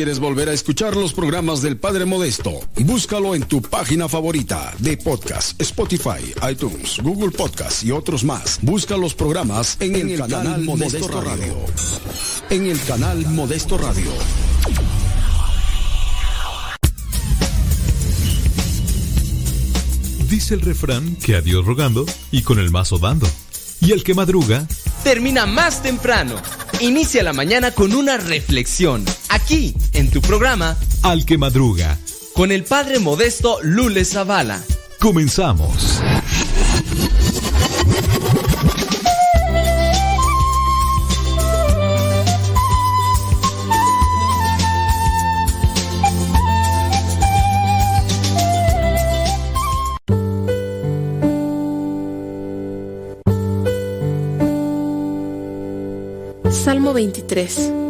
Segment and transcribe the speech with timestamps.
[0.00, 2.52] quieres volver a escuchar los programas del Padre Modesto,
[2.86, 8.60] búscalo en tu página favorita de podcast, Spotify, iTunes, Google Podcast y otros más.
[8.62, 11.54] Busca los programas en, el, canal, Modesto, Radio.
[12.48, 14.10] En el canal Modesto Radio.
[20.30, 23.28] Dice el refrán que a Dios rogando y con el mazo dando.
[23.82, 24.66] Y el que madruga
[25.04, 26.36] termina más temprano.
[26.80, 29.04] Inicia la mañana con una reflexión.
[29.28, 29.74] Aquí,
[30.10, 31.96] en tu programa Al que madruga,
[32.34, 34.60] con el Padre Modesto Lule Zavala.
[34.98, 36.00] Comenzamos.
[56.50, 57.89] Salmo 23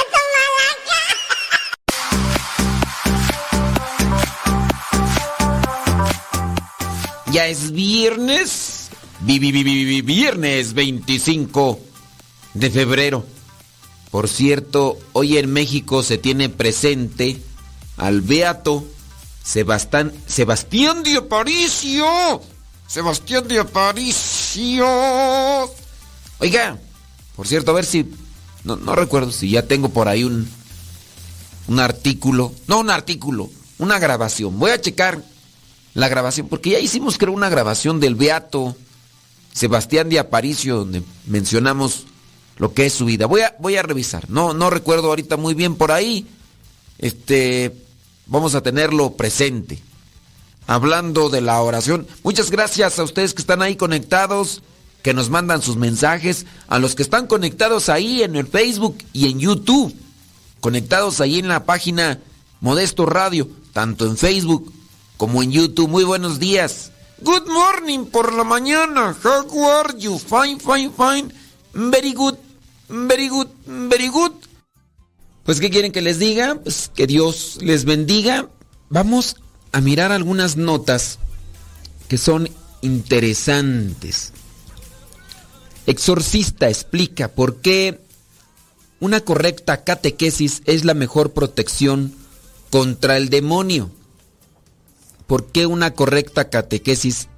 [7.31, 8.89] Ya es viernes.
[9.21, 11.79] Viernes 25
[12.53, 13.25] de febrero.
[14.09, 17.41] Por cierto, hoy en México se tiene presente
[17.95, 18.83] al beato
[19.43, 22.41] Sebastián, Sebastián de Aparicio.
[22.87, 24.85] Sebastián de Aparicio.
[26.39, 26.77] Oiga,
[27.37, 28.11] por cierto, a ver si...
[28.65, 30.49] No, no recuerdo si ya tengo por ahí un...
[31.69, 32.51] Un artículo.
[32.67, 33.49] No un artículo.
[33.77, 34.59] Una grabación.
[34.59, 35.30] Voy a checar
[35.93, 38.75] la grabación, porque ya hicimos creo una grabación del Beato
[39.53, 42.05] Sebastián de Aparicio, donde mencionamos
[42.57, 43.25] lo que es su vida.
[43.25, 46.25] Voy a, voy a revisar, no, no recuerdo ahorita muy bien por ahí.
[46.97, 47.75] Este,
[48.27, 49.81] vamos a tenerlo presente.
[50.67, 54.61] Hablando de la oración, muchas gracias a ustedes que están ahí conectados,
[55.01, 59.29] que nos mandan sus mensajes, a los que están conectados ahí en el Facebook y
[59.29, 59.93] en YouTube,
[60.61, 62.19] conectados ahí en la página
[62.61, 64.71] Modesto Radio, tanto en Facebook
[65.21, 65.87] como en YouTube.
[65.87, 66.91] Muy buenos días.
[67.21, 69.15] Good morning por la mañana.
[69.23, 70.17] How are you?
[70.17, 71.31] Fine, fine, fine.
[71.73, 72.33] Very good,
[72.89, 74.31] very good, very good.
[75.43, 76.55] Pues, ¿qué quieren que les diga?
[76.55, 78.49] Pues que Dios les bendiga.
[78.89, 79.35] Vamos
[79.71, 81.19] a mirar algunas notas
[82.07, 82.49] que son
[82.81, 84.33] interesantes.
[85.85, 88.01] Exorcista explica por qué
[88.99, 92.11] una correcta catequesis es la mejor protección
[92.71, 93.91] contra el demonio.
[95.31, 97.29] ¿Por qué una correcta catequesis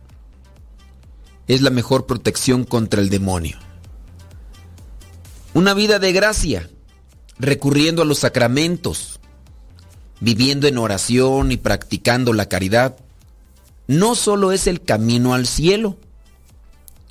[1.47, 3.59] es la mejor protección contra el demonio?
[5.53, 6.71] Una vida de gracia,
[7.37, 9.19] recurriendo a los sacramentos,
[10.21, 12.97] viviendo en oración y practicando la caridad,
[13.85, 15.99] no solo es el camino al cielo,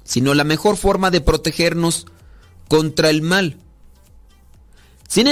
[0.03, 2.07] sino la mejor forma de protegernos
[2.67, 3.57] contra el mal.
[5.12, 5.26] Sin,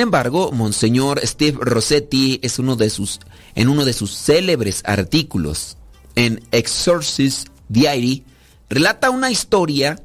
[0.00, 3.18] embargo, Monseñor Steve Rossetti es uno de sus,
[3.56, 5.78] en uno de sus célebres artículos
[6.14, 8.24] en Exorcist Diary,
[8.68, 10.00] relata una historia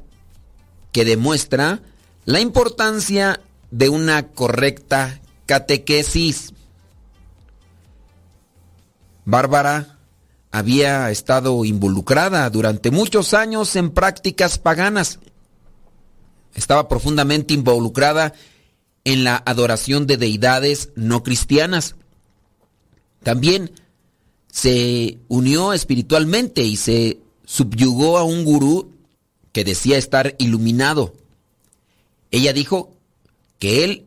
[0.90, 1.82] que demuestra
[2.24, 6.52] la importancia de una correcta catequesis.
[9.24, 9.98] Bárbara
[10.50, 15.20] había estado involucrada durante muchos años en prácticas paganas.
[16.56, 18.34] Estaba profundamente involucrada
[19.04, 21.96] en la adoración de deidades no cristianas.
[23.22, 23.72] También
[24.50, 28.92] se unió espiritualmente y se subyugó a un gurú
[29.52, 31.14] que decía estar iluminado.
[32.30, 32.96] Ella dijo
[33.58, 34.06] que él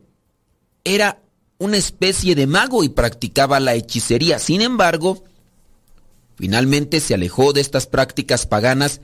[0.84, 1.20] era
[1.58, 4.38] una especie de mago y practicaba la hechicería.
[4.38, 5.24] Sin embargo,
[6.36, 9.00] finalmente se alejó de estas prácticas paganas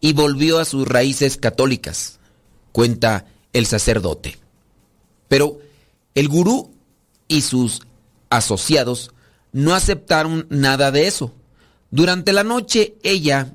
[0.00, 2.18] y volvió a sus raíces católicas,
[2.72, 4.39] cuenta el sacerdote.
[5.30, 5.60] Pero
[6.16, 6.72] el gurú
[7.28, 7.82] y sus
[8.30, 9.12] asociados
[9.52, 11.32] no aceptaron nada de eso.
[11.92, 13.54] Durante la noche ella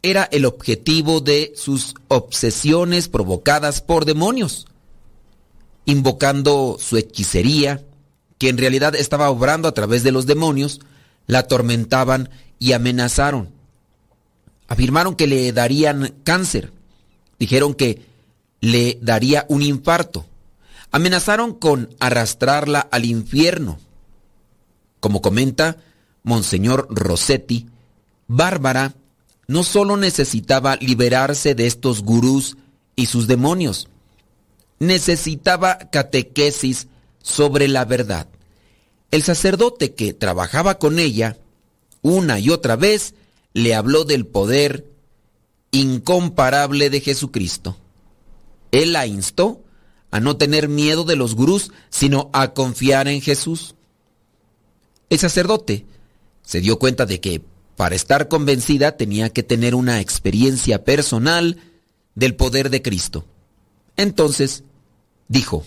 [0.00, 4.68] era el objetivo de sus obsesiones provocadas por demonios,
[5.86, 7.82] invocando su hechicería,
[8.38, 10.80] que en realidad estaba obrando a través de los demonios,
[11.26, 12.30] la atormentaban
[12.60, 13.50] y amenazaron.
[14.68, 16.72] Afirmaron que le darían cáncer,
[17.40, 18.02] dijeron que
[18.60, 20.26] le daría un infarto,
[20.92, 23.80] amenazaron con arrastrarla al infierno.
[25.00, 25.78] Como comenta
[26.22, 27.66] Monseñor Rossetti,
[28.28, 28.94] Bárbara
[29.48, 32.56] no solo necesitaba liberarse de estos gurús
[32.94, 33.88] y sus demonios,
[34.78, 36.86] necesitaba catequesis
[37.22, 38.28] sobre la verdad.
[39.10, 41.36] El sacerdote que trabajaba con ella,
[42.02, 43.14] una y otra vez,
[43.54, 44.86] le habló del poder
[45.70, 47.76] incomparable de Jesucristo.
[48.70, 49.62] Él la instó
[50.12, 53.74] a no tener miedo de los gurús, sino a confiar en Jesús.
[55.10, 55.86] El sacerdote
[56.42, 57.42] se dio cuenta de que
[57.76, 61.58] para estar convencida tenía que tener una experiencia personal
[62.14, 63.24] del poder de Cristo.
[63.96, 64.64] Entonces
[65.28, 65.64] dijo,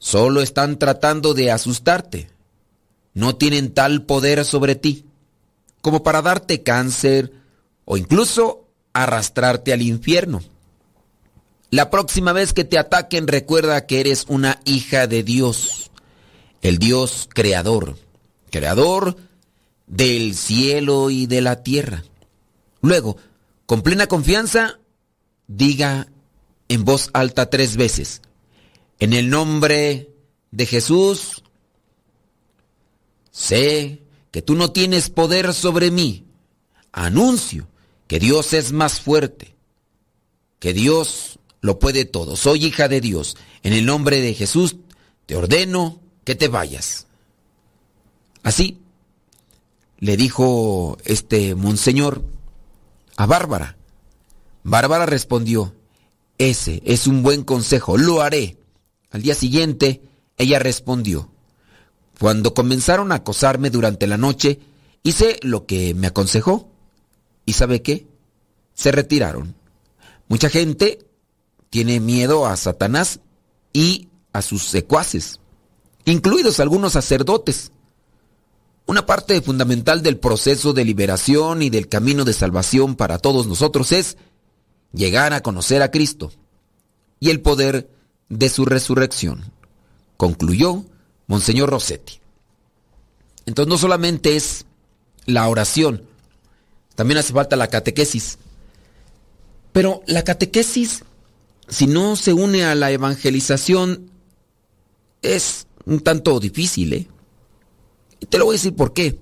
[0.00, 2.30] solo están tratando de asustarte.
[3.14, 5.04] No tienen tal poder sobre ti
[5.82, 7.32] como para darte cáncer
[7.84, 10.42] o incluso arrastrarte al infierno.
[11.70, 15.92] La próxima vez que te ataquen recuerda que eres una hija de Dios,
[16.62, 17.96] el Dios creador,
[18.50, 19.16] creador
[19.86, 22.02] del cielo y de la tierra.
[22.82, 23.16] Luego,
[23.66, 24.80] con plena confianza,
[25.46, 26.08] diga
[26.68, 28.22] en voz alta tres veces,
[28.98, 30.10] en el nombre
[30.50, 31.42] de Jesús,
[33.30, 36.26] sé que tú no tienes poder sobre mí.
[36.92, 37.68] Anuncio
[38.08, 39.54] que Dios es más fuerte,
[40.58, 42.36] que Dios lo puede todo.
[42.36, 43.36] Soy hija de Dios.
[43.62, 44.76] En el nombre de Jesús
[45.26, 47.06] te ordeno que te vayas.
[48.42, 48.78] Así
[49.98, 52.24] le dijo este monseñor
[53.16, 53.76] a Bárbara.
[54.62, 55.74] Bárbara respondió,
[56.38, 58.56] ese es un buen consejo, lo haré.
[59.10, 60.02] Al día siguiente,
[60.38, 61.30] ella respondió,
[62.18, 64.60] cuando comenzaron a acosarme durante la noche,
[65.02, 66.70] hice lo que me aconsejó.
[67.44, 68.06] ¿Y sabe qué?
[68.74, 69.54] Se retiraron.
[70.28, 71.09] Mucha gente
[71.70, 73.20] tiene miedo a Satanás
[73.72, 75.40] y a sus secuaces,
[76.04, 77.72] incluidos algunos sacerdotes.
[78.86, 83.92] Una parte fundamental del proceso de liberación y del camino de salvación para todos nosotros
[83.92, 84.16] es
[84.92, 86.32] llegar a conocer a Cristo
[87.20, 87.88] y el poder
[88.28, 89.52] de su resurrección,
[90.16, 90.84] concluyó
[91.26, 92.20] Monseñor Rossetti.
[93.46, 94.66] Entonces no solamente es
[95.26, 96.04] la oración,
[96.94, 98.38] también hace falta la catequesis.
[99.72, 101.04] Pero la catequesis,
[101.70, 104.10] si no se une a la evangelización,
[105.22, 107.08] es un tanto difícil, ¿eh?
[108.20, 109.18] Y te lo voy a decir por qué.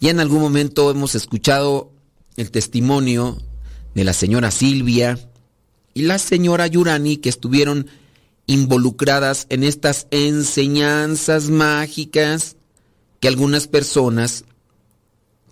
[0.00, 1.92] Ya en algún momento hemos escuchado
[2.36, 3.38] el testimonio
[3.94, 5.18] de la señora Silvia
[5.94, 7.86] y la señora Yurani que estuvieron
[8.46, 12.56] involucradas en estas enseñanzas mágicas
[13.20, 14.44] que algunas personas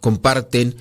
[0.00, 0.74] comparten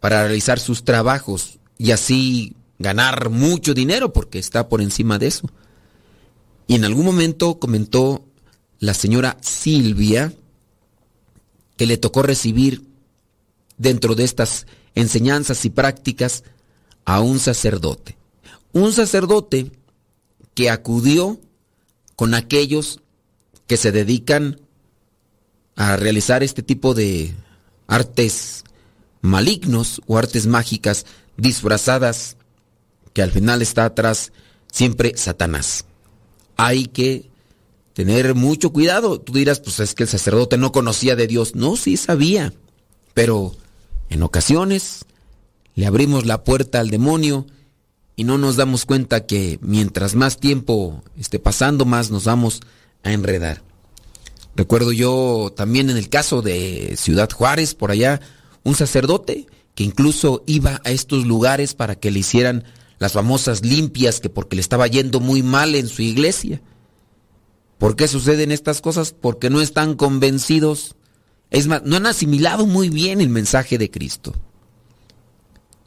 [0.00, 2.54] para realizar sus trabajos y así
[2.84, 5.48] ganar mucho dinero porque está por encima de eso.
[6.66, 8.26] Y en algún momento comentó
[8.78, 10.34] la señora Silvia
[11.78, 12.86] que le tocó recibir
[13.78, 16.44] dentro de estas enseñanzas y prácticas
[17.06, 18.18] a un sacerdote.
[18.72, 19.72] Un sacerdote
[20.54, 21.40] que acudió
[22.16, 23.00] con aquellos
[23.66, 24.60] que se dedican
[25.74, 27.34] a realizar este tipo de
[27.86, 28.62] artes
[29.22, 31.06] malignos o artes mágicas
[31.38, 32.36] disfrazadas
[33.14, 34.32] que al final está atrás
[34.70, 35.86] siempre Satanás.
[36.56, 37.30] Hay que
[37.94, 39.20] tener mucho cuidado.
[39.20, 41.54] Tú dirás, pues es que el sacerdote no conocía de Dios.
[41.54, 42.52] No, sí sabía.
[43.14, 43.54] Pero
[44.10, 45.06] en ocasiones
[45.74, 47.46] le abrimos la puerta al demonio
[48.16, 52.60] y no nos damos cuenta que mientras más tiempo esté pasando, más nos vamos
[53.02, 53.62] a enredar.
[54.56, 58.20] Recuerdo yo también en el caso de Ciudad Juárez, por allá,
[58.62, 62.64] un sacerdote que incluso iba a estos lugares para que le hicieran
[62.98, 66.62] las famosas limpias, que porque le estaba yendo muy mal en su iglesia.
[67.78, 69.12] ¿Por qué suceden estas cosas?
[69.12, 70.94] Porque no están convencidos.
[71.50, 74.34] Es más, no han asimilado muy bien el mensaje de Cristo.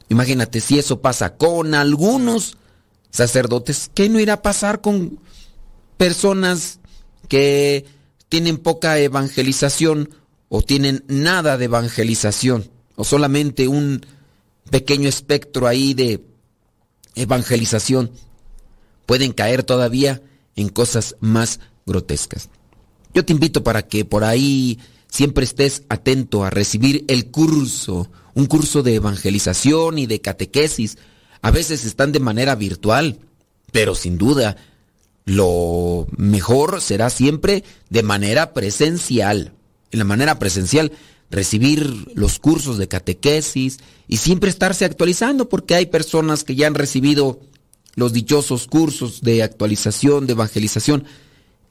[0.08, 2.56] Imagínate si eso pasa con algunos
[3.10, 5.18] sacerdotes, ¿qué no irá a pasar con
[5.96, 6.80] personas
[7.28, 7.84] que
[8.28, 10.10] tienen poca evangelización
[10.48, 14.04] o tienen nada de evangelización o solamente un
[14.70, 16.24] pequeño espectro ahí de
[17.18, 18.10] evangelización,
[19.06, 20.22] pueden caer todavía
[20.56, 22.50] en cosas más grotescas.
[23.14, 28.46] Yo te invito para que por ahí siempre estés atento a recibir el curso, un
[28.46, 30.98] curso de evangelización y de catequesis.
[31.42, 33.18] A veces están de manera virtual,
[33.72, 34.56] pero sin duda
[35.24, 39.52] lo mejor será siempre de manera presencial.
[39.90, 40.92] En la manera presencial
[41.30, 46.74] recibir los cursos de catequesis y siempre estarse actualizando porque hay personas que ya han
[46.74, 47.40] recibido
[47.94, 51.04] los dichosos cursos de actualización, de evangelización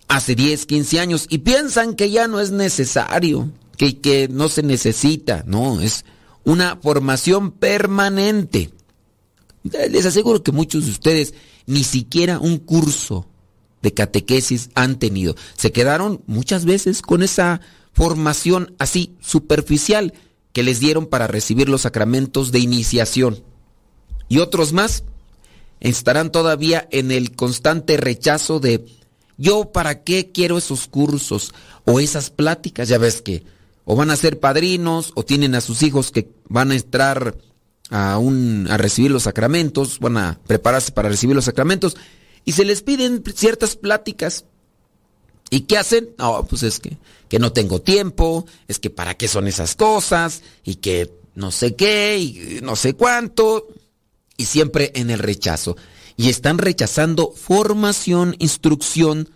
[0.08, 4.64] hace 10, 15 años y piensan que ya no es necesario, que, que no se
[4.64, 5.44] necesita.
[5.48, 6.06] No, es
[6.44, 8.72] una formación permanente.
[9.64, 11.34] Les aseguro que muchos de ustedes
[11.66, 13.28] ni siquiera un curso
[13.82, 15.36] de catequesis han tenido.
[15.58, 17.62] Se quedaron muchas veces con esa
[17.98, 20.13] formación así superficial
[20.54, 23.44] que les dieron para recibir los sacramentos de iniciación.
[24.30, 25.04] Y otros más
[25.80, 28.86] estarán todavía en el constante rechazo de
[29.36, 33.43] yo para qué quiero esos cursos o esas pláticas, ya ves que
[33.84, 37.36] o van a ser padrinos o tienen a sus hijos que van a entrar
[37.89, 41.98] a un a recibir los sacramentos, van a prepararse para recibir los sacramentos
[42.45, 44.45] y se les piden ciertas pláticas
[45.49, 46.10] ¿Y qué hacen?
[46.17, 46.97] No, pues es que,
[47.29, 51.75] que no tengo tiempo, es que para qué son esas cosas, y que no sé
[51.75, 53.67] qué, y no sé cuánto,
[54.36, 55.77] y siempre en el rechazo.
[56.17, 59.29] Y están rechazando formación, instrucción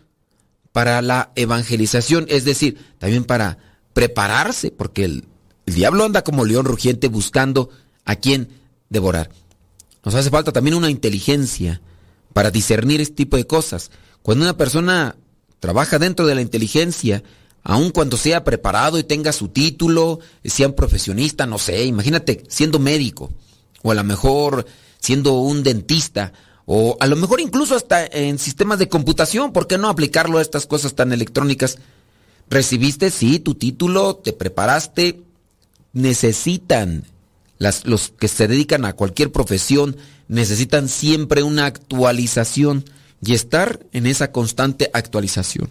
[0.71, 3.57] para la evangelización, es decir, también para
[3.93, 5.25] prepararse, porque el,
[5.65, 7.69] el diablo anda como león rugiente buscando
[8.05, 8.49] a quién
[8.89, 9.29] devorar.
[10.03, 11.81] Nos hace falta también una inteligencia
[12.33, 13.91] para discernir este tipo de cosas.
[14.23, 15.15] Cuando una persona
[15.61, 17.23] trabaja dentro de la inteligencia,
[17.63, 22.79] aun cuando sea preparado y tenga su título, sea un profesionista, no sé, imagínate siendo
[22.79, 23.31] médico,
[23.83, 24.65] o a lo mejor
[24.99, 26.33] siendo un dentista,
[26.65, 30.41] o a lo mejor incluso hasta en sistemas de computación, ¿por qué no aplicarlo a
[30.41, 31.77] estas cosas tan electrónicas?
[32.49, 35.21] Recibiste, sí, tu título, te preparaste,
[35.93, 37.05] necesitan,
[37.59, 39.95] las, los que se dedican a cualquier profesión,
[40.27, 42.83] necesitan siempre una actualización
[43.23, 45.69] y estar en esa constante actualización.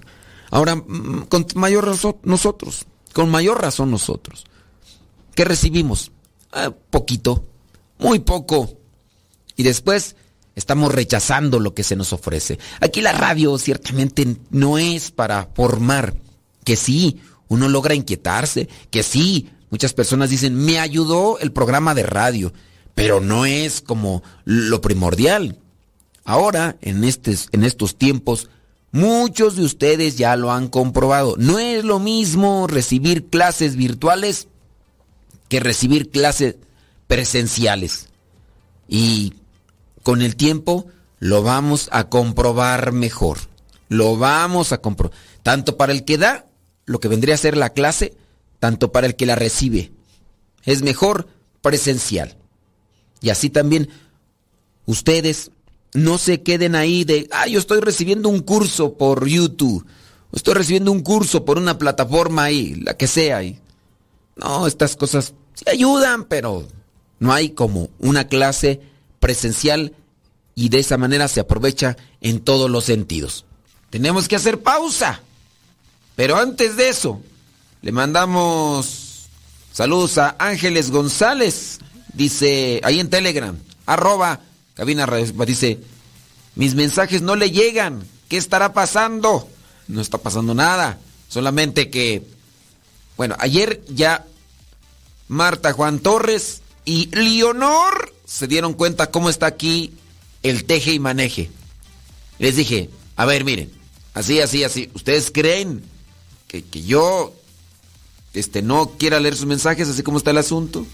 [0.50, 4.44] Ahora, mm, con mayor razón nosotros, con mayor razón nosotros.
[5.34, 6.12] ¿Qué recibimos?
[6.52, 7.44] Ah, poquito,
[7.98, 8.76] muy poco.
[9.56, 10.16] Y después
[10.54, 12.58] estamos rechazando lo que se nos ofrece.
[12.80, 16.14] Aquí la radio ciertamente no es para formar,
[16.64, 22.04] que sí, uno logra inquietarse, que sí, muchas personas dicen, me ayudó el programa de
[22.04, 22.52] radio,
[22.94, 25.58] pero no es como lo primordial.
[26.24, 28.48] Ahora, en, en estos tiempos,
[28.92, 31.34] muchos de ustedes ya lo han comprobado.
[31.38, 34.48] No es lo mismo recibir clases virtuales
[35.48, 36.56] que recibir clases
[37.06, 38.06] presenciales.
[38.88, 39.34] Y
[40.02, 40.86] con el tiempo
[41.18, 43.38] lo vamos a comprobar mejor.
[43.88, 45.16] Lo vamos a comprobar.
[45.42, 46.46] Tanto para el que da
[46.86, 48.14] lo que vendría a ser la clase,
[48.58, 49.92] tanto para el que la recibe.
[50.64, 51.28] Es mejor
[51.62, 52.36] presencial.
[53.20, 53.90] Y así también
[54.86, 55.50] ustedes
[55.94, 59.86] no se queden ahí de, ah, yo estoy recibiendo un curso por YouTube,
[60.32, 63.38] estoy recibiendo un curso por una plataforma ahí, la que sea.
[63.38, 63.58] ahí.
[64.36, 66.66] No, estas cosas sí ayudan, pero
[67.18, 68.80] no hay como una clase
[69.18, 69.94] presencial
[70.54, 73.44] y de esa manera se aprovecha en todos los sentidos.
[73.90, 75.20] Tenemos que hacer pausa.
[76.16, 77.22] Pero antes de eso,
[77.82, 79.28] le mandamos
[79.72, 81.78] saludos a Ángeles González,
[82.12, 84.40] dice ahí en Telegram, arroba
[84.80, 85.06] Cabina
[85.46, 85.78] dice,
[86.54, 88.02] mis mensajes no le llegan.
[88.30, 89.46] ¿Qué estará pasando?
[89.88, 90.98] No está pasando nada.
[91.28, 92.22] Solamente que,
[93.18, 94.24] bueno, ayer ya
[95.28, 99.92] Marta Juan Torres y Leonor se dieron cuenta cómo está aquí
[100.42, 101.50] el teje y maneje.
[102.38, 103.70] Les dije, a ver, miren,
[104.14, 104.90] así, así, así.
[104.94, 105.82] ¿Ustedes creen
[106.48, 107.34] que, que yo
[108.32, 110.86] este, no quiera leer sus mensajes así como está el asunto?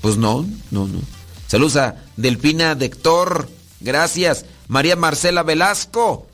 [0.00, 1.19] Pues no, no, no.
[1.50, 3.48] Saludos a Delfina Dector.
[3.80, 4.44] Gracias.
[4.68, 6.28] María Marcela Velasco.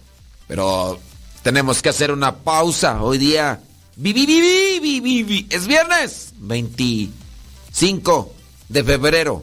[0.46, 1.00] Pero
[1.42, 3.02] tenemos que hacer una pausa.
[3.02, 3.62] Hoy día.
[3.96, 8.34] Es viernes 25
[8.68, 9.42] de febrero.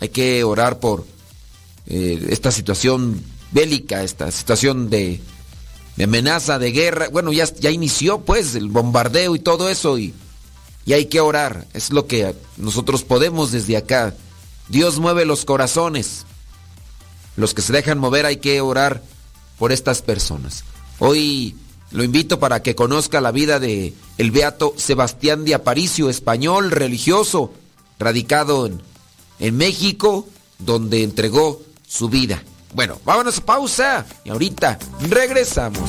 [0.00, 1.04] Hay que orar por
[1.86, 5.20] eh, esta situación bélica, esta situación de,
[6.02, 7.08] amenaza, de guerra.
[7.10, 10.14] Bueno, ya, ya inició pues el bombardeo y todo eso y,
[10.86, 11.66] y hay que orar.
[11.74, 14.14] Es lo que nosotros podemos desde acá
[14.68, 16.24] Dios mueve los corazones.
[17.36, 19.02] Los que se dejan mover hay que orar
[19.58, 20.64] por estas personas.
[20.98, 21.56] Hoy
[21.90, 27.52] Lo invito para que conozca la vida de el beato Sebastián de Aparicio, español religioso,
[28.00, 28.80] radicado en,
[29.38, 30.26] en México,
[30.58, 32.42] donde entregó su vida.
[32.74, 35.88] Bueno, vámonos a pausa y ahorita regresamos.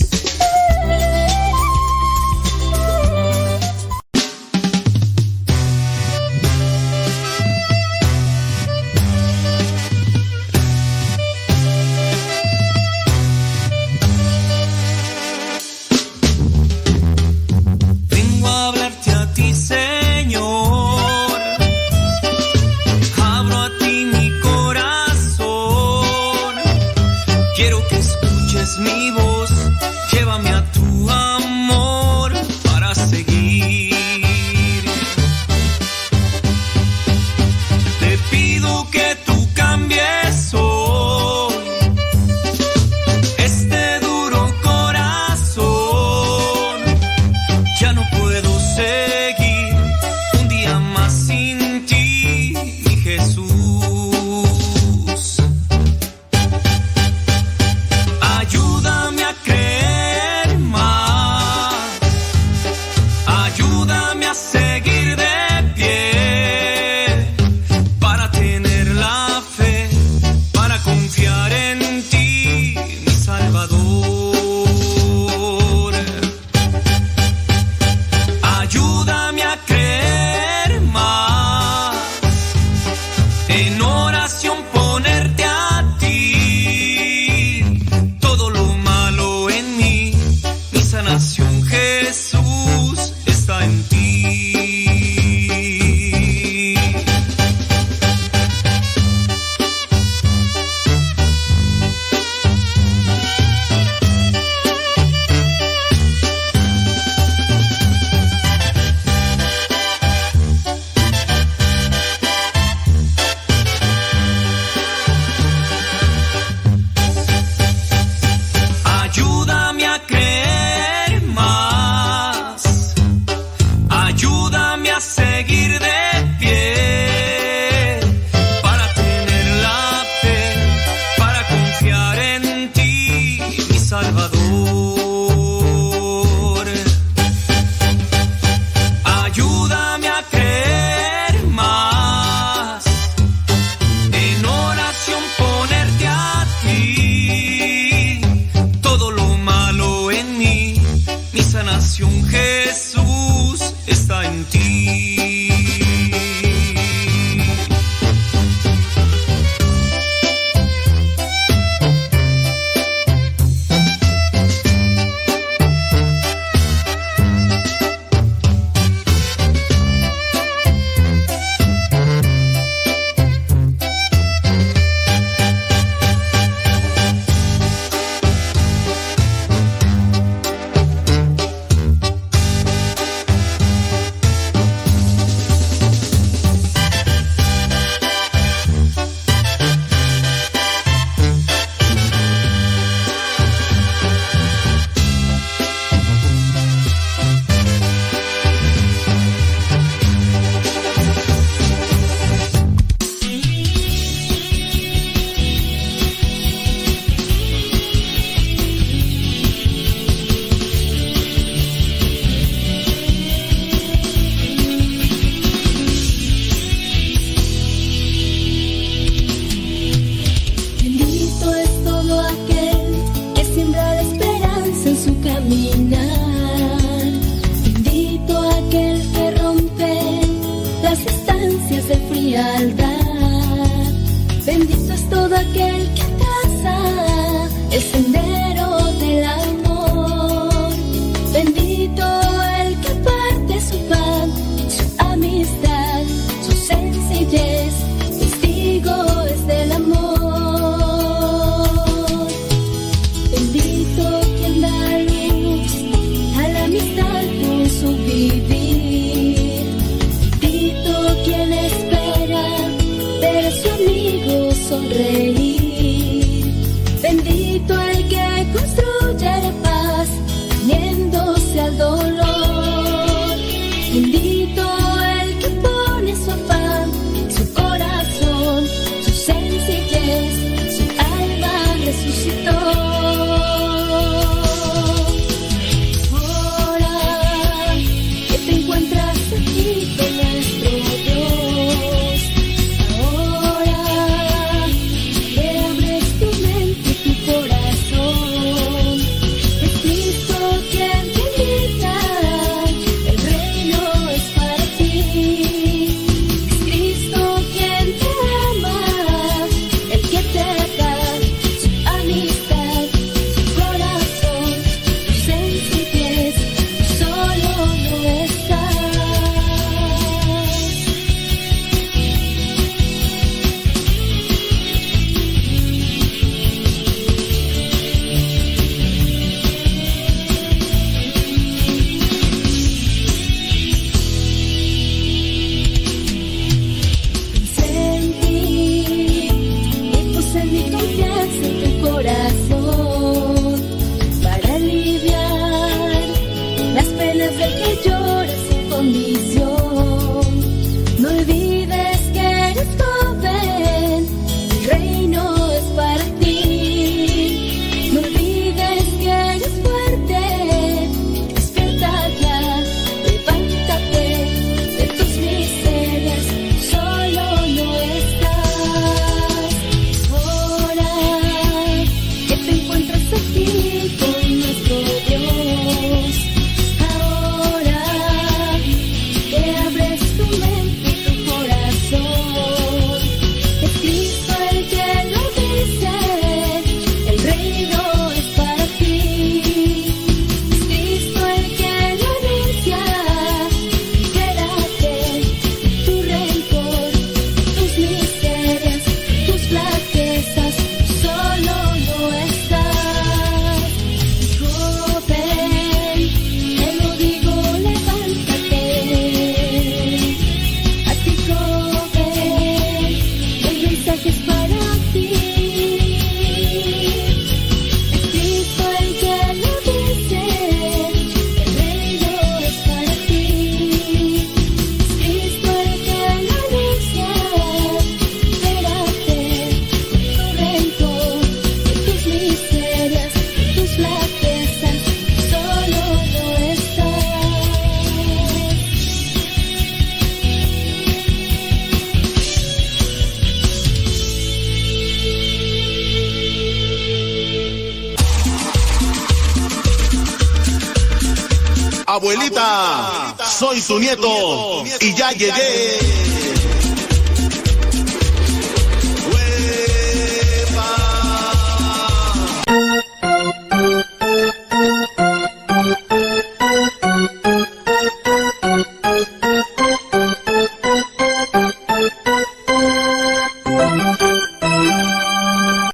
[264.71, 265.20] Sonreír.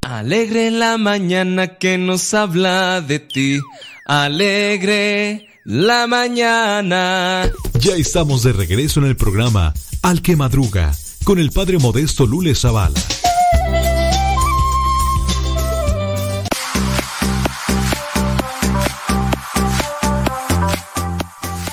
[0.01, 3.61] Alegre la mañana que nos habla de ti.
[4.05, 7.49] Alegre la mañana.
[7.79, 12.55] Ya estamos de regreso en el programa Al que Madruga con el padre modesto Lule
[12.55, 12.99] Zavala.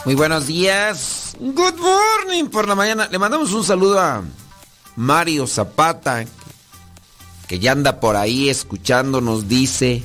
[0.05, 1.37] Muy buenos días.
[1.41, 3.09] Good morning por la mañana.
[3.11, 4.23] Le mandamos un saludo a
[4.97, 6.27] Mario Zapata,
[7.49, 10.03] que ya anda por ahí escuchándonos, dice.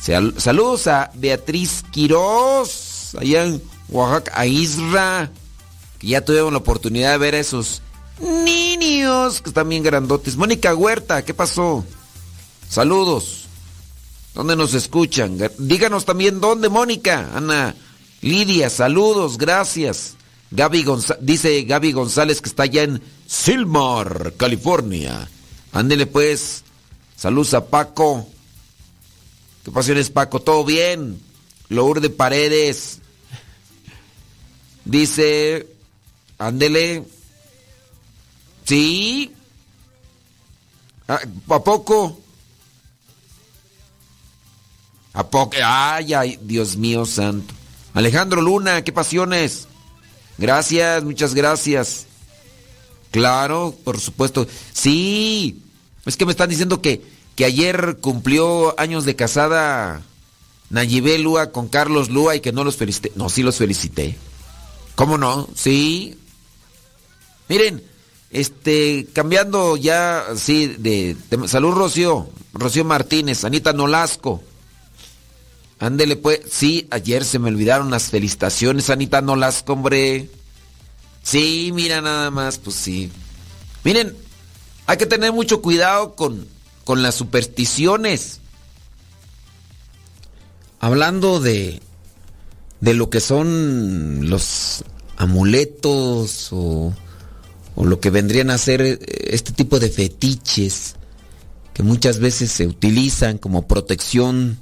[0.00, 5.30] Saludos a Beatriz Quiroz, allá en Oaxaca, a Isra,
[5.98, 7.82] que ya tuvieron la oportunidad de ver a esos
[8.20, 10.36] niños que están bien grandotes.
[10.36, 11.84] Mónica Huerta, ¿qué pasó?
[12.68, 13.46] Saludos.
[14.34, 15.38] ¿Dónde nos escuchan?
[15.58, 17.30] Díganos también dónde, Mónica.
[17.34, 17.74] Ana,
[18.20, 20.14] Lidia, saludos, gracias.
[20.50, 20.84] Gaby
[21.20, 25.28] dice Gaby González que está allá en Silmar, California.
[25.72, 26.64] Ándele pues.
[27.16, 28.28] Saludos a Paco.
[29.64, 30.40] ¿Qué pasiones, Paco?
[30.40, 31.20] ¿Todo bien?
[31.68, 33.00] de Paredes.
[34.86, 35.66] Dice,
[36.38, 37.02] ándele.
[38.64, 39.32] Sí.
[41.08, 41.20] Ah,
[41.50, 42.20] ¿A poco?
[45.12, 45.56] ¿A poco?
[45.62, 47.52] Ay, ay, Dios mío santo.
[47.94, 49.66] Alejandro Luna, qué pasiones.
[50.38, 52.06] Gracias, muchas gracias.
[53.10, 54.46] Claro, por supuesto.
[54.72, 55.62] Sí.
[56.04, 57.02] Es que me están diciendo que,
[57.34, 60.02] que ayer cumplió años de casada
[60.70, 63.10] Nayibé Lua con Carlos Lua y que no los felicité.
[63.16, 64.16] No, sí los felicité.
[64.96, 65.46] ¿Cómo no?
[65.54, 66.18] Sí.
[67.48, 67.84] Miren,
[68.30, 74.42] este, cambiando ya, sí, de, salud Rocío, Rocío Martínez, Anita Nolasco.
[75.78, 80.30] Ándele pues, sí, ayer se me olvidaron las felicitaciones, Anita Nolasco, hombre.
[81.22, 83.12] Sí, mira nada más, pues sí.
[83.84, 84.16] Miren,
[84.86, 86.48] hay que tener mucho cuidado con,
[86.84, 88.40] con las supersticiones.
[90.80, 91.82] Hablando de,
[92.80, 94.84] de lo que son los
[95.16, 96.92] amuletos o,
[97.76, 100.96] lo que vendrían a ser eh, este tipo de fetiches
[101.74, 104.58] que muchas veces se utilizan como protección.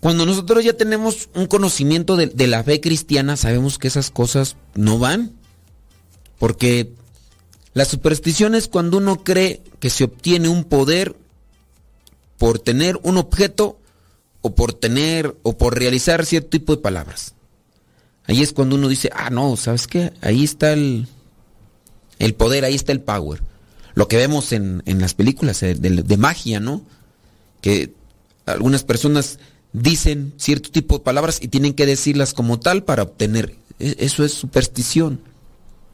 [0.00, 4.56] Cuando nosotros ya tenemos un conocimiento de, de la fe cristiana, sabemos que esas cosas
[4.74, 5.32] no van.
[6.38, 6.92] Porque
[7.72, 11.16] la superstición es cuando uno cree que se obtiene un poder
[12.36, 13.78] por tener un objeto
[14.46, 17.34] o por tener o por realizar cierto tipo de palabras.
[18.26, 20.12] Ahí es cuando uno dice, ah, no, ¿sabes qué?
[20.20, 21.08] Ahí está el,
[22.18, 23.40] el poder, ahí está el power.
[23.94, 26.84] Lo que vemos en, las películas de, de, magia, ¿no?
[27.62, 27.94] Que
[28.44, 29.38] algunas personas
[29.72, 33.56] dicen cierto tipo de palabras y tienen que decirlas como tal para obtener.
[33.78, 35.22] e- Eso es superstición.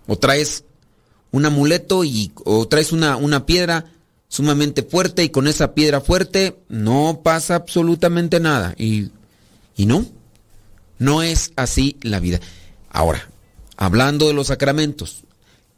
[0.08, 0.64] O traes
[1.30, 3.92] un amuleto y, o traes una, una piedra
[4.30, 8.74] sumamente fuerte y con esa piedra fuerte no pasa absolutamente nada.
[8.78, 9.10] Y,
[9.76, 10.06] y no,
[10.98, 12.40] no es así la vida.
[12.88, 13.28] Ahora,
[13.76, 15.24] hablando de los sacramentos,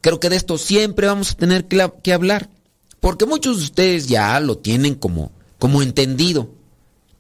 [0.03, 2.51] creo que de esto siempre vamos a tener que, que hablar.
[3.01, 6.51] Porque muchos de ustedes ya lo tienen como, como entendido,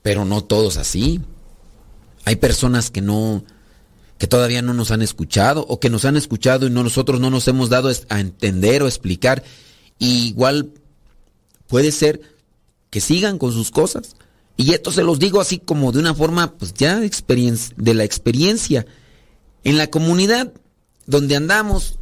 [0.02, 1.22] pero no todos así.
[2.26, 3.42] Hay personas que no,
[4.18, 7.30] que todavía no nos han escuchado o que nos han escuchado y no, nosotros no
[7.30, 9.42] nos hemos dado a entender o explicar.
[9.98, 10.72] Y igual
[11.72, 12.20] puede ser
[12.90, 14.14] que sigan con sus cosas.
[14.58, 17.10] Y esto se los digo así como de una forma, pues ya de,
[17.78, 18.84] de la experiencia.
[19.64, 20.52] En la comunidad
[21.06, 21.98] donde andamos,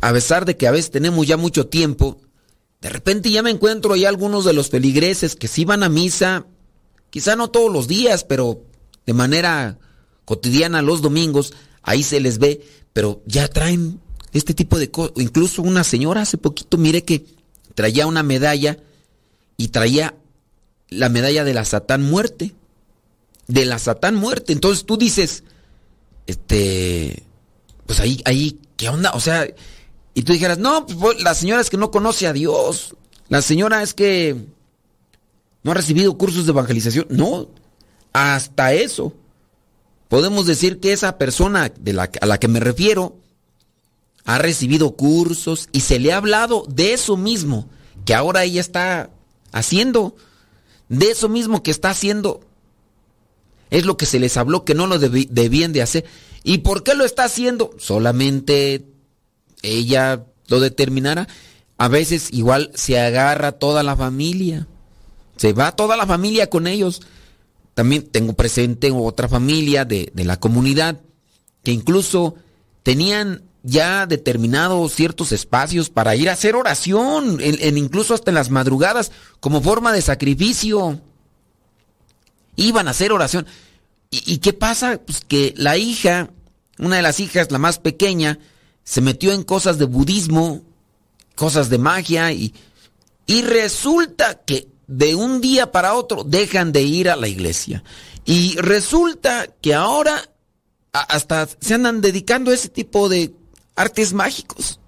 [0.00, 2.20] a pesar de que a veces tenemos ya mucho tiempo,
[2.80, 6.46] de repente ya me encuentro ahí algunos de los feligreses que sí van a misa,
[7.10, 8.62] quizá no todos los días, pero
[9.04, 9.80] de manera
[10.26, 13.98] cotidiana los domingos, ahí se les ve, pero ya traen
[14.32, 15.14] este tipo de cosas.
[15.16, 17.26] Incluso una señora hace poquito, mire que
[17.74, 18.78] traía una medalla
[19.58, 20.14] y traía
[20.88, 22.54] la medalla de la Satán muerte.
[23.48, 24.54] De la Satán muerte.
[24.54, 25.44] Entonces tú dices,
[26.26, 27.24] este,
[27.84, 29.10] pues ahí, ahí, ¿qué onda?
[29.12, 29.46] O sea,
[30.14, 32.96] y tú dijeras, no, pues la señora es que no conoce a Dios.
[33.28, 34.36] La señora es que
[35.62, 37.06] no ha recibido cursos de evangelización.
[37.10, 37.48] No,
[38.12, 39.12] hasta eso.
[40.08, 43.16] Podemos decir que esa persona de la, a la que me refiero
[44.24, 47.68] ha recibido cursos y se le ha hablado de eso mismo
[48.04, 49.10] que ahora ella está
[49.52, 50.16] haciendo.
[50.88, 52.40] De eso mismo que está haciendo.
[53.70, 56.04] Es lo que se les habló que no lo debían de hacer.
[56.42, 57.70] ¿Y por qué lo está haciendo?
[57.78, 58.86] Solamente
[59.62, 61.28] ella lo determinará.
[61.76, 64.66] A veces igual se agarra toda la familia.
[65.36, 67.02] Se va toda la familia con ellos.
[67.74, 71.00] También tengo presente otra familia de, de la comunidad
[71.62, 72.34] que incluso
[72.82, 78.50] tenían ya determinados ciertos espacios para ir a hacer oración, en, incluso hasta en las
[78.50, 81.00] madrugadas, como forma de sacrificio.
[82.56, 83.46] Iban a hacer oración.
[84.10, 85.00] ¿Y, qué pasa?
[85.04, 86.30] Pues que la hija,
[86.78, 88.38] una de las hijas, la más pequeña,
[88.84, 90.62] se metió en cosas de budismo,
[91.34, 92.54] cosas de magia, y,
[93.26, 97.84] y resulta que de un día para otro dejan de ir a la iglesia.
[98.24, 100.22] Y resulta que ahora
[100.92, 103.34] hasta se andan dedicando a ese tipo de
[103.78, 104.80] artes mágicos.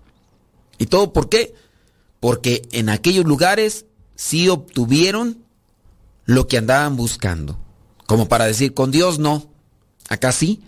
[0.79, 1.55] ¿Y todo por qué?
[2.21, 5.45] Porque en aquellos lugares sí obtuvieron
[6.25, 7.59] lo que andaban buscando.
[8.07, 9.49] Como para decir, con Dios no.
[10.09, 10.63] Acá sí.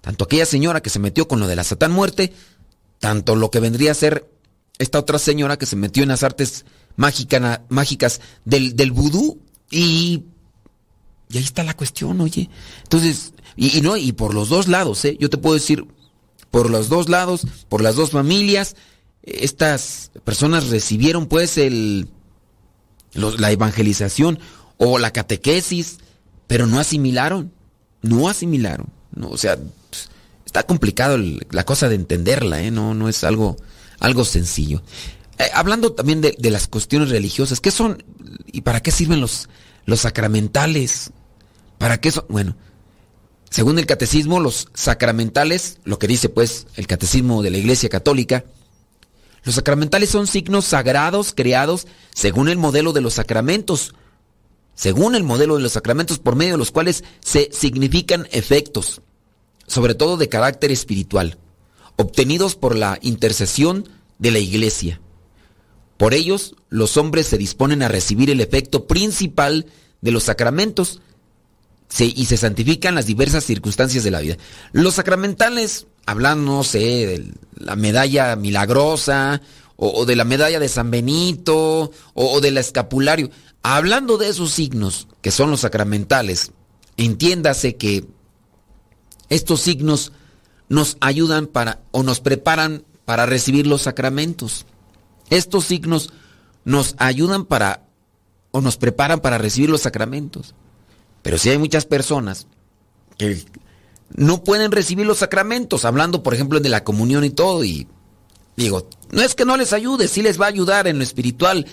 [0.00, 2.32] Tanto aquella señora que se metió con lo de la Satán muerte,
[3.00, 4.30] tanto lo que vendría a ser
[4.78, 6.64] esta otra señora que se metió en las artes
[6.96, 9.40] mágica- mágicas del, del vudú
[9.70, 10.24] y,
[11.30, 12.50] y ahí está la cuestión, oye.
[12.82, 15.16] Entonces, y, y no, y por los dos lados, ¿eh?
[15.18, 15.84] Yo te puedo decir,
[16.50, 18.76] por los dos lados, por las dos familias,
[19.22, 22.08] estas personas recibieron pues el,
[23.14, 24.38] la evangelización
[24.78, 25.98] o la catequesis,
[26.46, 27.52] pero no asimilaron,
[28.02, 28.86] no asimilaron.
[29.14, 29.58] No, o sea,
[30.44, 32.70] está complicado el- la cosa de entenderla, ¿eh?
[32.70, 33.56] No, no es algo,
[33.98, 34.82] algo sencillo.
[35.38, 38.02] Eh, hablando también de, de las cuestiones religiosas, ¿qué son
[38.46, 39.48] y para qué sirven los,
[39.86, 41.10] los sacramentales?
[41.78, 42.24] ¿Para qué son?
[42.28, 42.56] Bueno,
[43.50, 48.44] según el catecismo, los sacramentales, lo que dice pues el catecismo de la Iglesia Católica,
[49.44, 53.94] los sacramentales son signos sagrados creados según el modelo de los sacramentos,
[54.74, 59.02] según el modelo de los sacramentos por medio de los cuales se significan efectos,
[59.68, 61.38] sobre todo de carácter espiritual,
[61.94, 63.88] obtenidos por la intercesión
[64.18, 65.00] de la Iglesia.
[65.96, 69.66] Por ellos, los hombres se disponen a recibir el efecto principal
[70.00, 71.00] de los sacramentos
[71.98, 74.36] y se santifican las diversas circunstancias de la vida.
[74.72, 79.40] Los sacramentales, hablando, no sé, de la medalla milagrosa,
[79.76, 83.30] o, o de la medalla de San Benito, o, o del escapulario,
[83.62, 86.52] hablando de esos signos que son los sacramentales,
[86.96, 88.04] entiéndase que
[89.28, 90.12] estos signos
[90.68, 94.66] nos ayudan para, o nos preparan para recibir los sacramentos.
[95.30, 96.12] Estos signos
[96.64, 97.86] nos ayudan para,
[98.50, 100.54] o nos preparan para recibir los sacramentos.
[101.26, 102.46] Pero si hay muchas personas
[103.18, 103.42] que
[104.14, 107.88] no pueden recibir los sacramentos, hablando por ejemplo de la comunión y todo, y
[108.56, 111.66] digo, no es que no les ayude, sí les va a ayudar en lo espiritual,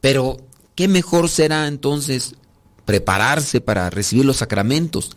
[0.00, 0.36] pero
[0.76, 2.36] ¿qué mejor será entonces
[2.84, 5.16] prepararse para recibir los sacramentos?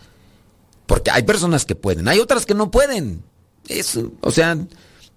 [0.87, 3.21] Porque hay personas que pueden, hay otras que no pueden.
[3.67, 4.57] Es, o sea,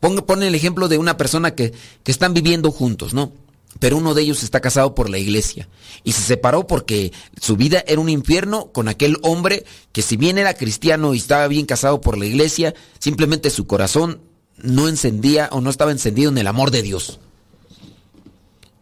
[0.01, 1.73] ponga, pone el ejemplo de una persona que,
[2.03, 3.33] que están viviendo juntos, ¿no?
[3.79, 5.69] Pero uno de ellos está casado por la iglesia
[6.05, 10.39] y se separó porque su vida era un infierno con aquel hombre que si bien
[10.39, 14.21] era cristiano y estaba bien casado por la iglesia, simplemente su corazón
[14.57, 17.21] no encendía o no estaba encendido en el amor de Dios.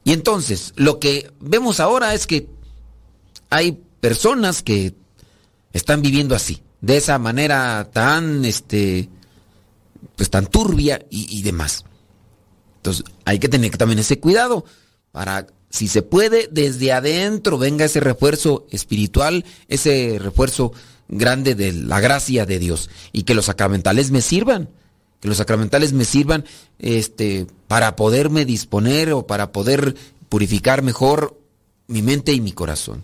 [0.05, 2.47] Y entonces, lo que vemos ahora es que
[3.51, 4.95] hay personas que
[5.73, 9.09] están viviendo así, de esa manera tan, este,
[10.15, 11.85] pues tan turbia y, y demás.
[12.77, 14.67] Entonces, hay que tener también ese cuidado
[15.15, 20.73] para, si se puede, desde adentro venga ese refuerzo espiritual, ese refuerzo
[21.07, 24.69] grande de la gracia de Dios y que los sacramentales me sirvan
[25.21, 26.45] que los sacramentales me sirvan
[26.79, 29.95] este, para poderme disponer o para poder
[30.29, 31.41] purificar mejor
[31.87, 33.03] mi mente y mi corazón.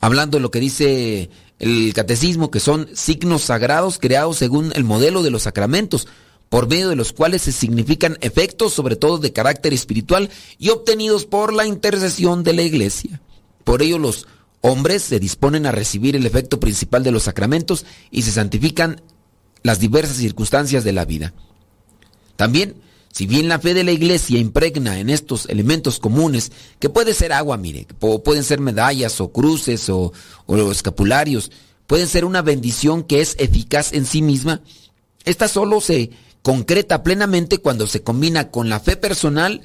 [0.00, 5.22] Hablando de lo que dice el catecismo, que son signos sagrados creados según el modelo
[5.22, 6.08] de los sacramentos,
[6.50, 10.28] por medio de los cuales se significan efectos, sobre todo de carácter espiritual,
[10.58, 13.22] y obtenidos por la intercesión de la iglesia.
[13.62, 14.26] Por ello los
[14.60, 19.00] hombres se disponen a recibir el efecto principal de los sacramentos y se santifican
[19.62, 21.32] las diversas circunstancias de la vida.
[22.34, 22.74] También,
[23.12, 27.32] si bien la fe de la iglesia impregna en estos elementos comunes, que puede ser
[27.32, 27.86] agua, mire,
[28.24, 30.12] pueden ser medallas o cruces o,
[30.46, 31.52] o escapularios,
[31.86, 34.62] pueden ser una bendición que es eficaz en sí misma,
[35.24, 36.10] esta solo se
[36.42, 39.62] concreta plenamente cuando se combina con la fe personal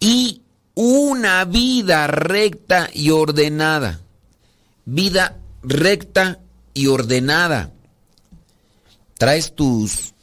[0.00, 0.42] y
[0.74, 4.00] una vida recta y ordenada.
[4.84, 6.38] Vida recta
[6.74, 7.72] y ordenada
[9.18, 10.14] traes tus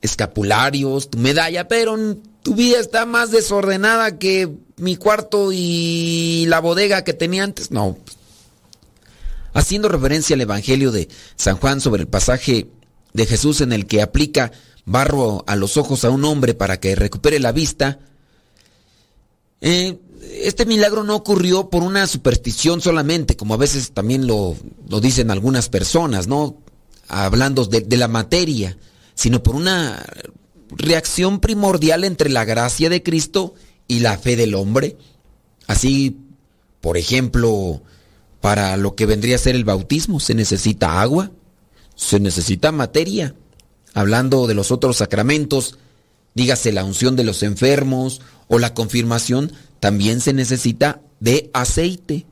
[0.00, 1.96] escapularios, tu medalla, pero
[2.42, 7.70] tu vida está más desordenada que mi cuarto y la bodega que tenía antes.
[7.70, 7.98] No.
[9.52, 12.68] Haciendo referencia al Evangelio de San Juan sobre el pasaje
[13.12, 14.52] de Jesús en el que aplica
[14.90, 17.98] barro a los ojos a un hombre para que recupere la vista,
[19.60, 19.98] eh,
[20.42, 24.56] este milagro no ocurrió por una superstición solamente, como a veces también lo,
[24.88, 26.56] lo dicen algunas personas, ¿no?
[27.10, 28.78] hablando de, la materia,
[29.14, 30.04] sino por una
[30.70, 33.54] reacción primordial entre la gracia de Cristo
[33.88, 34.96] y la fe del hombre.
[35.66, 36.16] Así,
[36.80, 37.82] por ejemplo,
[38.40, 41.32] para lo que vendría a ser el bautismo se necesita agua,
[41.96, 43.34] se necesita materia.
[43.94, 45.78] Hablando de los otros sacramentos,
[46.34, 52.26] dígase la unción de los enfermos o la confirmación, también se necesita de aceite.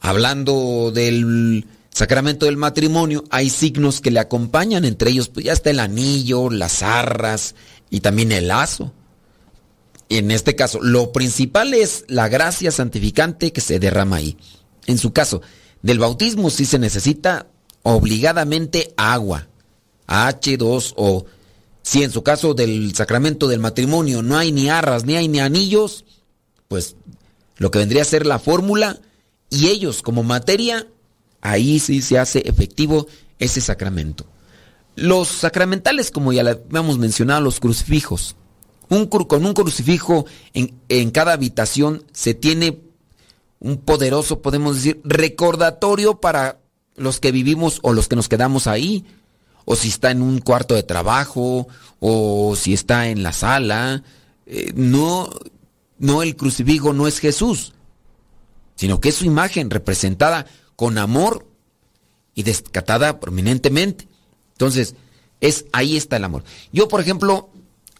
[0.00, 5.70] Hablando del sacramento del matrimonio hay signos que le acompañan, entre ellos pues ya está
[5.70, 7.54] el anillo, las arras
[7.90, 8.92] y también el lazo.
[10.08, 14.36] En este caso, lo principal es la gracia santificante que se derrama ahí.
[14.86, 15.42] En su caso,
[15.82, 17.48] del bautismo sí se necesita
[17.82, 19.48] obligadamente agua,
[20.06, 21.24] H2O.
[21.82, 25.40] Si en su caso del sacramento del matrimonio no hay ni arras, ni hay ni
[25.40, 26.04] anillos,
[26.68, 26.96] pues
[27.58, 29.00] lo que vendría a ser la fórmula
[29.50, 30.86] y ellos como materia
[31.40, 33.06] ahí sí se hace efectivo
[33.38, 34.26] ese sacramento.
[34.96, 38.34] Los sacramentales, como ya hemos mencionado, los crucifijos.
[38.88, 42.80] Un, con un crucifijo en, en cada habitación se tiene
[43.58, 46.60] un poderoso, podemos decir, recordatorio para
[46.96, 49.04] los que vivimos o los que nos quedamos ahí.
[49.66, 51.68] O si está en un cuarto de trabajo,
[52.00, 54.02] o si está en la sala.
[54.46, 55.28] Eh, no,
[55.98, 57.74] no el crucifijo no es Jesús,
[58.76, 60.46] sino que es su imagen representada
[60.76, 61.46] con amor
[62.34, 64.08] y descatada prominentemente.
[64.52, 64.94] Entonces,
[65.40, 66.44] es ahí está el amor.
[66.72, 67.50] Yo, por ejemplo,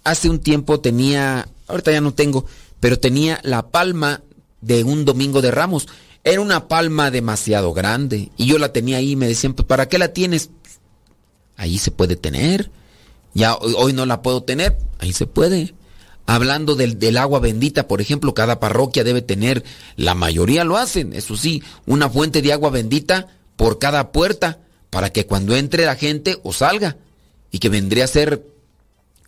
[0.05, 2.47] hace un tiempo tenía, ahorita ya no tengo,
[2.81, 4.23] pero tenía la palma
[4.61, 5.89] de un domingo de Ramos.
[6.23, 9.89] Era una palma demasiado grande y yo la tenía ahí y me decían, pues ¿para
[9.89, 10.51] qué la tienes?
[11.57, 12.70] Ahí se puede tener.
[13.34, 15.74] Ya hoy no la puedo tener, ahí se puede.
[16.26, 19.62] Hablando del, agua bendita, por ejemplo, cada parroquia debe tener,
[19.96, 24.59] la mayoría lo hacen, eso sí, una fuente de agua bendita por cada puerta,
[24.90, 26.96] para que cuando entre la gente o salga,
[27.52, 28.44] y que vendría a ser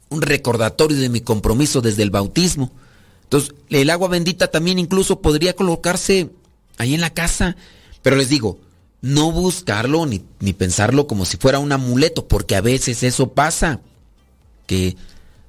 [0.08, 2.72] un recordatorio de mi compromiso desde el bautismo.
[3.24, 6.30] Entonces, el agua bendita también incluso podría colocarse
[6.78, 7.56] ahí en la casa,
[8.02, 8.58] pero les digo,
[9.01, 13.80] no buscarlo ni, ni pensarlo como si fuera un amuleto, porque a veces eso pasa,
[14.66, 14.96] que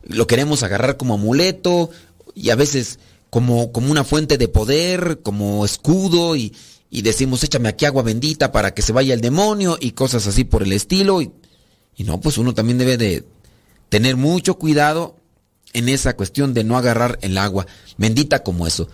[0.03, 1.89] lo queremos agarrar como amuleto
[2.35, 6.55] y a veces como, como una fuente de poder, como escudo y,
[6.89, 10.43] y, decimos échame aquí agua bendita para que se vaya el demonio y cosas así
[10.43, 11.21] por el estilo.
[11.21, 11.31] Y,
[11.95, 13.25] y no, pues uno también debe de
[13.89, 15.15] tener mucho cuidado
[15.73, 18.87] en esa cuestión de no agarrar el agua bendita como eso.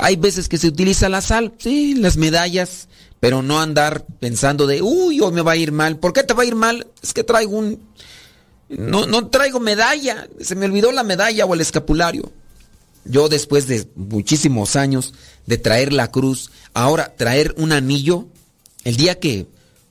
[0.00, 2.88] hay veces que se utiliza la sal, sí, las medallas,
[3.20, 5.98] pero no andar pensando de, uy, hoy me va a ir mal.
[5.98, 6.86] ¿Por qué te va a ir mal?
[7.02, 7.80] Es que traigo un
[8.68, 10.28] no, no traigo medalla.
[10.40, 12.32] Se me olvidó la medalla o el escapulario.
[13.04, 15.14] yo después de muchísimos años
[15.46, 18.26] de traer la cruz, ahora traer un anillo,
[18.84, 19.46] el día que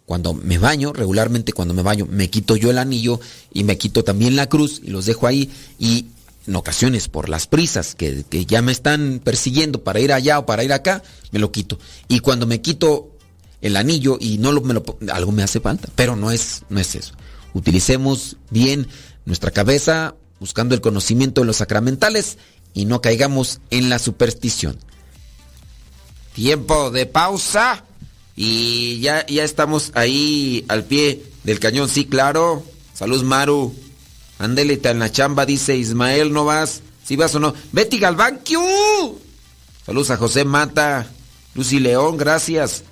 [0.05, 3.19] cuando me baño, regularmente cuando me baño, me quito yo el anillo
[3.53, 5.49] y me quito también la cruz y los dejo ahí
[5.79, 6.07] y
[6.45, 10.63] en ocasiones por las prisas que, ya me están persiguiendo para ir allá o para
[10.63, 11.01] ir acá,
[11.31, 11.79] me lo quito.
[12.07, 13.14] Y cuando me quito
[13.61, 16.79] el anillo y no lo, me lo algo me hace falta, pero no es, no
[16.79, 17.13] es eso.
[17.53, 18.87] Utilicemos bien
[19.25, 22.37] nuestra cabeza buscando el conocimiento de los sacramentales
[22.73, 24.77] y no caigamos en la superstición.
[26.33, 27.85] Tiempo de pausa.
[28.35, 32.63] Y ya, ya estamos ahí al pie del cañón, sí, claro.
[32.93, 33.73] Salud, Maru.
[34.37, 36.81] Ándele, en la chamba, dice Ismael, ¿no vas?
[37.05, 37.53] ¿Sí vas o no?
[37.71, 39.17] Betty Galván, ¡Q!
[39.85, 41.07] Saludos a José Mata.
[41.53, 42.83] Lucy León, gracias.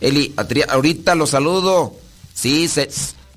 [0.00, 0.34] Eli,
[0.68, 1.94] ahorita lo saludo.
[2.34, 2.70] Sí,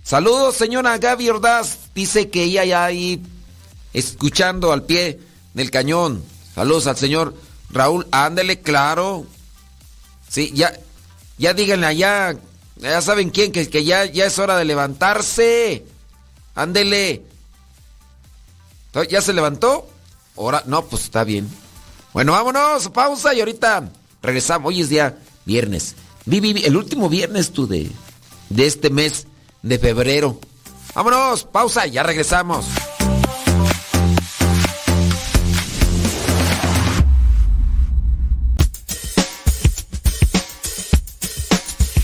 [0.03, 1.78] saludos, señora Gaby Ordaz.
[1.95, 3.22] Dice que ella ya ahí
[3.93, 5.20] escuchando al pie
[5.53, 6.24] del cañón.
[6.53, 7.36] Saludos al señor
[7.70, 8.07] Raúl.
[8.12, 9.26] Ándele, claro.
[10.30, 10.74] Sí, ya,
[11.38, 12.38] ya díganle allá,
[12.78, 15.86] ya saben quién, que, que ya, ya es hora de levantarse.
[16.55, 17.24] Ándele.
[19.09, 19.89] ¿Ya se levantó?
[20.38, 21.49] Ahora, no, pues está bien.
[22.14, 23.89] Bueno, vámonos, pausa y ahorita
[24.22, 24.70] regresamos.
[24.70, 25.95] Hoy es día viernes.
[26.26, 27.89] Vivi, el último viernes tú de,
[28.49, 29.28] de este mes
[29.61, 30.39] de febrero.
[30.93, 32.65] Vámonos, pausa, ya regresamos.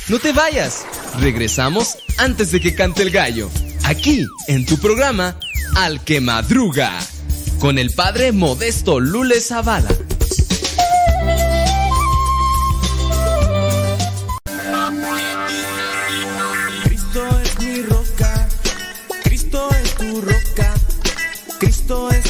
[0.10, 0.86] No te vayas.
[1.20, 3.50] Regresamos antes de que cante el gallo.
[3.84, 5.38] Aquí, en tu programa,
[5.76, 6.98] Al que Madruga.
[7.60, 9.90] Con el padre Modesto Lule Zavala.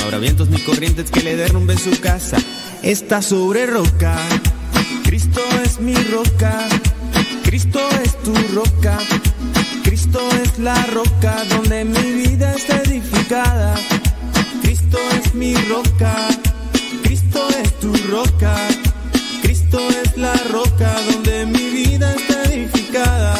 [0.00, 2.38] No habrá vientos ni corrientes que le derrumben su casa,
[2.82, 4.18] está sobre roca.
[5.04, 6.68] Cristo es mi roca
[7.50, 8.96] Cristo es tu roca,
[9.82, 13.74] Cristo es la roca donde mi vida está edificada.
[14.62, 16.28] Cristo es mi roca,
[17.02, 18.54] Cristo es tu roca,
[19.42, 23.39] Cristo es la roca donde mi vida está edificada.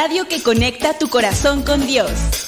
[0.00, 2.47] Radio que conecta tu corazón con Dios.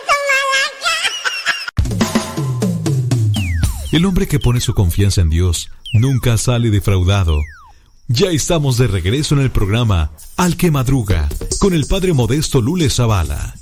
[3.91, 7.37] El hombre que pone su confianza en Dios nunca sale defraudado.
[8.07, 11.27] Ya estamos de regreso en el programa Al que Madruga
[11.59, 13.53] con el padre modesto Lule Zavala.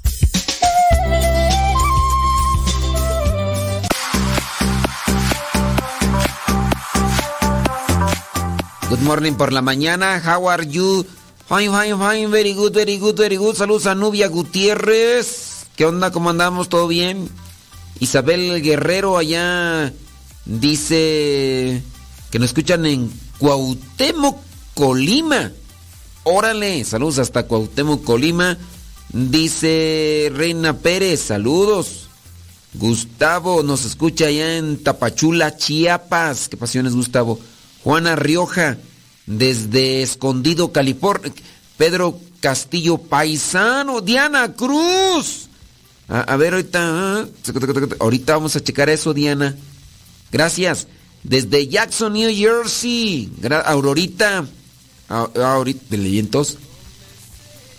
[8.91, 10.21] Good morning por la mañana.
[10.23, 11.07] How are you?
[11.47, 12.27] Fine, fine, fine.
[12.27, 13.55] Very good, very good, very good.
[13.55, 15.65] Saludos a Nubia Gutiérrez.
[15.75, 16.11] ¿Qué onda?
[16.11, 16.69] ¿Cómo andamos?
[16.69, 17.27] ¿Todo bien?
[17.99, 19.91] Isabel Guerrero allá
[20.49, 21.81] dice
[22.31, 24.37] que nos escuchan en Cuauhtémoc,
[24.73, 25.51] Colima.
[26.23, 28.57] Órale, saludos hasta Cuauhtémoc, Colima.
[29.11, 32.07] Dice Reina Pérez, saludos.
[32.73, 36.49] Gustavo nos escucha allá en Tapachula, Chiapas.
[36.49, 37.39] ¿Qué pasiones, Gustavo?
[37.83, 38.77] Juana Rioja,
[39.25, 41.31] desde Escondido, California.
[41.77, 44.01] Pedro Castillo Paisano.
[44.01, 45.47] Diana Cruz.
[46.07, 46.79] A, ver, ahorita.
[46.81, 47.25] ah,
[47.99, 49.55] Ahorita vamos a checar eso, Diana.
[50.31, 50.87] Gracias.
[51.23, 53.31] Desde Jackson, New Jersey.
[53.65, 54.45] Aurorita.
[55.09, 56.57] Ahorita, de leyentos.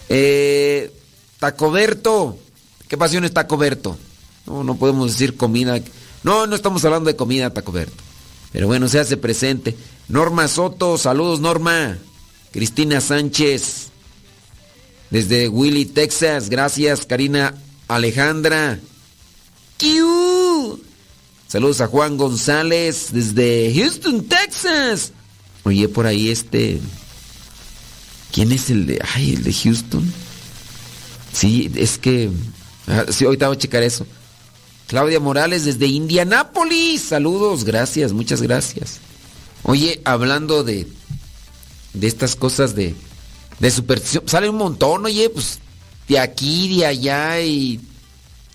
[0.08, 0.92] Eh,
[1.38, 2.38] Tacoberto.
[2.88, 3.96] ¿Qué pasión es Tacoberto?
[4.46, 5.80] No, no podemos decir comida.
[6.22, 8.02] No, no estamos hablando de comida, Tacoberto.
[8.52, 9.76] Pero bueno, se hace presente.
[10.08, 11.98] Norma Soto, saludos Norma.
[12.50, 13.88] Cristina Sánchez.
[15.10, 16.50] Desde Willy, Texas.
[16.50, 17.54] Gracias, Karina
[17.88, 18.80] Alejandra.
[19.76, 20.89] ¡Kiu!
[21.50, 25.10] Saludos a Juan González desde Houston, Texas.
[25.64, 26.80] Oye, por ahí este.
[28.30, 29.00] ¿Quién es el de.
[29.16, 30.12] Ay, el de Houston?
[31.32, 32.30] Sí, es que.
[32.86, 34.06] ah, sí, ahorita voy a checar eso.
[34.86, 37.02] Claudia Morales desde Indianápolis.
[37.02, 39.00] Saludos, gracias, muchas gracias.
[39.64, 40.86] Oye, hablando de.
[41.94, 42.94] de estas cosas de.
[43.58, 44.22] de superstición.
[44.28, 45.58] Sale un montón, oye, pues.
[46.06, 47.80] de aquí, de allá y.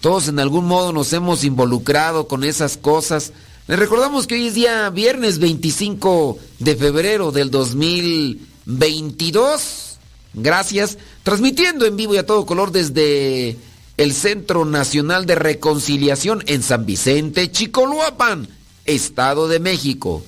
[0.06, 3.34] Todos en algún modo nos hemos involucrado con esas cosas.
[3.66, 9.98] Les recordamos que hoy es día viernes 25 de febrero del 2022.
[10.36, 11.00] Gracias.
[11.24, 13.58] Transmitiendo en vivo y a todo color desde
[13.98, 18.48] el Centro Nacional de Reconciliación en San Vicente, Chicoloapan,
[18.86, 20.24] Estado de México.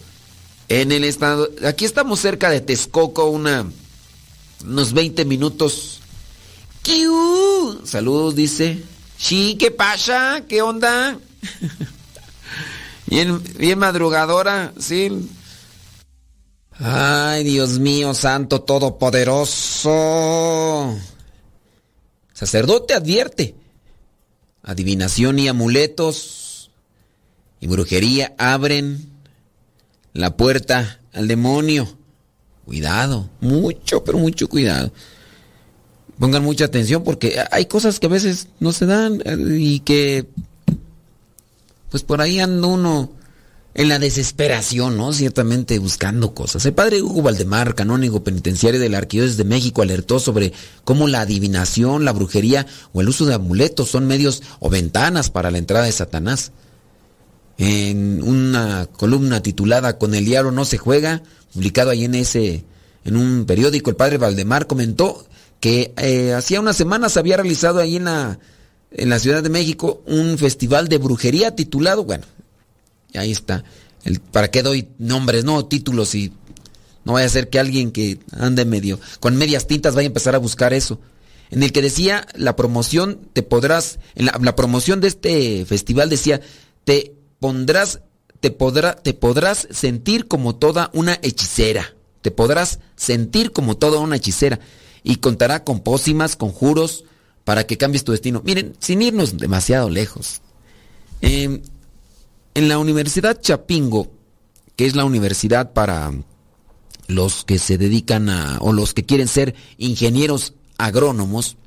[0.69, 3.67] En el estado, aquí estamos cerca de Texcoco, una,
[4.65, 5.99] unos 20 minutos.
[7.85, 8.96] Saludos, dice.
[9.17, 10.43] Sí, ¿qué pasa?
[10.47, 11.17] ¿Qué onda?
[13.07, 15.27] bien, bien madrugadora, sí.
[16.79, 20.95] Ay, Dios mío, santo todopoderoso.
[22.33, 23.55] Sacerdote advierte.
[24.61, 26.69] Adivinación y amuletos
[27.59, 29.09] y brujería abren
[30.13, 31.87] la puerta al demonio.
[32.65, 34.91] Cuidado, mucho, pero mucho cuidado.
[36.19, 40.25] Pongan mucha atención porque hay cosas que a veces no se dan eh, y que
[41.91, 43.11] pues por ahí anda uno
[43.77, 45.13] en la desesperación, ¿no?
[45.13, 46.65] Ciertamente buscando cosas.
[46.65, 50.51] El padre Hugo Valdemar, canónigo penitenciario de la Arquidiócesis de México, alertó sobre
[50.83, 55.51] cómo la adivinación, la brujería o el uso de amuletos son medios o ventanas para
[55.51, 56.51] la entrada de Satanás.
[57.59, 61.21] En una columna titulada Con el diablo no se juega,
[61.53, 62.65] publicado ahí en ese
[63.05, 65.26] en un periódico, el padre Valdemar comentó
[65.59, 68.39] que eh, hacía unas semanas había realizado ahí en la,
[68.91, 72.25] en la Ciudad de México un festival de brujería titulado, bueno,
[73.15, 73.63] ahí está,
[74.03, 76.31] el, ¿para qué doy nombres, no, títulos y
[77.03, 80.35] no vaya a ser que alguien que ande medio, con medias tintas vaya a empezar
[80.35, 80.99] a buscar eso?
[81.49, 86.09] En el que decía, la promoción, te podrás, en la, la promoción de este festival
[86.09, 86.41] decía,
[86.83, 88.01] te pondrás,
[88.41, 94.17] te podrá, te podrás sentir como toda una hechicera, te podrás sentir como toda una
[94.17, 94.59] hechicera
[95.03, 97.03] y contará con pócimas, conjuros,
[97.43, 98.41] para que cambies tu destino.
[98.43, 100.41] Miren, sin irnos demasiado lejos.
[101.21, 101.61] Eh,
[102.53, 104.11] en la Universidad Chapingo,
[104.75, 106.11] que es la universidad para
[107.07, 111.57] los que se dedican a, o los que quieren ser ingenieros agrónomos,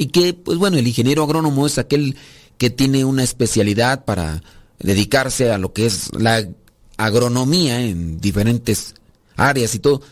[0.00, 2.16] Y que, pues bueno, el ingeniero agrónomo es aquel
[2.56, 4.42] que tiene una especialidad para
[4.78, 6.46] dedicarse a lo que es la
[6.96, 8.94] agronomía en diferentes
[9.36, 10.02] áreas y todo.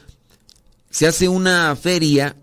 [0.90, 2.36] Se hace una feria,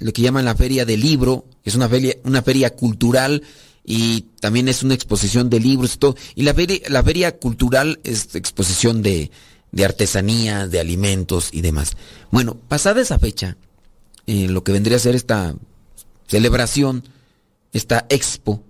[0.00, 3.42] lo que llaman la feria del libro, es una feria, una feria cultural
[3.84, 6.16] y también es una exposición de libros y todo.
[6.34, 9.30] Y la feria, la feria cultural es exposición de,
[9.72, 11.96] de artesanía, de alimentos y demás.
[12.30, 13.56] Bueno, pasada esa fecha,
[14.26, 15.54] eh, lo que vendría a ser esta
[16.26, 17.04] celebración,
[17.72, 18.62] esta expo,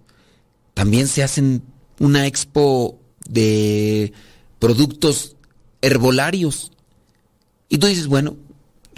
[0.74, 1.62] también se hacen
[1.98, 2.98] una expo
[3.28, 4.12] de
[4.58, 5.36] productos
[5.82, 6.72] herbolarios.
[7.68, 8.36] Y tú dices, bueno,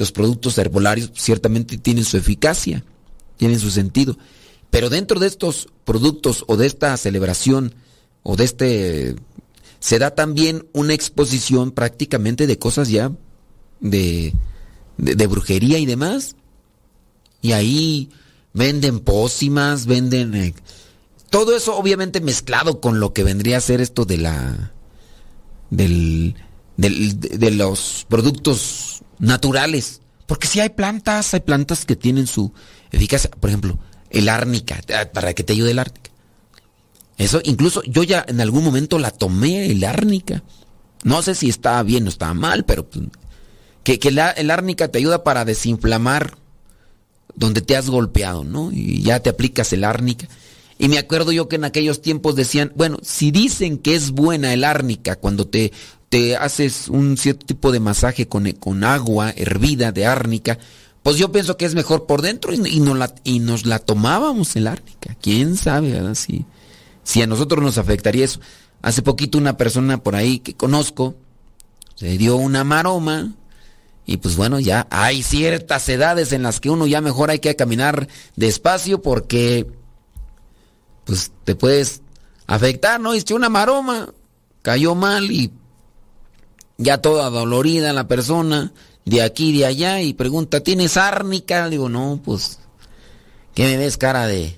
[0.01, 2.85] los productos herbolarios ciertamente tienen su eficacia,
[3.37, 4.17] tienen su sentido.
[4.71, 7.75] Pero dentro de estos productos o de esta celebración
[8.23, 9.17] o de este
[9.79, 13.13] se da también una exposición prácticamente de cosas ya
[13.81, 14.33] de,
[14.97, 16.35] de, brujería y demás.
[17.43, 18.11] Y ahí
[18.55, 20.35] venden pócimas, venden...
[20.35, 20.55] Eh,
[21.29, 24.73] todo eso obviamente mezclado con lo que vendría a ser esto de la...
[25.71, 26.35] Del,
[26.77, 30.01] de los productos naturales.
[30.27, 32.53] Porque si hay plantas, hay plantas que tienen su
[32.91, 33.31] eficacia.
[33.31, 33.79] Por ejemplo,
[34.11, 34.81] el árnica,
[35.13, 36.11] para que te ayude el árnica.
[37.17, 40.43] Eso, incluso yo ya en algún momento la tomé, el árnica.
[41.05, 43.07] No sé si estaba bien o estaba mal, pero pues,
[43.85, 46.37] que, que el árnica te ayuda para desinflamar
[47.35, 48.71] donde te has golpeado, ¿no?
[48.73, 50.29] Y ya te aplicas el árnica.
[50.81, 54.55] Y me acuerdo yo que en aquellos tiempos decían, bueno, si dicen que es buena
[54.55, 55.73] el árnica cuando te,
[56.09, 60.59] te haces un cierto tipo de masaje con, con agua hervida de árnica,
[61.03, 64.57] pues yo pienso que es mejor por dentro y, nos, la, y nos la tomábamos
[64.57, 65.15] el árnica.
[65.21, 66.15] ¿Quién sabe, verdad?
[66.15, 66.47] Si,
[67.03, 68.41] si a nosotros nos afectaría eso.
[68.81, 71.15] Hace poquito una persona por ahí que conozco
[71.95, 73.35] se dio una maroma
[74.07, 77.55] y pues bueno, ya hay ciertas edades en las que uno ya mejor hay que
[77.55, 79.67] caminar despacio porque
[81.05, 82.03] pues te puedes
[82.47, 83.15] afectar, ¿no?
[83.15, 84.13] Hice una maroma,
[84.63, 85.53] cayó mal y
[86.79, 88.73] ya toda dolorida la persona
[89.05, 91.69] de aquí de allá y pregunta, ¿tienes árnica?
[91.69, 92.59] Digo, no, pues,
[93.55, 94.57] ¿qué me ves cara de...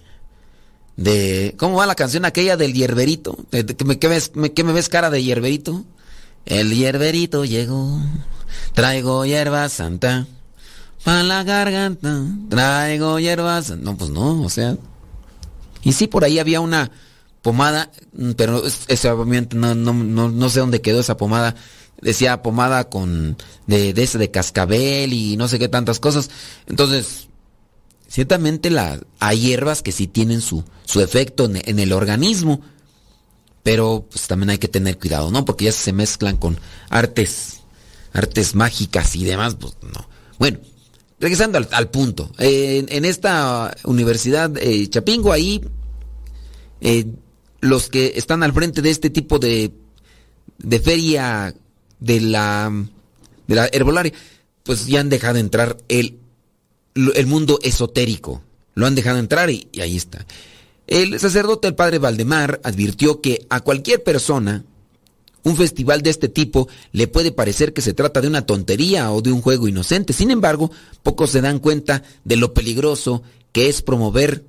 [0.96, 3.36] de ¿Cómo va la canción aquella del hierberito?
[3.50, 5.84] ¿Qué me, ves, ¿Qué me ves cara de hierberito?
[6.44, 8.00] El hierberito llegó,
[8.74, 10.26] traigo hierba santa,
[11.04, 13.84] para la garganta, traigo hierba santa.
[13.84, 14.76] No, pues no, o sea...
[15.82, 16.90] Y sí, por ahí había una
[17.42, 17.90] pomada,
[18.36, 19.10] pero ese,
[19.54, 21.56] no, no, sé dónde quedó esa pomada
[22.00, 26.30] decía pomada con de, de ese de cascabel y no sé qué tantas cosas.
[26.66, 27.28] Entonces,
[28.08, 32.60] ciertamente la, hay hierbas que sí tienen su, su efecto en, el organismo,
[33.62, 35.44] pero pues también hay que tener cuidado, ¿no?
[35.44, 36.58] Porque ya se mezclan con
[36.90, 37.60] artes,
[38.12, 40.08] artes mágicas y demás, pues no.
[40.38, 40.58] Bueno,
[41.22, 45.62] regresando al, punto, en esta universidad eh, Chapingo, ahí
[46.80, 47.06] eh,
[47.60, 49.70] los que están al frente de este tipo de,
[50.58, 51.54] de feria
[52.00, 52.72] de la,
[53.46, 54.12] de la herbolaria,
[54.64, 56.18] pues ya han dejado entrar el,
[56.96, 58.42] el mundo esotérico.
[58.74, 60.26] Lo han dejado entrar y ahí está.
[60.88, 64.64] El sacerdote, el padre Valdemar, advirtió que a cualquier persona
[65.44, 69.22] un festival de este tipo le puede parecer que se trata de una tontería o
[69.22, 70.12] de un juego inocente.
[70.12, 70.70] Sin embargo,
[71.02, 73.22] pocos se dan cuenta de lo peligroso
[73.52, 74.44] que es promover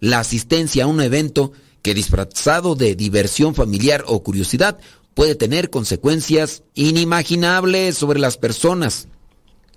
[0.00, 1.52] la asistencia a un evento
[1.82, 4.78] que disfrazado de diversión familiar o curiosidad
[5.14, 9.08] puede tener consecuencias inimaginables sobre las personas,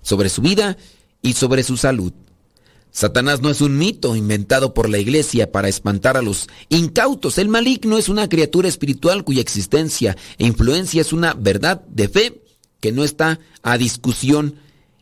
[0.00, 0.76] sobre su vida
[1.20, 2.12] y sobre su salud.
[2.92, 7.38] Satanás no es un mito inventado por la iglesia para espantar a los incautos.
[7.38, 12.42] El maligno es una criatura espiritual cuya existencia e influencia es una verdad de fe
[12.80, 14.56] que no está a discusión,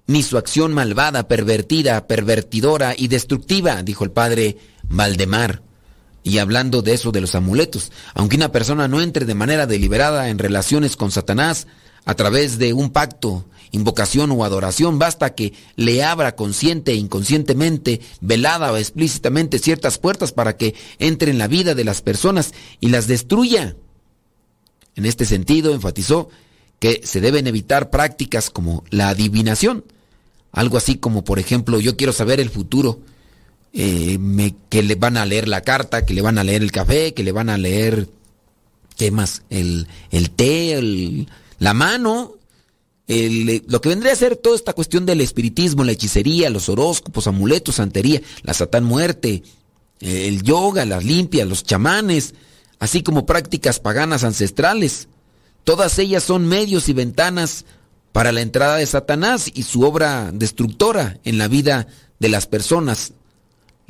[0.07, 5.63] ni su acción malvada, pervertida, pervertidora y destructiva, dijo el padre Valdemar.
[6.23, 10.29] Y hablando de eso de los amuletos, aunque una persona no entre de manera deliberada
[10.29, 11.67] en relaciones con Satanás
[12.05, 18.01] a través de un pacto, invocación o adoración, basta que le abra consciente e inconscientemente,
[18.21, 22.89] velada o explícitamente ciertas puertas para que entre en la vida de las personas y
[22.89, 23.77] las destruya.
[24.97, 26.29] En este sentido, enfatizó
[26.79, 29.85] que se deben evitar prácticas como la adivinación,
[30.53, 33.01] algo así como por ejemplo yo quiero saber el futuro,
[33.73, 34.19] eh,
[34.69, 37.23] que le van a leer la carta, que le van a leer el café, que
[37.23, 38.09] le van a leer,
[38.97, 39.43] ¿qué más?
[39.51, 41.27] El, el té,
[41.59, 42.35] la mano,
[43.67, 47.77] lo que vendría a ser toda esta cuestión del espiritismo, la hechicería, los horóscopos, amuletos,
[47.77, 49.43] santería, la satán muerte,
[50.01, 52.35] el yoga, las limpias, los chamanes,
[52.79, 55.09] así como prácticas paganas ancestrales.
[55.65, 57.65] Todas ellas son medios y ventanas
[58.13, 61.89] para la entrada de Satanás y su obra destructora en la vida
[62.21, 63.13] de las personas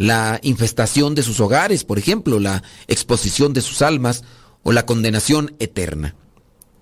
[0.00, 4.24] la infestación de sus hogares, por ejemplo, la exposición de sus almas
[4.62, 6.14] o la condenación eterna.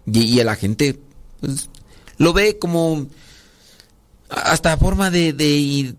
[0.06, 1.00] Y, y la gente
[1.40, 1.68] pues,
[2.18, 3.06] lo ve como
[4.28, 5.94] hasta forma de, de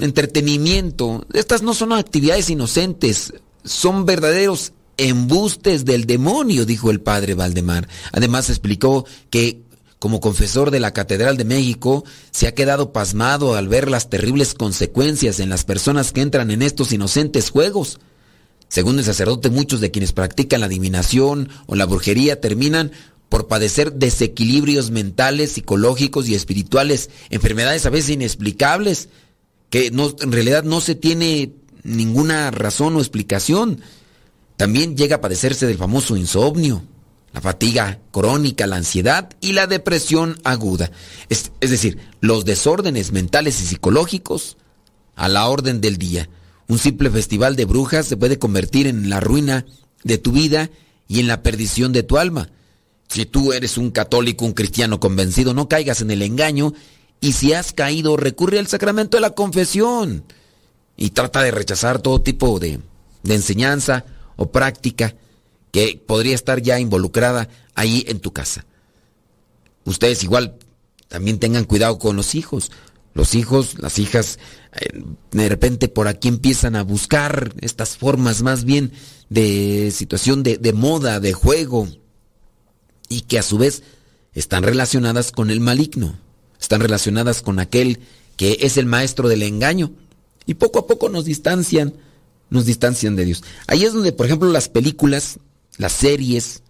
[0.00, 1.26] entretenimiento.
[1.32, 3.34] Estas no son actividades inocentes,
[3.64, 7.88] son verdaderos embustes del demonio, dijo el padre Valdemar.
[8.12, 9.64] Además explicó que
[10.04, 14.52] como confesor de la Catedral de México, se ha quedado pasmado al ver las terribles
[14.52, 18.00] consecuencias en las personas que entran en estos inocentes juegos.
[18.68, 22.92] Según el sacerdote, muchos de quienes practican la adivinación o la brujería terminan
[23.28, 29.08] por padecer desequilibrios mentales, psicológicos y espirituales, enfermedades a veces inexplicables,
[29.70, 31.52] que en realidad no se tiene
[31.82, 33.80] ninguna razón o explicación.
[34.56, 36.84] También llega a padecerse del famoso insomnio,
[37.32, 40.90] la fatiga crónica, la ansiedad y la depresión aguda.
[41.28, 44.56] Es, decir, los desórdenes mentales y psicológicos
[45.16, 46.28] a la orden del día.
[46.68, 49.66] Un simple festival de brujas se puede convertir en la ruina
[50.04, 50.70] de tu vida
[51.08, 52.50] y en la perdición de tu alma.
[53.08, 56.72] Si tú eres un católico, un cristiano convencido, no caigas en el engaño
[57.20, 60.24] y si has caído, recurre al sacramento de la confesión
[60.96, 62.80] y trata de rechazar todo tipo de,
[63.22, 64.04] de enseñanza
[64.36, 65.14] o práctica
[65.70, 68.64] que podría estar ya involucrada ahí en tu casa.
[69.84, 70.56] Ustedes igual
[71.08, 72.70] también tengan cuidado con los hijos.
[73.12, 74.38] Los hijos, las hijas,
[74.72, 78.92] eh, de repente por aquí empiezan a buscar estas formas más bien
[79.30, 81.88] de situación de, de moda, de juego,
[83.14, 83.82] y que a su vez
[84.34, 86.18] están relacionadas con el maligno,
[86.60, 88.00] están relacionadas con aquel
[88.36, 89.92] que es el maestro del engaño.
[90.46, 91.94] Y poco a poco nos distancian,
[92.50, 93.44] nos distancian de Dios.
[93.68, 95.38] Ahí es donde, por ejemplo, las películas,
[95.78, 96.62] las series,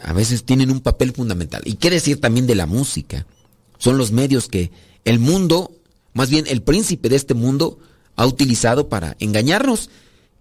[0.00, 1.62] a veces tienen un papel fundamental.
[1.64, 3.26] Y qué decir también de la música.
[3.78, 4.72] Son los medios que
[5.04, 5.70] el mundo,
[6.12, 7.78] más bien el príncipe de este mundo,
[8.16, 9.88] ha utilizado para engañarnos.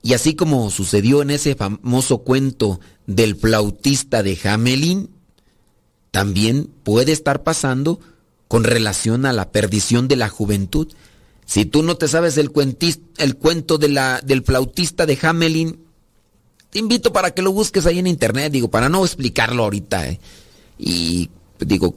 [0.01, 5.09] Y así como sucedió en ese famoso cuento del flautista de Hamelin,
[6.11, 7.99] también puede estar pasando
[8.47, 10.87] con relación a la perdición de la juventud.
[11.45, 12.51] Si tú no te sabes el,
[13.17, 15.79] el cuento de la, del flautista de Hamelin,
[16.69, 20.07] te invito para que lo busques ahí en internet, digo, para no explicarlo ahorita.
[20.07, 20.19] ¿eh?
[20.77, 21.29] Y
[21.59, 21.95] digo,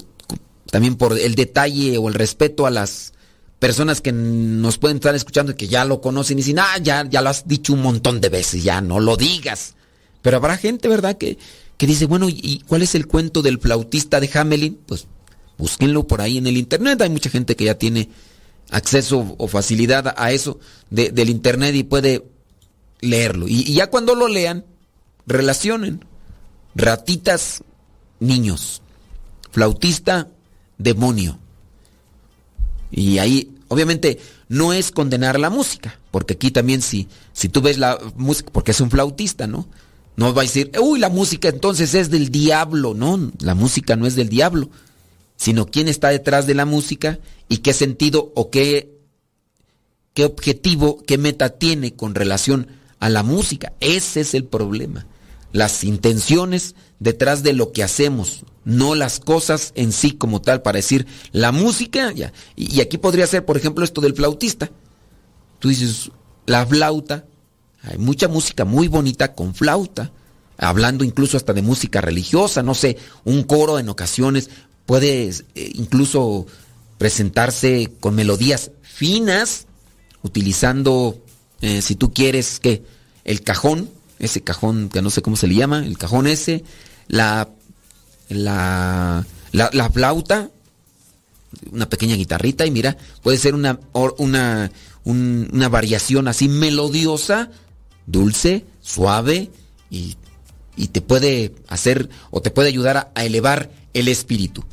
[0.70, 3.12] también por el detalle o el respeto a las
[3.58, 7.08] personas que nos pueden estar escuchando y que ya lo conocen y dicen, ah, ya,
[7.08, 9.74] ya lo has dicho un montón de veces, ya no lo digas.
[10.22, 11.38] Pero habrá gente, ¿verdad?, que,
[11.76, 14.78] que dice, bueno, ¿y cuál es el cuento del flautista de Hamelin?
[14.86, 15.06] Pues
[15.56, 17.00] búsquenlo por ahí en el internet.
[17.02, 18.08] Hay mucha gente que ya tiene
[18.70, 20.58] acceso o facilidad a eso
[20.90, 22.24] de, del internet y puede
[23.00, 23.46] leerlo.
[23.48, 24.64] Y, y ya cuando lo lean,
[25.26, 26.04] relacionen.
[26.74, 27.62] Ratitas,
[28.20, 28.82] niños.
[29.50, 30.28] Flautista,
[30.78, 31.38] demonio.
[32.90, 37.78] Y ahí, obviamente, no es condenar la música, porque aquí también si, si tú ves
[37.78, 39.68] la música, porque es un flautista, ¿no?
[40.18, 44.04] No va a decir, uy, la música entonces es del diablo, no, la música no
[44.04, 44.68] es del diablo,
[45.36, 48.98] sino quién está detrás de la música y qué sentido o qué,
[50.14, 52.66] qué objetivo, qué meta tiene con relación
[52.98, 53.74] a la música.
[53.78, 55.06] Ese es el problema.
[55.52, 60.78] Las intenciones detrás de lo que hacemos, no las cosas en sí como tal, para
[60.78, 62.32] decir la música, ya.
[62.56, 64.68] Y, aquí podría ser, por ejemplo, esto del flautista.
[65.60, 66.10] Tú dices,
[66.44, 67.24] la flauta,
[67.82, 70.10] hay mucha música muy bonita con flauta,
[70.56, 74.50] hablando incluso hasta de música religiosa, no sé, un coro en ocasiones
[74.86, 76.46] puede eh, incluso
[76.96, 79.66] presentarse con melodías finas,
[80.22, 81.22] utilizando,
[81.60, 82.82] eh, si tú quieres, que
[83.24, 86.64] el cajón, ese cajón que no sé cómo se le llama, el cajón ese,
[87.06, 87.48] la,
[88.28, 90.50] la, la, flauta,
[91.70, 93.78] una pequeña guitarrita y mira, puede ser una,
[94.16, 94.72] una,
[95.04, 97.50] una variación así melodiosa,
[98.08, 99.50] dulce, suave
[99.90, 100.16] y,
[100.76, 104.64] y, te puede hacer o te puede ayudar a, a elevar el espíritu.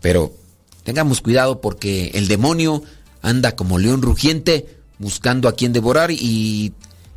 [0.00, 0.32] Pero
[0.84, 2.82] tengamos cuidado porque el demonio
[3.22, 6.72] anda como león rugiente buscando a quien devorar y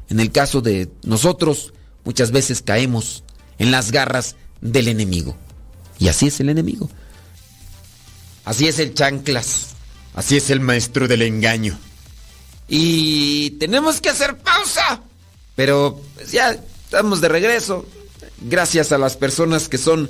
[0.10, 1.74] en el caso de nosotros
[2.04, 3.24] muchas veces caemos
[3.60, 5.36] en las garras del enemigo.
[6.00, 6.90] Y así es el enemigo.
[8.44, 9.76] Así es el chanclas.
[10.14, 11.78] Así es el maestro del engaño.
[12.68, 15.02] Y tenemos que hacer pausa.
[15.56, 16.00] Pero
[16.32, 17.86] ya estamos de regreso.
[18.42, 20.10] Gracias a las personas que son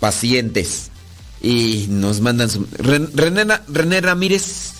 [0.00, 0.90] pacientes.
[1.40, 2.66] Y nos mandan su...
[2.72, 4.74] René, Ramírez.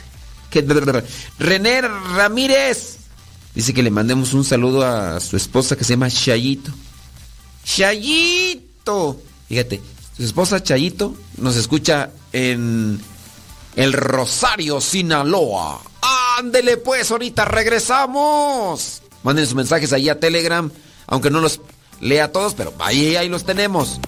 [1.39, 2.97] René Ramírez.
[3.55, 6.73] Dice que le mandemos un saludo a su esposa que se llama Chayito.
[7.65, 9.21] Chayito.
[9.49, 9.81] Fíjate,
[10.17, 13.01] su esposa Chayito nos escucha en
[13.77, 15.81] el Rosario, Sinaloa.
[16.39, 19.03] Ándele pues, ahorita regresamos.
[19.25, 20.71] Manden sus mensajes ahí a Telegram,
[21.07, 21.61] aunque no los
[22.01, 23.99] lea todos, pero ahí, ahí los tenemos.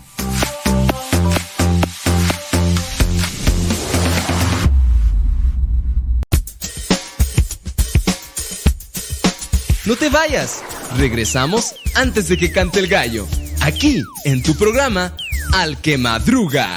[9.87, 10.63] No te vayas.
[10.99, 13.27] Regresamos antes de que cante el gallo.
[13.61, 15.17] Aquí, en tu programa,
[15.55, 16.77] Al que Madruga.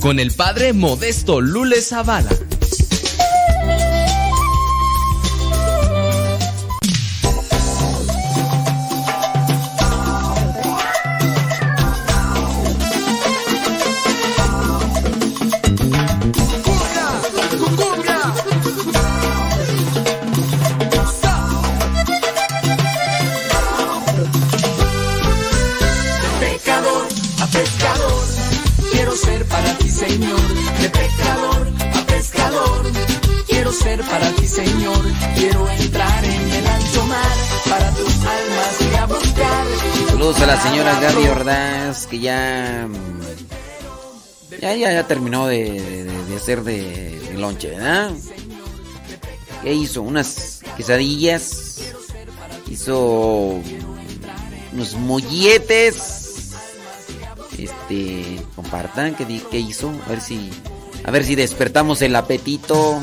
[0.00, 2.30] Con el padre Modesto Lule Zavala.
[40.08, 42.88] Saludos a la señora Gaby Ordaz, que ya.
[44.60, 48.10] Ya, ya, ya terminó de, hacer de, de lonche, ¿verdad?
[49.62, 50.02] ¿Qué hizo?
[50.02, 51.92] Unas quesadillas.
[52.68, 53.60] Hizo
[54.72, 56.54] unos molletes.
[57.56, 59.92] Este, compartan qué, qué hizo.
[60.06, 60.50] A ver si,
[61.04, 63.02] a ver si despertamos el apetito.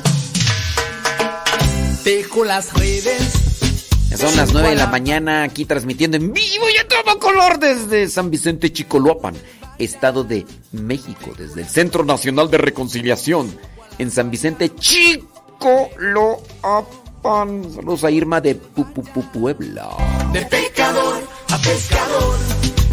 [2.08, 3.34] Dejo las redes.
[4.10, 7.60] Ya son las 9 de la mañana aquí transmitiendo en vivo y a todo color
[7.60, 9.36] desde San Vicente Chicoloapan,
[9.78, 13.54] Estado de México, desde el Centro Nacional de Reconciliación
[13.98, 15.28] en San Vicente Chicoloapan.
[17.76, 19.90] Saludos a Irma de Pu- Pu- Pu- Puebla.
[20.32, 22.38] De pecador a pescador,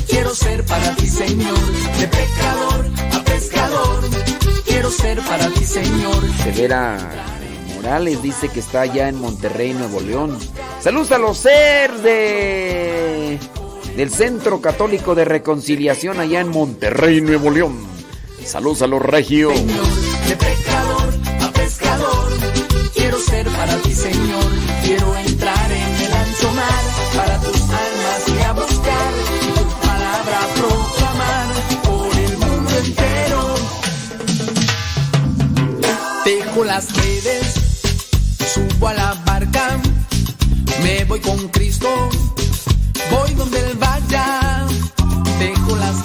[0.08, 1.56] quiero ser para ti, Señor.
[2.00, 4.00] De pecador a pescador,
[4.66, 6.20] quiero ser para ti, Señor.
[6.42, 6.98] Severa
[7.85, 10.39] Morales dice que está allá en Monterrey, Nuevo León.
[10.80, 13.39] Saludos a los seres de
[13.95, 17.76] del Centro Católico de Reconciliación allá en Monterrey, Nuevo León.
[18.43, 19.53] Saludos a los regios.
[19.53, 21.12] De pecador
[21.43, 22.32] a pescador,
[22.95, 24.45] quiero ser para ti, Señor.
[24.82, 29.12] Quiero entrar en el ancho mar, para tus almas y a buscar
[29.55, 31.49] tu palabra proclamar
[31.85, 33.55] por el mundo entero.
[36.24, 37.53] Dejo las redes,
[38.55, 39.80] subo a la barca,
[40.82, 41.88] me voy con Cristo,
[43.11, 44.66] voy donde Él vaya.
[45.40, 45.96] Dejo las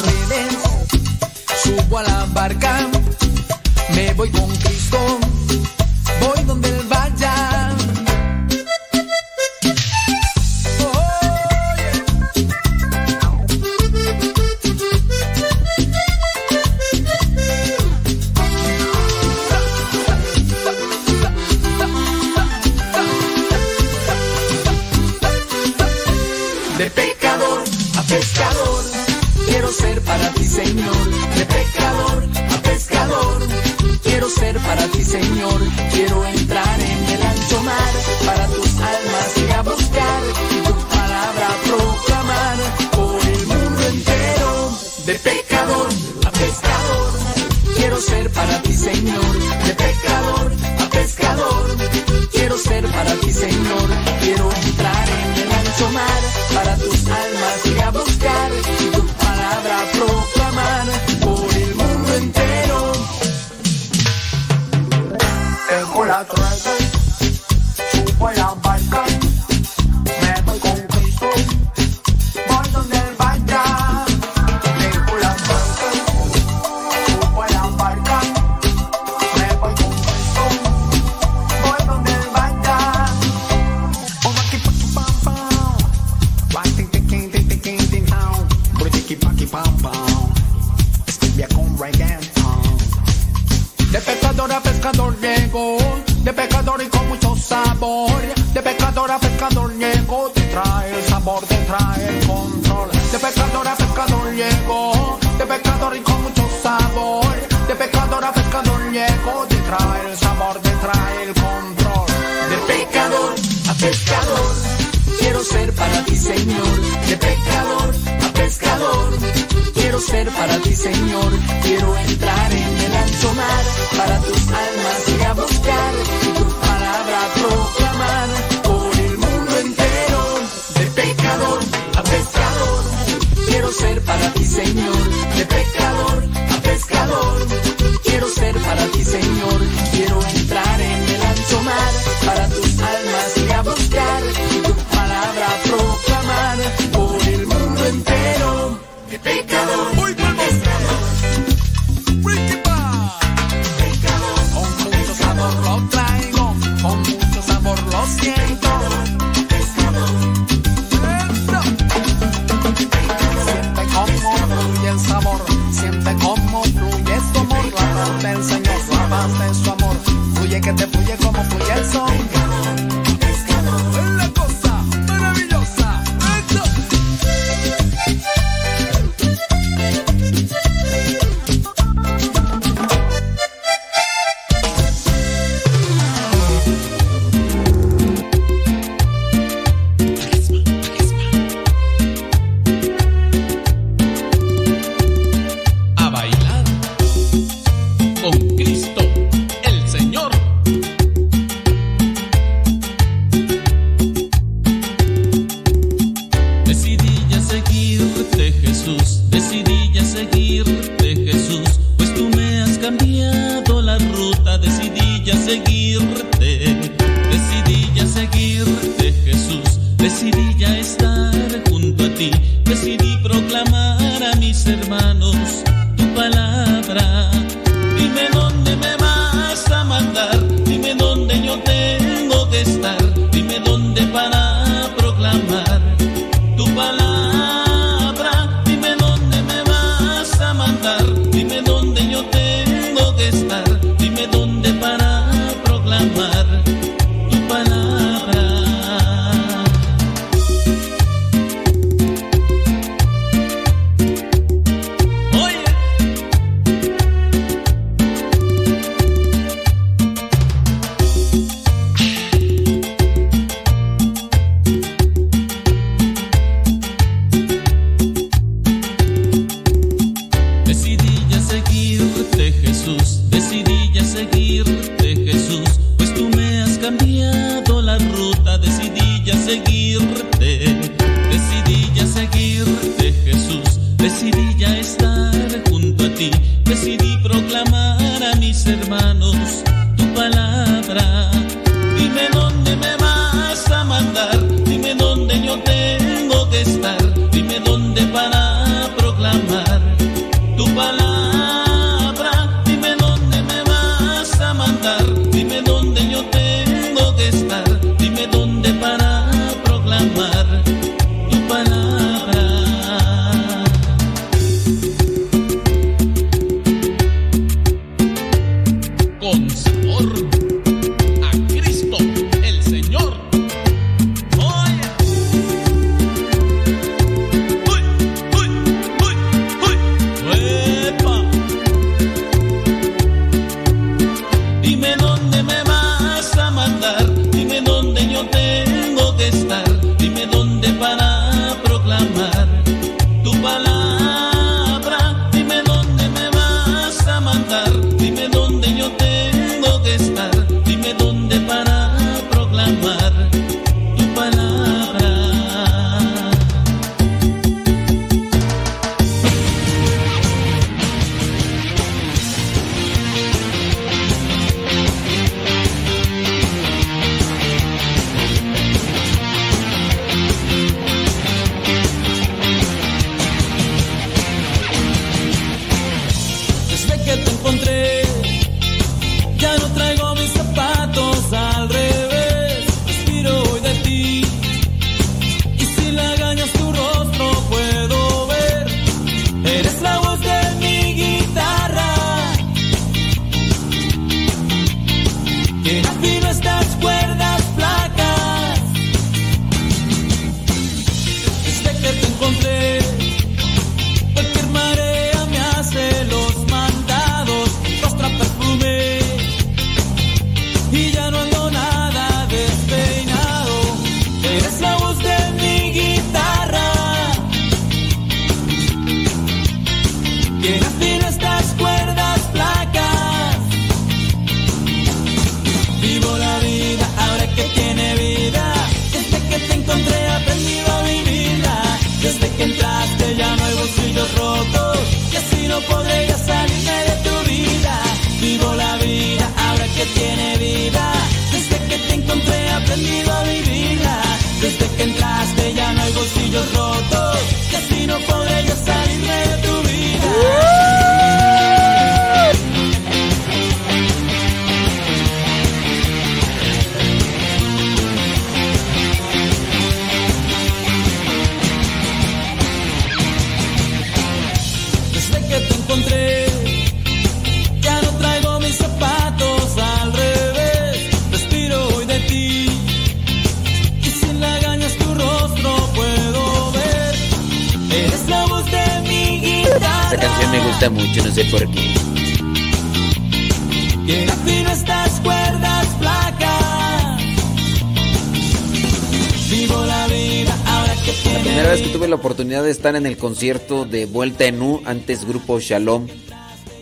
[493.19, 495.87] concierto de Vuelta en U, antes Grupo Shalom,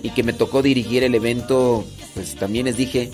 [0.01, 1.85] y que me tocó dirigir el evento,
[2.15, 3.11] pues también les dije,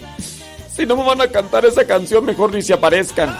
[0.73, 3.37] si no me van a cantar esa canción, mejor ni se aparezcan.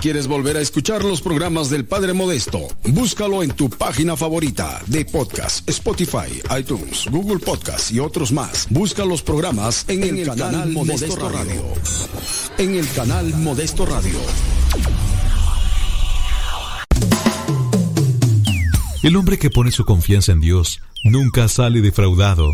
[0.00, 5.04] Quieres volver a escuchar los programas del Padre Modesto, búscalo en tu página favorita de
[5.04, 8.66] podcast, Spotify, iTunes, Google Podcast y otros más.
[8.70, 11.62] Busca los programas en, el, canal, Modesto, Radio.
[12.56, 14.18] En el canal Modesto Radio.
[19.02, 22.50] El hombre que pone su confianza en Dios nunca sale defraudado.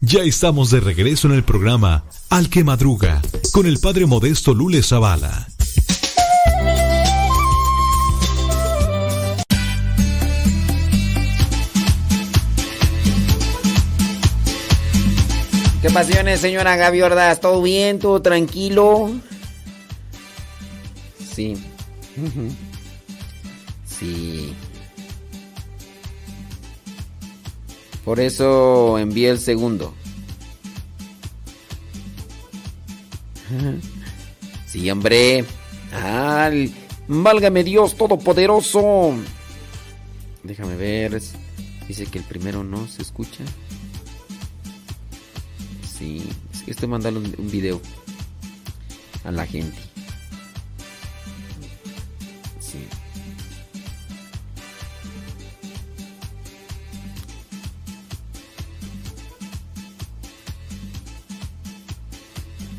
[0.00, 3.22] Ya estamos de regreso en el programa Al que Madruga
[3.52, 5.41] con el padre modesto Lule Zavala.
[15.82, 17.40] ¿Qué pasiones, señora Gaby Ordaz?
[17.40, 17.98] ¿Todo bien?
[17.98, 19.10] ¿Todo tranquilo?
[21.34, 21.56] Sí.
[23.84, 24.54] Sí.
[28.04, 29.92] Por eso envié el segundo.
[34.66, 35.44] Sí, hombre.
[35.92, 36.74] Ay,
[37.06, 39.12] válgame Dios Todopoderoso.
[40.42, 41.20] Déjame ver.
[41.86, 43.44] Dice que el primero no se escucha.
[46.02, 46.20] Sí,
[46.66, 47.80] estoy mandando un, un video
[49.22, 49.78] a la gente.
[52.58, 52.88] Sí.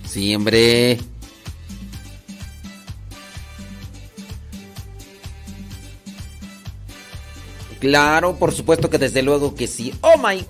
[0.06, 1.00] Sí, hombre.
[7.80, 9.94] Claro, por supuesto que desde luego que sí.
[10.02, 10.44] Oh my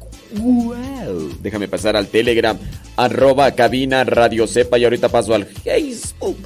[1.41, 2.57] Déjame pasar al Telegram,
[2.95, 6.38] arroba cabina radio sepa y ahorita paso al Facebook.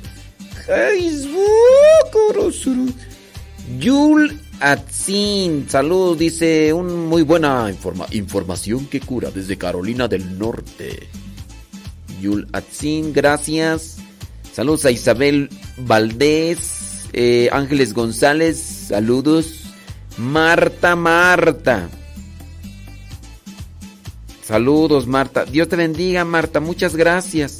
[0.65, 2.11] Facebook.
[3.79, 11.07] Yul Atzin, salud, dice un muy buena informa- información que cura desde Carolina del Norte.
[12.21, 13.97] Yul Atzin, gracias.
[14.53, 18.57] Saludos a Isabel Valdés, eh, Ángeles González,
[18.87, 19.63] saludos.
[20.17, 21.89] Marta, Marta.
[24.47, 25.43] Saludos, Marta.
[25.43, 26.61] Dios te bendiga, Marta.
[26.61, 27.59] Muchas gracias.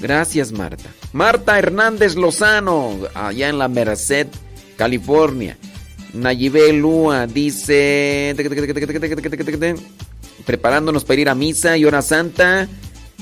[0.00, 0.90] Gracias, Marta.
[1.12, 4.26] Marta Hernández Lozano, allá en la Merced,
[4.76, 5.56] California.
[6.14, 8.34] Nayibe Lua dice...
[10.44, 12.66] Preparándonos para ir a misa y hora santa.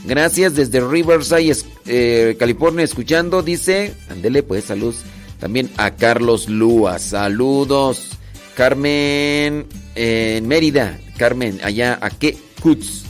[0.06, 3.42] Gracias desde Riverside, eh, California, escuchando.
[3.42, 4.94] Dice, andele pues, salud.
[5.40, 8.17] También a Carlos Lua, saludos.
[8.58, 13.04] Carmen en Mérida, Carmen, allá a qué Cuts.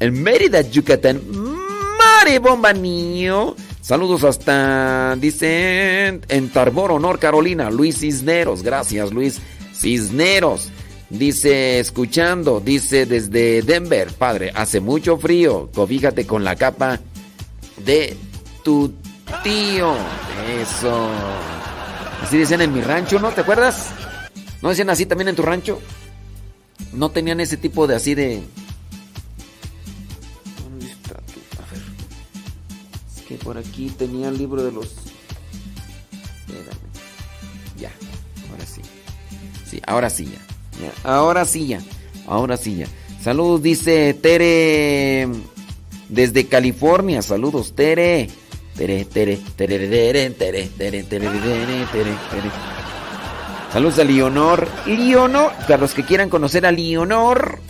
[0.00, 1.22] en Mérida, Yucatán.
[1.30, 3.54] Mare Bomba Niño.
[3.80, 7.70] Saludos hasta, dicen, en Tarboro, North Carolina.
[7.70, 8.64] Luis Cisneros.
[8.64, 9.40] Gracias, Luis
[9.72, 10.70] Cisneros.
[11.10, 15.70] Dice, escuchando, dice desde Denver, padre, hace mucho frío.
[15.72, 16.98] Cobíjate con la capa
[17.86, 18.16] de
[18.64, 18.92] tu
[19.44, 19.94] tío.
[20.60, 21.08] Eso.
[22.20, 23.30] Así decían en mi rancho, ¿no?
[23.30, 23.92] ¿Te acuerdas?
[24.62, 25.80] ¿No decían así también en tu rancho?
[26.92, 28.42] No tenían ese tipo de así de...
[30.62, 31.14] ¿Dónde está?
[31.14, 31.82] A ver.
[33.16, 34.86] Es que por aquí tenía el libro de los...
[36.46, 36.78] Espérame.
[37.78, 37.92] Ya,
[38.50, 38.80] ahora sí.
[39.68, 40.40] Sí, ahora sí ya.
[40.80, 41.80] Ya, Ahora sí ya.
[42.26, 42.86] Ahora sí ya.
[43.22, 45.28] Saludos, dice Tere
[46.08, 47.22] desde California.
[47.22, 48.28] Saludos, Tere.
[48.76, 52.87] Tere, Tere, Tere, Tere, Tere, Tere, Tere, Tere, Tere, Tere.
[53.72, 54.66] Saludos a Leonor.
[54.86, 57.60] Leonor, para los que quieran conocer a Leonor.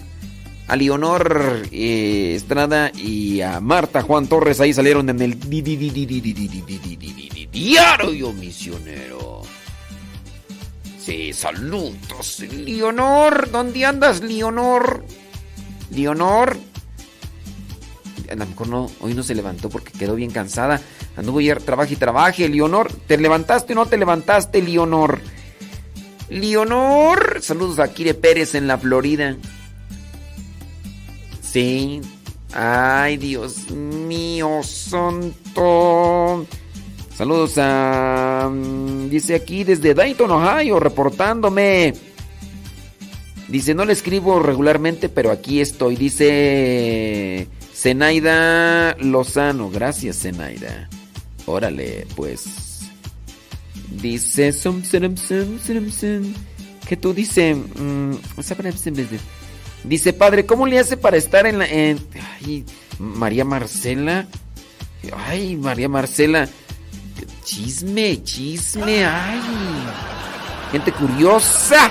[0.68, 5.38] A Leonor Estrada y a Marta Juan Torres ahí salieron en el
[7.50, 9.42] diario misionero.
[11.00, 12.40] Sí, saludos.
[12.40, 15.04] Leonor, ¿dónde andas, Leonor?
[15.90, 16.56] Leonor.
[18.30, 20.80] A lo mejor no, hoy no se levantó porque quedó bien cansada.
[21.16, 22.48] Anduvo ayer, trabaja y trabaje.
[22.48, 25.20] Leonor, ¿te levantaste o no te levantaste, Leonor?
[26.30, 29.36] Leonor, saludos a Kire Pérez en la Florida.
[31.42, 32.00] Sí.
[32.52, 36.46] Ay, Dios mío, santo.
[37.16, 38.48] Saludos a...
[38.50, 41.94] mm, Dice aquí desde Dayton, Ohio, reportándome.
[43.48, 45.96] Dice, no le escribo regularmente, pero aquí estoy.
[45.96, 49.70] Dice Zenaida Lozano.
[49.70, 50.88] Gracias, Zenaida.
[51.46, 52.44] Órale, pues.
[53.90, 54.52] Dice...
[56.88, 57.54] Que tú dice...
[57.54, 58.12] mm,
[59.84, 61.64] Dice, padre, ¿cómo le hace para estar en la...
[61.64, 62.64] ay,
[62.98, 64.26] María Marcela.
[65.26, 66.48] Ay, María Marcela.
[67.44, 69.40] Chisme, chisme, ay.
[70.72, 71.90] Gente curiosa.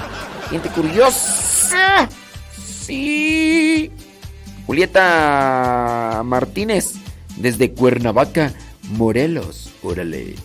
[0.50, 2.10] Gente curiosa.
[2.58, 3.92] Sí.
[4.66, 6.94] Julieta Martínez,
[7.38, 8.54] desde Cuernavaca,
[8.92, 9.72] Morelos.
[9.82, 10.36] Órale.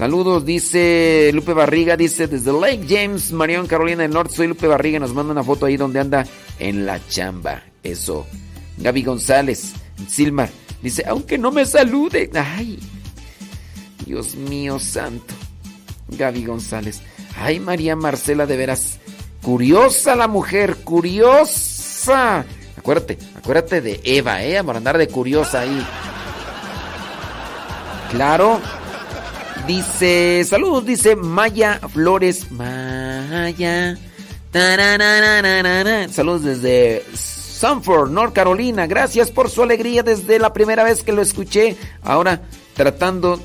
[0.00, 4.34] Saludos, dice Lupe Barriga, dice desde Lake James, Marion, Carolina del Norte.
[4.34, 6.24] Soy Lupe Barriga, nos manda una foto ahí donde anda
[6.58, 7.64] en la chamba.
[7.82, 8.26] Eso.
[8.78, 9.74] Gaby González,
[10.08, 10.48] Silmar,
[10.80, 12.30] dice, aunque no me salude.
[12.32, 12.78] Ay,
[14.06, 15.34] Dios mío santo.
[16.08, 17.02] Gaby González.
[17.36, 19.00] Ay, María Marcela, de veras.
[19.42, 22.46] Curiosa la mujer, curiosa.
[22.74, 24.64] Acuérdate, acuérdate de Eva, ¿eh?
[24.64, 25.86] Por andar de curiosa ahí.
[28.12, 28.79] Claro.
[29.66, 32.50] Dice, saludos, dice Maya Flores.
[32.50, 33.96] Maya.
[36.10, 38.86] Saludos desde Sanford, North Carolina.
[38.88, 41.76] Gracias por su alegría desde la primera vez que lo escuché.
[42.02, 42.42] Ahora
[42.74, 43.40] tratando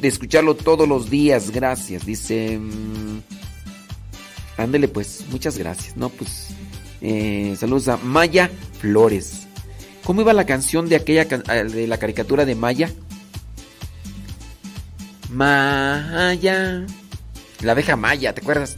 [0.00, 1.50] de escucharlo todos los días.
[1.50, 2.04] Gracias.
[2.04, 2.58] Dice...
[2.58, 3.20] mm,
[4.58, 5.96] Ándele pues, muchas gracias.
[5.96, 6.48] No, pues...
[7.00, 8.50] eh, saludos a Maya
[8.80, 9.46] Flores.
[10.04, 12.92] ¿Cómo iba la canción de aquella de la caricatura de Maya?
[15.34, 16.86] Maya.
[17.60, 18.76] La abeja Maya, ¿te acuerdas?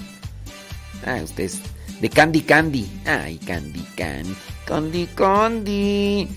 [1.04, 1.60] Ah, ustedes.
[2.00, 2.90] De Candy Candy.
[3.04, 4.34] Ay, Candy Candy.
[4.66, 6.28] Candy Candy.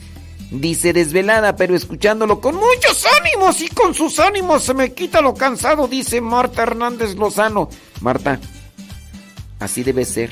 [0.52, 5.36] Dice desvelada, pero escuchándolo con muchos ánimos y con sus ánimos se me quita lo
[5.36, 7.70] cansado, dice Marta Hernández Lozano.
[8.02, 8.40] Marta,
[9.60, 10.32] así debe ser.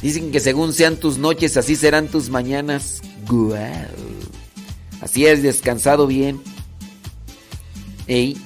[0.00, 3.02] Dicen que según sean tus noches, así serán tus mañanas.
[3.28, 3.58] Guau.
[5.02, 6.40] Así es, descansado bien.
[8.06, 8.36] Ey.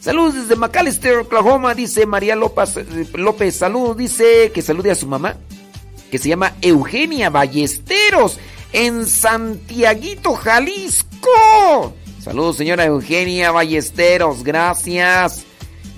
[0.00, 3.56] Saludos desde McAllister, Oklahoma, dice María López, eh, López.
[3.56, 5.36] Saludos, dice que salude a su mamá,
[6.10, 8.38] que se llama Eugenia Ballesteros,
[8.72, 11.94] en Santiaguito, Jalisco.
[12.22, 15.44] Saludos, señora Eugenia Ballesteros, gracias.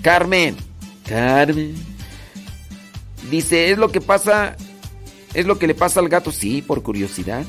[0.01, 0.55] Carmen,
[1.07, 1.75] Carmen.
[3.29, 4.55] Dice, es lo que pasa,
[5.33, 7.45] es lo que le pasa al gato, sí, por curiosidad.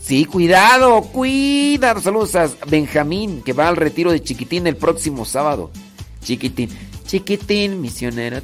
[0.00, 2.00] Sí, cuidado, cuidado.
[2.00, 5.70] Saludos a Benjamín, que va al retiro de Chiquitín el próximo sábado.
[6.22, 6.70] Chiquitín,
[7.06, 8.40] Chiquitín, misionero.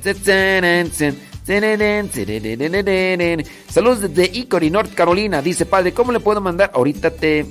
[3.68, 5.40] Saludos desde Hickory, North Carolina.
[5.40, 6.70] Dice, padre, ¿cómo le puedo mandar?
[6.74, 7.46] Ahorita te...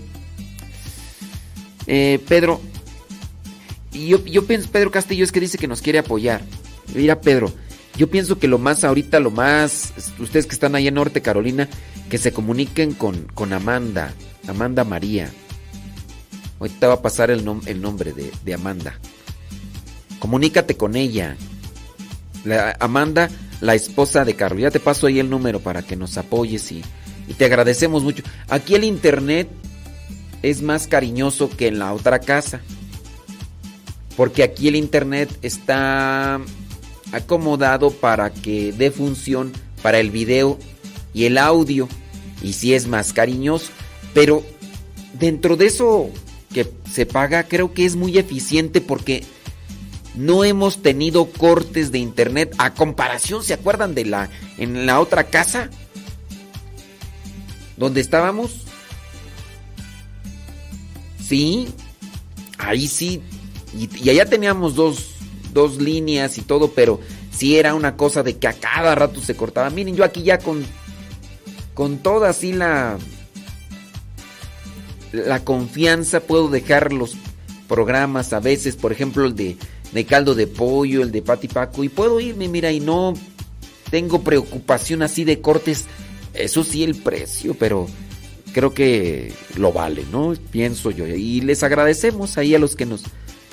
[1.87, 2.61] Eh, Pedro,
[3.91, 6.41] yo, yo pienso, Pedro Castillo es que dice que nos quiere apoyar.
[6.93, 7.51] Mira, Pedro,
[7.97, 11.69] yo pienso que lo más ahorita, lo más, ustedes que están allá en Norte Carolina,
[12.09, 14.13] que se comuniquen con, con Amanda,
[14.47, 15.31] Amanda María.
[16.59, 18.99] Ahorita va a pasar el, nom- el nombre de, de Amanda.
[20.19, 21.35] Comunícate con ella.
[22.43, 23.29] La, Amanda,
[23.59, 24.61] la esposa de Carlos.
[24.61, 26.83] Ya te paso ahí el número para que nos apoyes y,
[27.27, 28.23] y te agradecemos mucho.
[28.49, 29.49] Aquí el internet
[30.43, 32.61] es más cariñoso que en la otra casa.
[34.15, 36.39] Porque aquí el internet está
[37.11, 39.51] acomodado para que dé función
[39.81, 40.57] para el video
[41.15, 41.87] y el audio.
[42.43, 43.71] Y sí es más cariñoso.
[44.13, 44.43] Pero
[45.13, 46.09] dentro de eso
[46.53, 49.23] que se paga, creo que es muy eficiente porque
[50.13, 52.53] no hemos tenido cortes de internet.
[52.57, 55.69] A comparación, ¿se acuerdan de la en la otra casa?
[57.77, 58.63] Donde estábamos.
[61.25, 61.69] Sí,
[62.57, 63.21] ahí sí.
[63.77, 65.15] Y, y allá teníamos dos,
[65.53, 66.99] dos líneas y todo, pero
[67.31, 69.69] sí era una cosa de que a cada rato se cortaba.
[69.69, 70.65] Miren, yo aquí ya con,
[71.75, 72.97] con toda así la,
[75.11, 77.15] la confianza puedo dejar los
[77.67, 79.57] programas a veces, por ejemplo el de,
[79.91, 83.13] de caldo de pollo, el de patipaco, y puedo irme, mira, y no
[83.91, 85.85] tengo preocupación así de cortes.
[86.33, 87.87] Eso sí, el precio, pero
[88.53, 90.33] creo que lo vale, ¿no?
[90.51, 91.07] Pienso yo.
[91.07, 93.03] Y les agradecemos ahí a los que nos,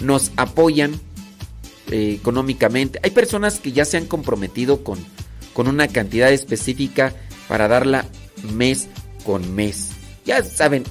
[0.00, 1.00] nos apoyan
[1.90, 2.98] eh, económicamente.
[3.02, 4.98] Hay personas que ya se han comprometido con,
[5.52, 7.14] con una cantidad específica
[7.48, 8.06] para darla
[8.54, 8.88] mes
[9.24, 9.90] con mes.
[10.24, 10.84] Ya saben,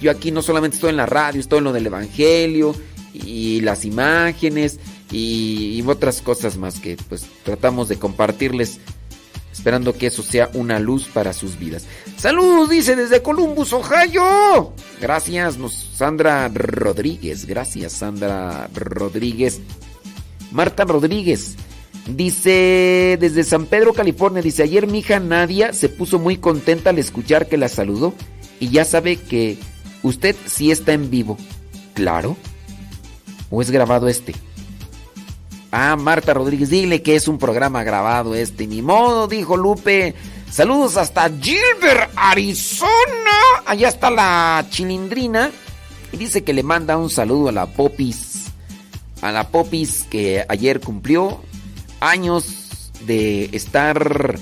[0.00, 2.74] yo aquí no solamente estoy en la radio, estoy en lo del Evangelio
[3.12, 4.78] y las imágenes
[5.10, 8.78] y, otras cosas más que pues tratamos de compartirles
[9.52, 11.84] esperando que eso sea una luz para sus vidas.
[12.16, 14.72] Saludos, dice desde Columbus, Ohio.
[15.00, 17.46] Gracias, nos, Sandra Rodríguez.
[17.46, 19.60] Gracias, Sandra Rodríguez.
[20.52, 21.56] Marta Rodríguez.
[22.16, 24.42] Dice desde San Pedro, California.
[24.42, 28.14] Dice, ayer mi hija Nadia se puso muy contenta al escuchar que la saludó.
[28.58, 29.58] Y ya sabe que
[30.02, 31.36] usted sí está en vivo.
[31.94, 32.36] Claro.
[33.50, 34.34] ¿O es grabado este?
[35.72, 38.66] Ah, Marta Rodríguez, dile que es un programa grabado este.
[38.66, 40.14] Ni modo, dijo Lupe.
[40.50, 42.90] Saludos hasta Gilbert, Arizona.
[43.66, 45.50] Allá está la chilindrina.
[46.12, 48.46] Y dice que le manda un saludo a la Popis.
[49.22, 51.40] A la Popis que ayer cumplió
[52.00, 54.38] años de estar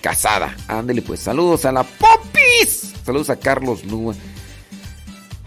[0.00, 0.56] casada.
[0.68, 2.92] Ándele pues, saludos a la Popis.
[3.04, 4.14] Saludos a Carlos Lua.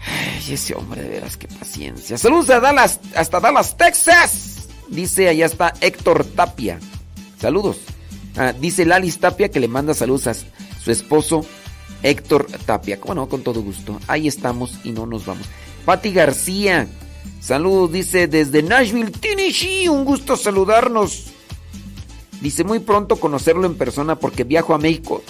[0.06, 2.16] Ay, ese hombre de veras, qué paciencia.
[2.18, 4.68] Saludos a Dallas, hasta Dallas, Texas.
[4.88, 6.78] Dice, allá está Héctor Tapia.
[7.40, 7.78] Saludos.
[8.36, 11.44] Ah, dice Lalis Tapia que le manda saludos a su esposo
[12.02, 13.00] Héctor Tapia.
[13.00, 13.28] ¿Cómo no?
[13.28, 14.00] Con todo gusto.
[14.06, 15.46] Ahí estamos y no nos vamos.
[15.84, 16.86] Patti García.
[17.40, 19.88] Saludos, dice desde Nashville, Tennessee.
[19.88, 21.32] Un gusto saludarnos.
[22.40, 25.22] Dice muy pronto conocerlo en persona porque viajo a México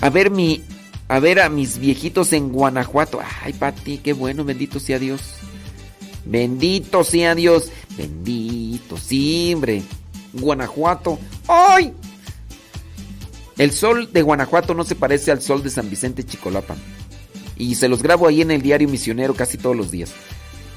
[0.00, 0.62] a ver mi
[1.08, 3.20] a ver a mis viejitos en Guanajuato.
[3.42, 5.20] Ay, Pati, qué bueno, bendito sea Dios.
[6.24, 7.70] Bendito sea Dios.
[7.96, 9.82] Bendito, sí, hombre.
[10.32, 11.18] Guanajuato.
[11.48, 11.92] ¡Ay!
[13.58, 16.76] El sol de Guanajuato no se parece al sol de San Vicente Chicolapa.
[17.58, 20.12] Y se los grabo ahí en el diario misionero casi todos los días.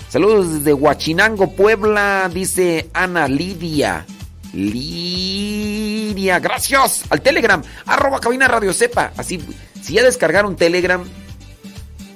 [0.09, 4.05] Saludos desde Huachinango, Puebla, dice Ana Lidia.
[4.55, 9.11] Lidia, gracias al Telegram, arroba cabina radio sepa.
[9.17, 9.43] Así,
[9.81, 11.03] si ya descargaron Telegram,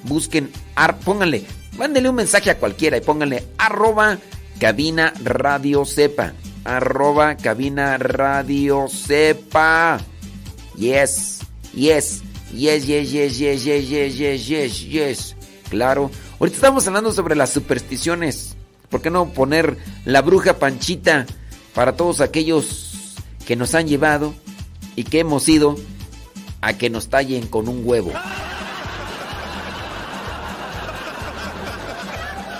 [0.03, 0.49] busquen,
[1.03, 1.43] pónganle,
[1.77, 4.17] mándenle un mensaje a cualquiera y pónganle arroba
[4.57, 6.33] cabina radio sepa.
[6.63, 9.99] Arroba cabina radio sepa.
[10.77, 11.41] Yes,
[11.73, 15.35] yes, yes, yes, yes, yes, yes, yes, yes, yes, yes.
[15.69, 16.09] Claro.
[16.39, 18.55] Ahorita estamos hablando sobre las supersticiones.
[18.89, 21.25] ¿Por qué no poner la bruja panchita
[21.73, 23.15] para todos aquellos
[23.45, 24.33] que nos han llevado
[24.95, 25.75] y que hemos ido
[26.61, 28.11] a que nos tallen con un huevo?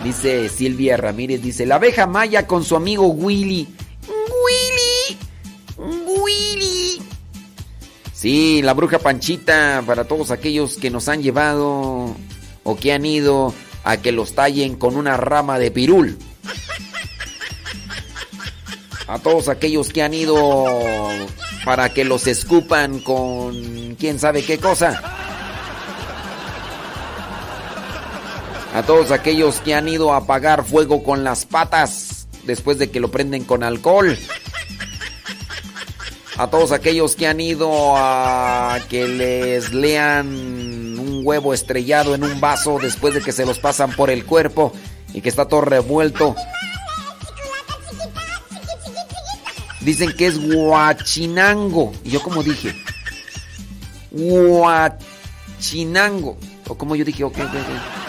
[0.04, 3.68] Dice Silvia Ramírez, dice, la abeja maya con su amigo Willy.
[4.08, 5.18] Willy,
[5.78, 7.02] Willy.
[8.14, 12.16] Sí, la bruja Panchita para todos aquellos que nos han llevado
[12.64, 13.54] o que han ido
[13.84, 16.18] a que los tallen con una rama de pirul.
[19.10, 20.68] A todos aquellos que han ido
[21.66, 25.02] para que los escupan con quién sabe qué cosa.
[28.76, 33.00] A todos aquellos que han ido a apagar fuego con las patas después de que
[33.00, 34.16] lo prenden con alcohol.
[36.38, 40.28] A todos aquellos que han ido a que les lean
[41.00, 44.72] un huevo estrellado en un vaso después de que se los pasan por el cuerpo
[45.16, 46.36] y que está todo revuelto.
[49.82, 51.94] Dicen que es guachinango.
[52.04, 52.76] Y yo como dije,
[54.12, 55.18] guachinango.
[56.68, 58.00] O como yo dije, ok, ok, ok.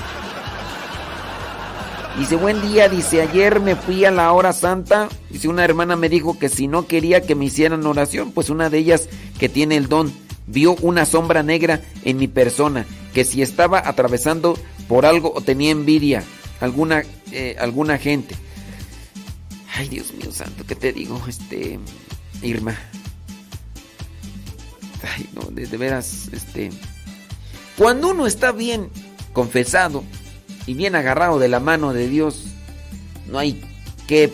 [2.19, 5.09] Dice, buen día, dice, ayer me fui a la hora santa.
[5.31, 8.69] Dice, una hermana me dijo que si no quería que me hicieran oración, pues una
[8.69, 10.13] de ellas que tiene el don
[10.47, 12.85] vio una sombra negra en mi persona,
[13.15, 16.25] que si estaba atravesando por algo o tenía envidia,
[16.61, 18.35] alguna, eh, alguna gente.
[19.75, 21.21] Ay, Dios mío santo, ¿qué te digo?
[21.29, 21.79] Este,
[22.43, 22.77] Irma.
[25.03, 26.71] Ay, no, de, de veras, este...
[27.77, 28.91] Cuando uno está bien
[29.33, 30.05] confesado
[30.67, 32.45] y bien agarrado de la mano de Dios,
[33.27, 33.63] no hay
[34.07, 34.31] que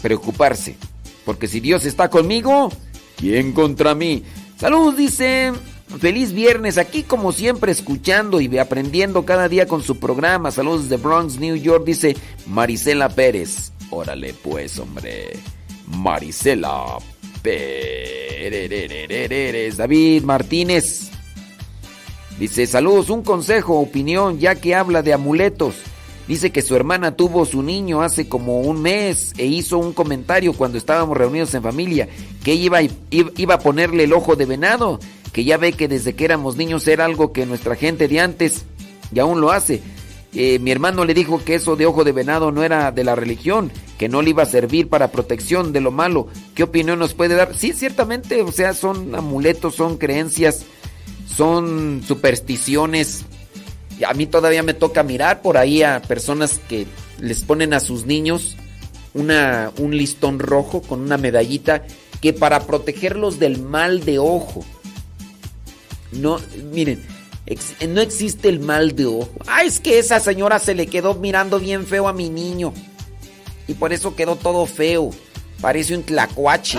[0.00, 0.76] preocuparse.
[1.24, 2.72] Porque si Dios está conmigo,
[3.16, 4.24] ¿quién contra mí?
[4.58, 5.52] Saludos, dice.
[5.98, 10.50] Feliz viernes, aquí como siempre escuchando y aprendiendo cada día con su programa.
[10.50, 12.16] Saludos de Bronx, New York, dice
[12.46, 13.72] Marisela Pérez.
[13.90, 15.38] Órale pues, hombre.
[15.86, 16.98] Marisela
[17.42, 17.76] Pérez.
[19.76, 21.10] David Martínez.
[22.38, 25.74] Dice, saludos, un consejo, opinión, ya que habla de amuletos.
[26.26, 30.52] Dice que su hermana tuvo su niño hace como un mes e hizo un comentario
[30.54, 32.08] cuando estábamos reunidos en familia
[32.42, 32.78] que iba
[33.54, 34.98] a ponerle el ojo de venado,
[35.32, 38.64] que ya ve que desde que éramos niños era algo que nuestra gente de antes
[39.14, 39.82] y aún lo hace.
[40.34, 43.14] Eh, mi hermano le dijo que eso de ojo de venado no era de la
[43.14, 46.28] religión, que no le iba a servir para protección de lo malo.
[46.54, 47.54] ¿Qué opinión nos puede dar?
[47.54, 50.64] Sí, ciertamente, o sea, son amuletos, son creencias,
[51.26, 53.24] son supersticiones.
[54.06, 56.86] A mí todavía me toca mirar por ahí a personas que
[57.20, 58.56] les ponen a sus niños
[59.12, 61.84] una, un listón rojo con una medallita
[62.22, 64.64] que para protegerlos del mal de ojo.
[66.12, 66.38] No,
[66.72, 67.04] miren,
[67.88, 69.30] no existe el mal de ojo.
[69.46, 72.72] Ah, es que esa señora se le quedó mirando bien feo a mi niño.
[73.66, 75.10] Y por eso quedó todo feo.
[75.60, 76.78] Parece un tlacuache.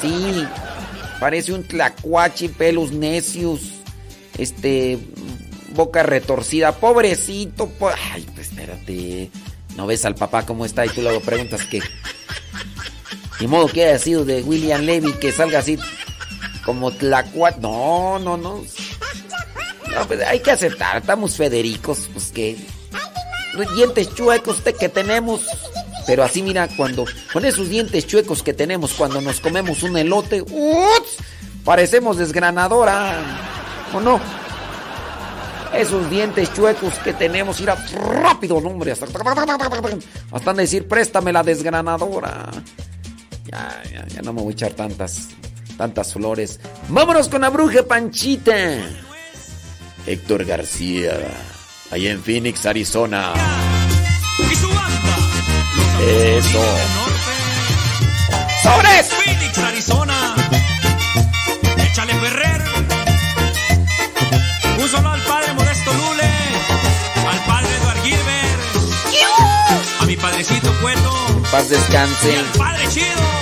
[0.00, 0.44] Sí,
[1.18, 3.60] parece un tlacuache, pelos necios,
[4.36, 4.98] este,
[5.74, 7.68] boca retorcida, pobrecito.
[7.70, 9.30] po- Ay, pues espérate.
[9.76, 11.80] No ves al papá cómo está y tú luego preguntas qué.
[13.40, 15.78] Ni modo que haya sido de William Levy que salga así
[16.64, 17.58] como tlacuache.
[17.60, 18.62] No, no, no.
[19.94, 22.56] No, pues hay que aceptar, estamos Federicos, pues que.
[23.74, 25.46] Dientes chuecos que tenemos.
[26.06, 27.06] Pero así mira, cuando.
[27.32, 30.42] Con esos dientes chuecos que tenemos cuando nos comemos un elote.
[30.42, 31.16] ¡uts!
[31.64, 33.22] Parecemos desgranadora.
[33.94, 34.20] ¿O no?
[35.74, 38.92] Esos dientes chuecos que tenemos, ir rápido, hombre.
[38.92, 39.06] Hasta,
[40.32, 42.50] hasta decir, préstame la desgranadora.
[43.50, 45.28] Ya, ya, ya no me voy a echar tantas,
[45.76, 46.58] tantas flores.
[46.88, 48.54] Vámonos con la bruja Panchita.
[50.06, 51.12] Héctor García,
[51.90, 53.32] allá en Phoenix, Arizona.
[56.00, 56.64] Eso.
[58.62, 59.06] ¡Sobres!
[59.08, 60.34] Phoenix, Arizona.
[61.78, 62.62] Échale Ferrer.
[64.78, 66.30] Un solo al padre Modesto Lule.
[67.28, 68.60] Al padre Eduard Gilbert.
[70.00, 71.42] A mi padrecito Cueto.
[71.50, 72.32] Paz descanse.
[72.32, 73.35] Y al padre Chido.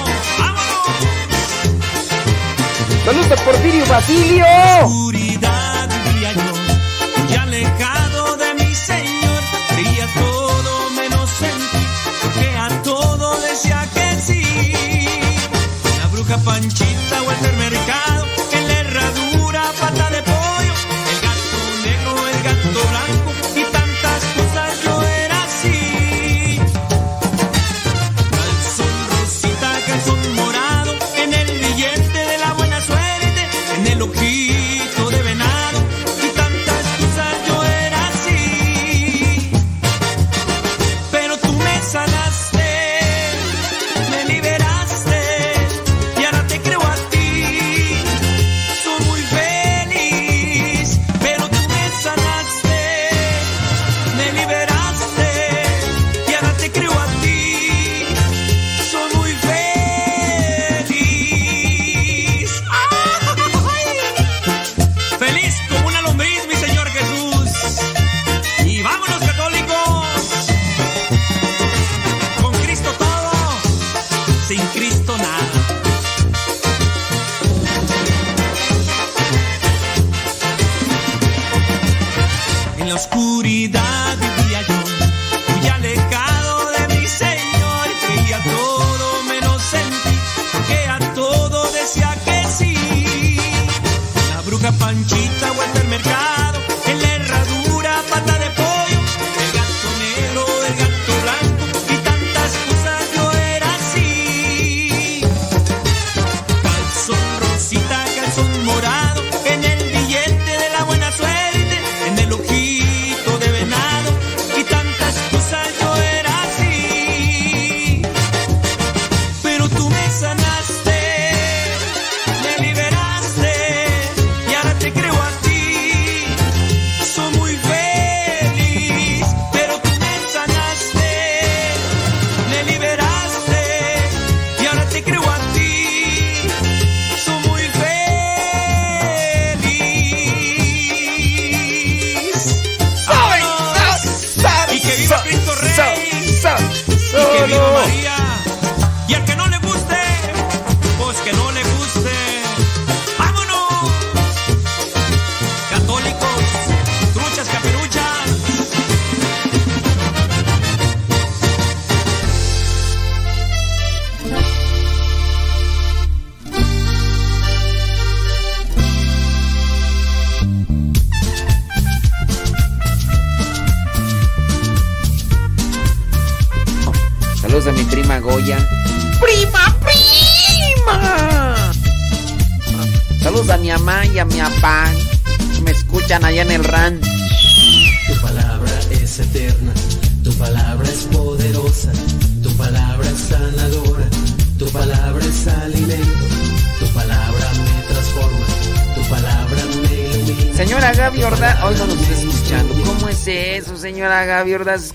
[3.04, 4.46] Saludos a Porfirio Basilio.
[4.82, 11.58] Oscuridad vivía yo, muy alejado de mi Señor, creía todo menos en
[12.22, 14.42] porque a todo decía que sí.
[15.98, 18.13] La bruja Panchita o el mercado,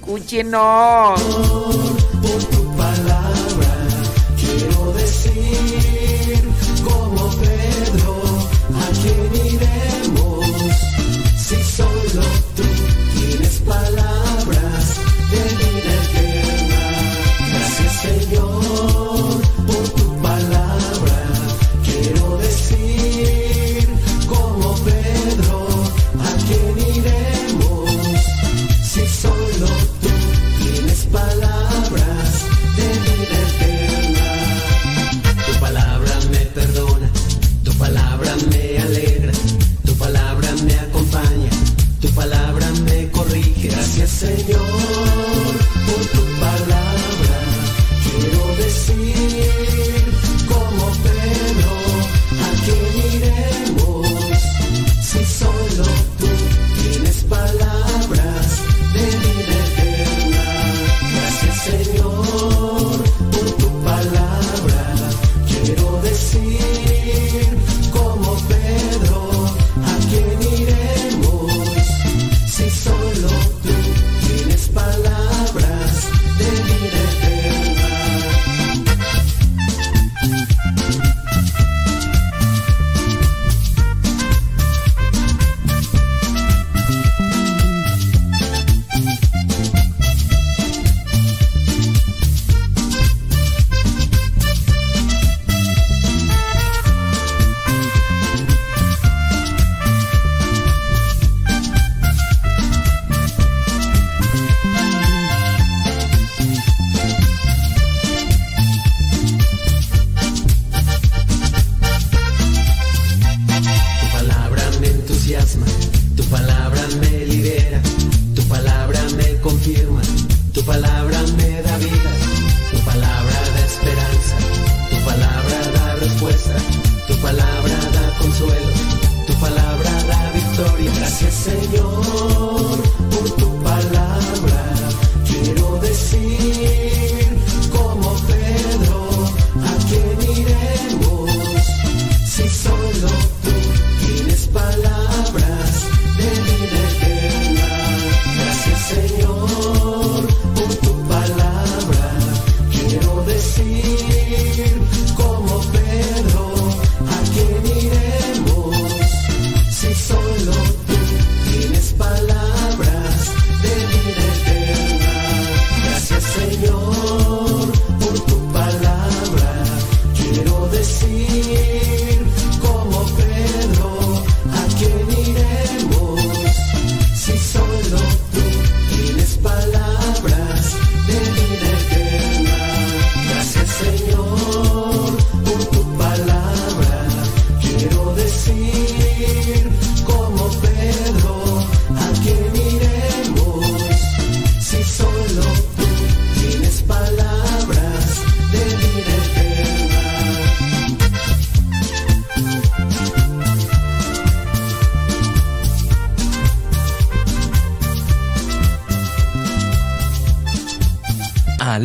[0.10, 1.16] 不见了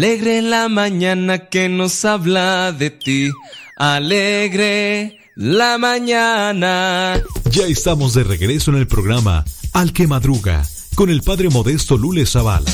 [0.05, 3.31] Alegre la mañana que nos habla de ti.
[3.79, 7.23] Alegre la mañana.
[7.51, 10.63] Ya estamos de regreso en el programa Al que Madruga
[10.95, 12.71] con el padre modesto Lule Zavala.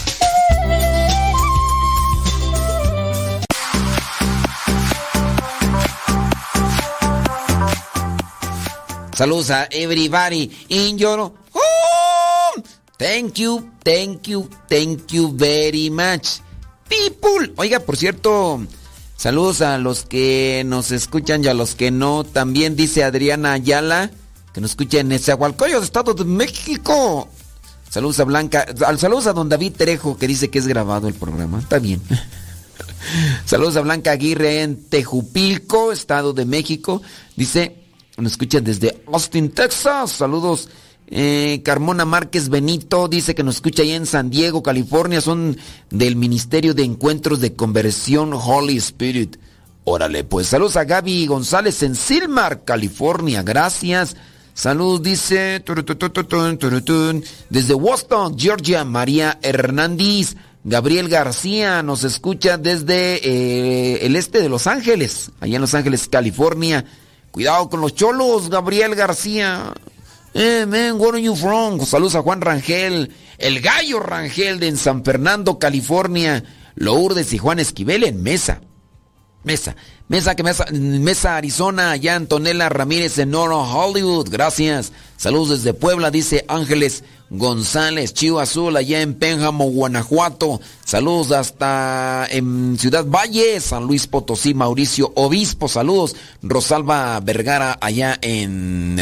[9.15, 11.33] Saludos a everybody in your.
[12.99, 16.40] Thank you, thank you, thank you very much.
[17.61, 18.59] Oiga, por cierto,
[19.19, 22.25] saludos a los que nos escuchan y a los que no.
[22.25, 24.11] También dice Adriana Ayala,
[24.55, 27.29] que nos escucha en Ezeagualcoyos, Estado de México.
[27.91, 28.67] Saludos a Blanca,
[28.97, 31.59] saludos a don David Trejo, que dice que es grabado el programa.
[31.59, 32.01] Está bien.
[33.45, 37.03] Saludos a Blanca Aguirre en Tejupilco, Estado de México.
[37.37, 37.77] Dice,
[38.17, 40.13] nos escuchan desde Austin, Texas.
[40.13, 40.71] Saludos
[41.11, 45.21] eh, Carmona Márquez Benito dice que nos escucha ahí en San Diego, California.
[45.21, 45.57] Son
[45.91, 49.37] del Ministerio de Encuentros de Conversión Holy Spirit.
[49.85, 53.43] Órale, pues saludos a Gaby González en Silmar, California.
[53.43, 54.17] Gracias.
[54.55, 55.65] Saludos, dice.
[57.49, 60.37] Desde Boston, Georgia, María Hernández.
[60.63, 66.07] Gabriel García nos escucha desde eh, el este de Los Ángeles, allá en Los Ángeles,
[66.09, 66.85] California.
[67.31, 69.73] Cuidado con los cholos, Gabriel García.
[70.33, 71.85] Eh, man, where are you from?
[71.85, 76.45] Saludos a Juan Rangel, el gallo Rangel de en San Fernando, California.
[76.77, 78.61] Lourdes y Juan Esquivel en Mesa.
[79.43, 79.75] Mesa,
[80.09, 84.93] Mesa que Mesa, Mesa Arizona, allá Antonella Ramírez en Oro Hollywood, gracias.
[85.17, 90.61] Saludos desde Puebla, dice Ángeles González, Chivo Azul, allá en Pénjamo, Guanajuato.
[90.85, 96.17] Saludos hasta en Ciudad Valle, San Luis Potosí, Mauricio Obispo, saludos.
[96.43, 98.97] Rosalba Vergara, allá en...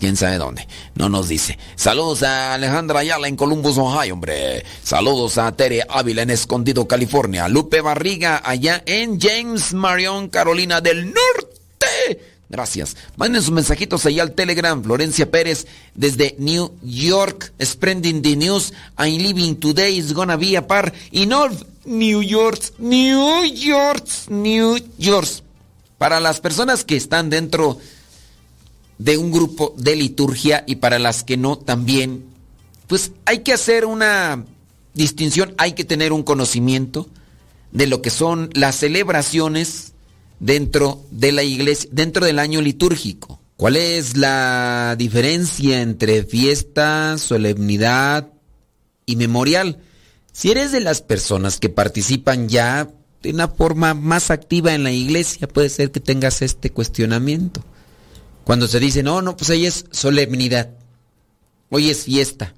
[0.00, 1.58] quién sabe dónde, no nos dice.
[1.74, 4.64] Saludos a Alejandra Ayala en Columbus, Ohio, hombre.
[4.82, 7.46] Saludos a Tere Ávila en Escondido, California.
[7.48, 12.35] Lupe Barriga, allá en James Marion, Carolina del Norte.
[12.48, 12.96] Gracias.
[13.16, 14.82] Manden sus mensajitos ahí al Telegram.
[14.82, 17.52] Florencia Pérez desde New York.
[17.60, 18.72] Spreading the news.
[18.96, 21.50] I'm living today is gonna be a par in all
[21.84, 22.60] New York.
[22.78, 24.06] New York.
[24.28, 25.28] New York.
[25.98, 27.78] Para las personas que están dentro
[28.98, 32.24] de un grupo de liturgia y para las que no también,
[32.86, 34.44] pues hay que hacer una
[34.94, 37.08] distinción, hay que tener un conocimiento
[37.72, 39.92] de lo que son las celebraciones
[40.40, 43.40] dentro de la iglesia, dentro del año litúrgico.
[43.56, 48.28] ¿Cuál es la diferencia entre fiesta, solemnidad
[49.06, 49.78] y memorial?
[50.32, 52.90] Si eres de las personas que participan ya
[53.22, 57.64] de una forma más activa en la iglesia, puede ser que tengas este cuestionamiento.
[58.44, 60.70] Cuando se dice, no, no, pues hoy es solemnidad,
[61.70, 62.54] hoy es fiesta,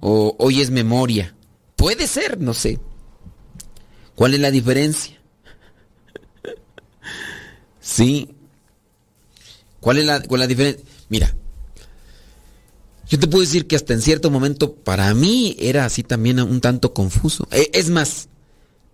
[0.00, 1.34] o hoy es memoria.
[1.76, 2.80] Puede ser, no sé.
[4.14, 5.17] ¿Cuál es la diferencia?
[7.88, 8.28] Sí.
[9.80, 10.84] ¿Cuál es la, cuál la diferencia?
[11.08, 11.34] Mira,
[13.08, 16.60] yo te puedo decir que hasta en cierto momento para mí era así también un
[16.60, 17.48] tanto confuso.
[17.50, 18.28] E- Es más,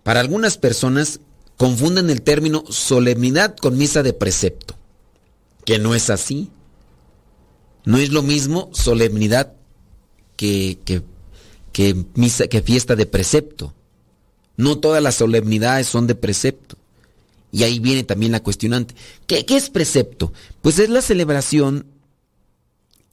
[0.03, 1.19] para algunas personas
[1.57, 4.75] confunden el término solemnidad con misa de precepto,
[5.65, 6.49] que no es así.
[7.83, 9.53] No es lo mismo solemnidad
[10.37, 10.79] que,
[11.73, 13.73] que misa, que fiesta de precepto.
[14.57, 16.74] No todas las solemnidades son de precepto.
[17.55, 18.95] Y ahí viene también la cuestionante.
[19.27, 20.33] ¿Qué, es precepto?
[20.61, 21.85] Pues es la celebración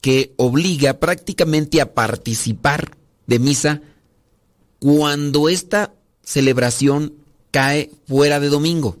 [0.01, 3.81] que obliga prácticamente a participar de misa
[4.79, 5.93] cuando esta
[6.23, 7.13] celebración
[7.51, 8.97] cae fuera de domingo.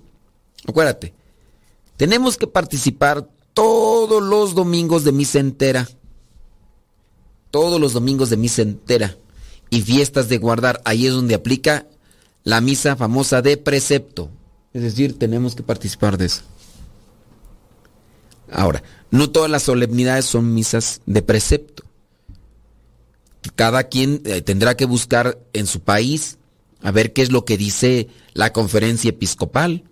[0.65, 1.13] Acuérdate,
[1.97, 5.89] tenemos que participar todos los domingos de misa entera.
[7.51, 9.17] Todos los domingos de misa entera.
[9.69, 10.81] Y fiestas de guardar.
[10.85, 11.85] Ahí es donde aplica
[12.45, 14.29] la misa famosa de precepto.
[14.73, 16.41] Es decir, tenemos que participar de eso.
[18.51, 21.83] Ahora, no todas las solemnidades son misas de precepto.
[23.55, 26.37] Cada quien eh, tendrá que buscar en su país
[26.81, 29.83] a ver qué es lo que dice la conferencia episcopal.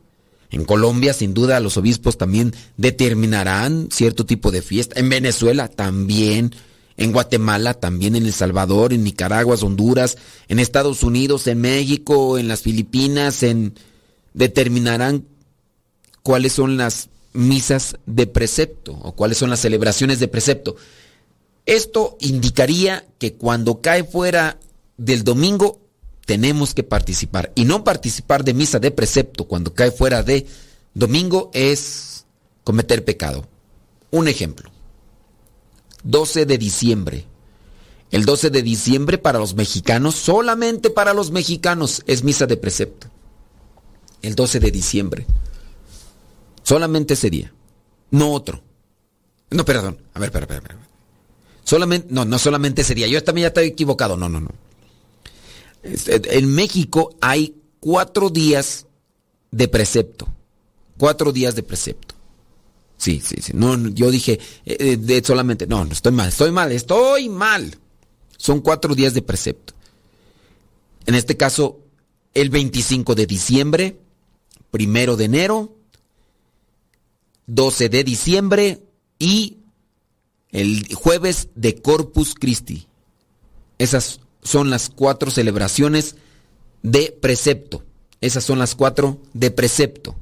[0.50, 5.00] En Colombia, sin duda, los obispos también determinarán cierto tipo de fiesta.
[5.00, 6.54] En Venezuela también.
[6.98, 8.16] En Guatemala también.
[8.16, 10.18] En El Salvador, en Nicaragua, Honduras,
[10.50, 13.74] en Estados Unidos, en México, en las Filipinas, en
[14.34, 15.26] determinarán
[16.24, 20.76] cuáles son las misas de precepto o cuáles son las celebraciones de precepto.
[21.66, 24.60] Esto indicaría que cuando cae fuera
[24.98, 25.80] del domingo
[26.26, 30.46] tenemos que participar y no participar de misa de precepto cuando cae fuera de
[30.94, 32.26] domingo es
[32.64, 33.48] cometer pecado.
[34.12, 34.70] Un ejemplo.
[36.04, 37.26] 12 de diciembre.
[38.12, 43.11] El 12 de diciembre para los mexicanos, solamente para los mexicanos, es misa de precepto
[44.22, 45.26] el 12 de diciembre.
[46.64, 47.52] Solamente ese día.
[48.12, 48.62] No otro.
[49.50, 50.00] No, perdón.
[50.14, 50.78] A ver, espera, espera.
[51.64, 53.08] Solamente, no, no solamente ese día.
[53.08, 54.18] Yo también ya estoy equivocado.
[54.18, 54.52] No, no, no.
[55.84, 58.86] Este, En México hay cuatro días
[59.52, 60.28] de precepto.
[60.98, 62.16] Cuatro días de precepto.
[62.98, 63.54] Sí, sí, sí.
[63.56, 65.66] No, yo dije eh, de solamente.
[65.66, 67.76] No, no, estoy mal, estoy mal, estoy mal.
[68.38, 69.74] Son cuatro días de precepto.
[71.08, 71.80] En este caso,
[72.34, 73.98] el 25 de diciembre,
[74.72, 75.76] primero de enero,
[77.48, 78.84] 12 de diciembre
[79.20, 79.58] y
[80.52, 82.88] el jueves de Corpus Christi.
[83.78, 86.16] Esas son las cuatro celebraciones
[86.82, 87.84] de precepto.
[88.22, 90.16] Esas son las cuatro de precepto.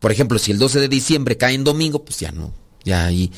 [0.00, 2.52] Por ejemplo, si el 12 de diciembre cae en domingo, pues ya no.
[2.84, 3.32] Ya ahí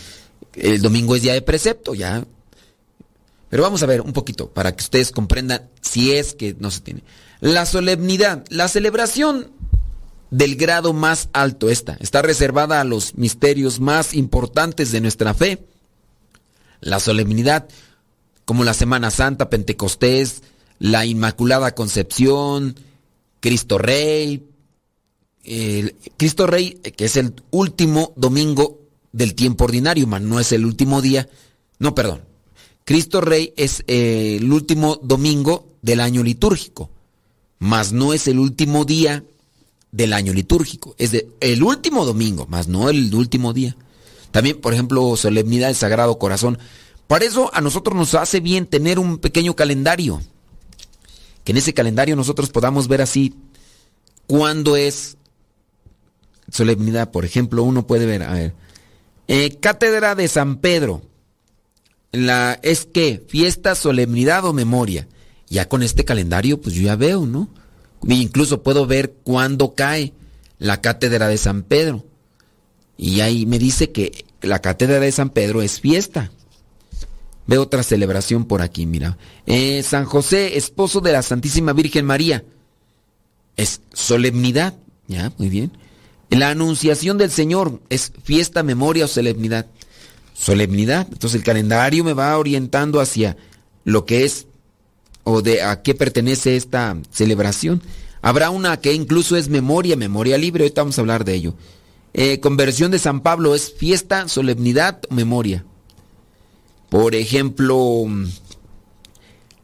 [0.55, 2.25] El domingo es día de precepto, ya.
[3.49, 6.81] Pero vamos a ver un poquito para que ustedes comprendan si es que no se
[6.81, 7.03] tiene.
[7.41, 9.51] La solemnidad, la celebración
[10.31, 15.67] del grado más alto esta, está reservada a los misterios más importantes de nuestra fe.
[16.81, 17.69] La solemnidad,
[18.45, 20.43] como la Semana Santa, Pentecostés,
[20.79, 22.75] la Inmaculada Concepción,
[23.41, 24.47] Cristo Rey,
[26.17, 28.81] Cristo Rey, que es el último domingo
[29.13, 31.29] del tiempo ordinario, mas no es el último día.
[31.79, 32.23] No, perdón.
[32.85, 36.91] Cristo Rey es el último domingo del año litúrgico,
[37.61, 39.23] mas no es el último día
[39.93, 40.97] del año litúrgico.
[40.99, 43.77] Es el último domingo, más no el último día.
[44.33, 46.59] También, por ejemplo, solemnidad del Sagrado Corazón.
[47.07, 50.23] Para eso a nosotros nos hace bien tener un pequeño calendario.
[51.45, 53.35] Que en ese calendario nosotros podamos ver así
[54.27, 55.19] cuándo es
[56.51, 57.11] solemnidad.
[57.11, 58.55] Por ejemplo, uno puede ver, a ver,
[59.29, 61.03] eh, Cátedra de San Pedro.
[62.13, 65.07] La, es que fiesta, solemnidad o memoria.
[65.51, 67.51] Ya con este calendario, pues yo ya veo, ¿no?
[68.09, 70.15] Incluso puedo ver cuándo cae
[70.59, 72.07] la cátedra de San Pedro.
[72.97, 76.31] Y ahí me dice que la cátedra de San Pedro es fiesta.
[77.47, 79.19] Veo otra celebración por aquí, mira.
[79.47, 82.45] Eh, San José, esposo de la Santísima Virgen María.
[83.57, 84.75] Es solemnidad.
[85.09, 85.73] Ya, muy bien.
[86.31, 89.67] La anunciación del Señor es fiesta, memoria o solemnidad.
[90.33, 91.09] Solemnidad.
[91.11, 93.37] Entonces el calendario me va orientando hacia
[93.85, 94.47] lo que es
[95.25, 97.83] o de a qué pertenece esta celebración.
[98.23, 101.55] Habrá una que incluso es memoria, memoria libre, ahorita vamos a hablar de ello.
[102.13, 105.65] Eh, conversión de San Pablo es fiesta, solemnidad memoria.
[106.89, 108.07] Por ejemplo,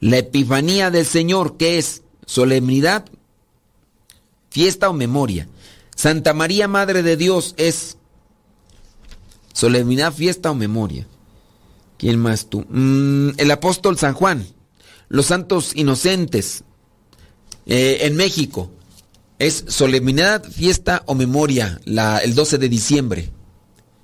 [0.01, 2.03] la Epifanía del Señor, ¿qué es?
[2.25, 3.05] Solemnidad,
[4.51, 5.49] fiesta o memoria.
[5.95, 7.99] Santa María, Madre de Dios, es
[9.53, 11.07] solemnidad, fiesta o memoria.
[11.99, 12.65] ¿Quién más tú?
[12.69, 14.47] Mm, el apóstol San Juan,
[15.09, 16.65] los santos inocentes
[17.67, 18.71] eh, en México.
[19.39, 23.31] Es solemnidad, fiesta o memoria el 12 de diciembre.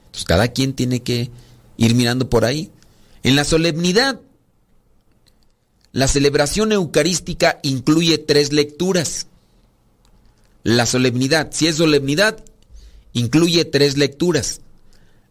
[0.07, 1.31] Entonces cada quien tiene que
[1.79, 2.71] ir mirando por ahí.
[3.23, 4.21] En la solemnidad,
[5.93, 9.27] la celebración eucarística incluye tres lecturas.
[10.65, 12.45] La solemnidad, si es solemnidad,
[13.15, 14.61] incluye tres lecturas.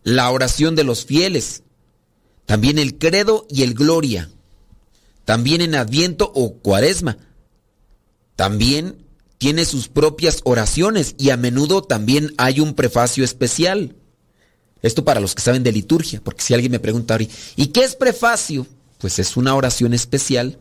[0.04, 1.62] La oración de los fieles,
[2.48, 4.30] también el credo y el gloria
[5.26, 7.18] también en Adviento o Cuaresma.
[8.36, 9.06] También
[9.38, 13.96] tiene sus propias oraciones y a menudo también hay un prefacio especial.
[14.82, 17.26] Esto para los que saben de liturgia, porque si alguien me pregunta ahora,
[17.56, 18.66] ¿y qué es prefacio?
[18.98, 20.58] Pues es una oración especial,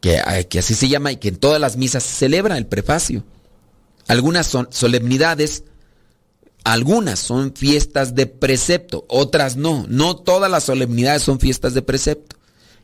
[0.00, 3.24] que, que así se llama y que en todas las misas se celebra el prefacio.
[4.08, 5.64] Algunas son solemnidades,
[6.64, 9.86] algunas son fiestas de precepto, otras no.
[9.88, 12.36] No todas las solemnidades son fiestas de precepto.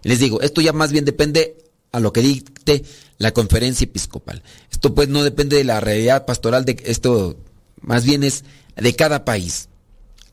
[0.07, 1.57] Les digo, esto ya más bien depende
[1.91, 2.85] a lo que dicte
[3.19, 4.41] la conferencia episcopal.
[4.71, 7.37] Esto pues no depende de la realidad pastoral de esto,
[7.81, 8.45] más bien es
[8.77, 9.69] de cada país.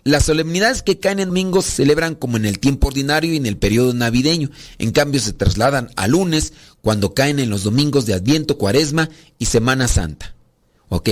[0.04, 3.48] Las solemnidades que caen en domingo se celebran como en el tiempo ordinario y en
[3.48, 4.52] el periodo navideño.
[4.78, 9.10] En cambio se trasladan a lunes cuando caen en los domingos de Adviento, Cuaresma
[9.40, 10.36] y Semana Santa.
[10.90, 11.10] Ok.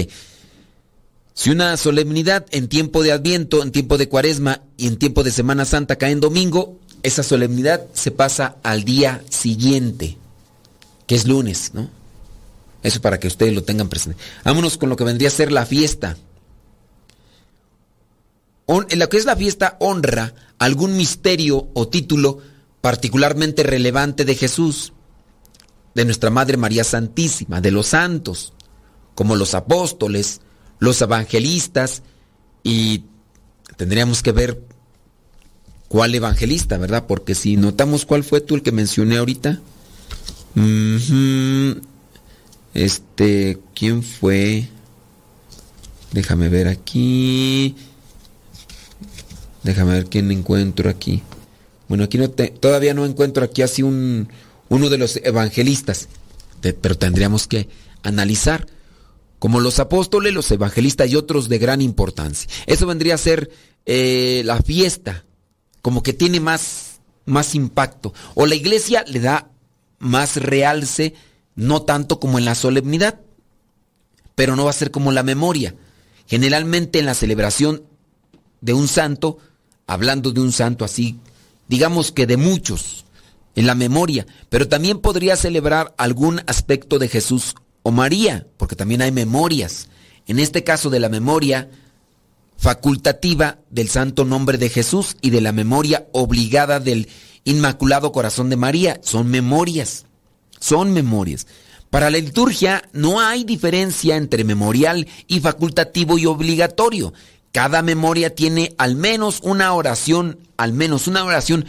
[1.33, 5.31] Si una solemnidad en tiempo de Adviento, en tiempo de Cuaresma y en tiempo de
[5.31, 10.17] Semana Santa cae en domingo, esa solemnidad se pasa al día siguiente,
[11.07, 11.89] que es lunes, ¿no?
[12.83, 14.21] Eso para que ustedes lo tengan presente.
[14.43, 16.17] Vámonos con lo que vendría a ser la fiesta.
[18.67, 22.39] En lo que es la fiesta honra algún misterio o título
[22.81, 24.93] particularmente relevante de Jesús,
[25.93, 28.53] de nuestra Madre María Santísima, de los santos,
[29.13, 30.41] como los apóstoles,
[30.79, 32.03] los evangelistas,
[32.63, 33.03] y
[33.75, 34.63] tendríamos que ver
[35.91, 37.05] cuál evangelista, ¿verdad?
[37.05, 39.59] Porque si notamos cuál fue tú el que mencioné ahorita.
[42.73, 44.69] Este, ¿quién fue?
[46.13, 47.75] Déjame ver aquí.
[49.63, 51.23] Déjame ver quién encuentro aquí.
[51.89, 54.29] Bueno, aquí no todavía no encuentro aquí así un
[54.69, 56.07] uno de los evangelistas,
[56.61, 57.67] pero tendríamos que
[58.01, 58.65] analizar
[59.39, 62.49] como los apóstoles, los evangelistas y otros de gran importancia.
[62.65, 63.51] Eso vendría a ser
[63.85, 65.25] eh, la fiesta
[65.81, 68.13] como que tiene más, más impacto.
[68.35, 69.49] O la iglesia le da
[69.99, 71.13] más realce,
[71.55, 73.19] no tanto como en la solemnidad,
[74.35, 75.75] pero no va a ser como la memoria.
[76.27, 77.83] Generalmente en la celebración
[78.61, 79.37] de un santo,
[79.87, 81.19] hablando de un santo así,
[81.67, 83.05] digamos que de muchos,
[83.55, 89.01] en la memoria, pero también podría celebrar algún aspecto de Jesús o María, porque también
[89.01, 89.89] hay memorias.
[90.27, 91.69] En este caso de la memoria,
[92.61, 97.09] facultativa del santo nombre de Jesús y de la memoria obligada del
[97.43, 99.01] Inmaculado Corazón de María.
[99.03, 100.05] Son memorias,
[100.59, 101.47] son memorias.
[101.89, 107.13] Para la liturgia no hay diferencia entre memorial y facultativo y obligatorio.
[107.51, 111.65] Cada memoria tiene al menos una oración, al menos una oración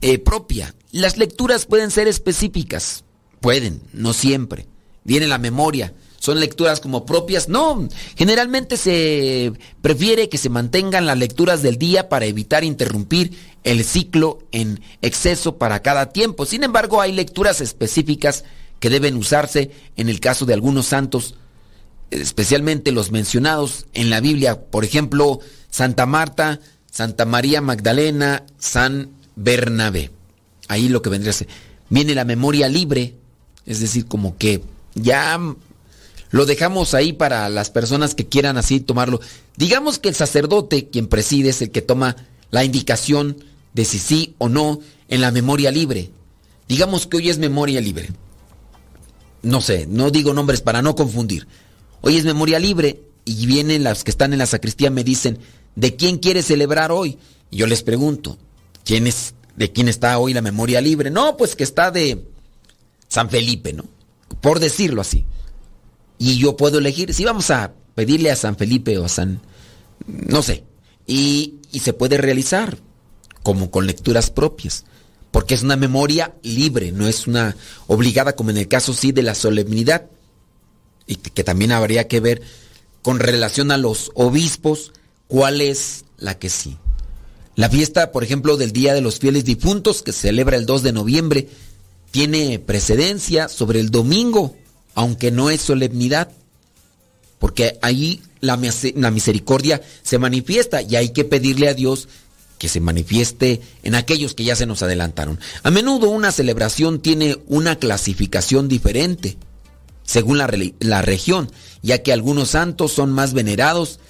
[0.00, 0.74] eh, propia.
[0.92, 3.04] Las lecturas pueden ser específicas,
[3.40, 4.66] pueden, no siempre.
[5.04, 7.48] Viene la memoria, son lecturas como propias.
[7.48, 13.32] No, generalmente se prefiere que se mantengan las lecturas del día para evitar interrumpir
[13.64, 16.44] el ciclo en exceso para cada tiempo.
[16.44, 18.44] Sin embargo, hay lecturas específicas
[18.80, 21.36] que deben usarse en el caso de algunos santos,
[22.10, 25.40] especialmente los mencionados en la Biblia, por ejemplo,
[25.70, 26.60] Santa Marta,
[26.90, 30.10] Santa María Magdalena, San Bernabé.
[30.68, 31.48] Ahí lo que vendría a ser.
[31.88, 33.14] Viene la memoria libre,
[33.64, 34.62] es decir, como que
[34.94, 35.38] ya
[36.30, 39.20] lo dejamos ahí para las personas que quieran así tomarlo.
[39.56, 42.16] Digamos que el sacerdote, quien preside, es el que toma
[42.50, 43.44] la indicación
[43.74, 46.10] de si sí o no en la memoria libre.
[46.68, 48.10] Digamos que hoy es memoria libre.
[49.42, 51.48] No sé, no digo nombres para no confundir.
[52.00, 55.38] Hoy es memoria libre y vienen las que están en la sacristía me dicen,
[55.74, 57.18] ¿de quién quiere celebrar hoy?
[57.50, 58.38] Y yo les pregunto,
[58.84, 61.10] ¿quién es, ¿de quién está hoy la memoria libre?
[61.10, 62.24] No, pues que está de
[63.08, 63.84] San Felipe, ¿no?
[64.40, 65.24] Por decirlo así.
[66.20, 69.40] Y yo puedo elegir, si vamos a pedirle a San Felipe o a San,
[70.06, 70.62] no sé,
[71.04, 72.78] y, y se puede realizar
[73.42, 74.84] como con lecturas propias
[75.30, 77.56] porque es una memoria libre, no es una
[77.86, 80.06] obligada como en el caso sí de la solemnidad,
[81.06, 82.42] y que también habría que ver
[83.02, 84.92] con relación a los obispos
[85.28, 86.76] cuál es la que sí.
[87.56, 90.82] La fiesta, por ejemplo, del Día de los Fieles Difuntos, que se celebra el 2
[90.82, 91.48] de noviembre,
[92.10, 94.56] tiene precedencia sobre el domingo,
[95.00, 96.30] aunque no es solemnidad,
[97.38, 102.06] porque ahí la, misericordia se manifiesta y hay que pedirle a Dios
[102.58, 105.40] que se manifieste en aquellos que ya se nos adelantaron.
[105.62, 109.38] A menudo una celebración tiene una clasificación diferente
[110.04, 111.50] según la, región,
[111.80, 114.00] ya que algunos santos son más venerados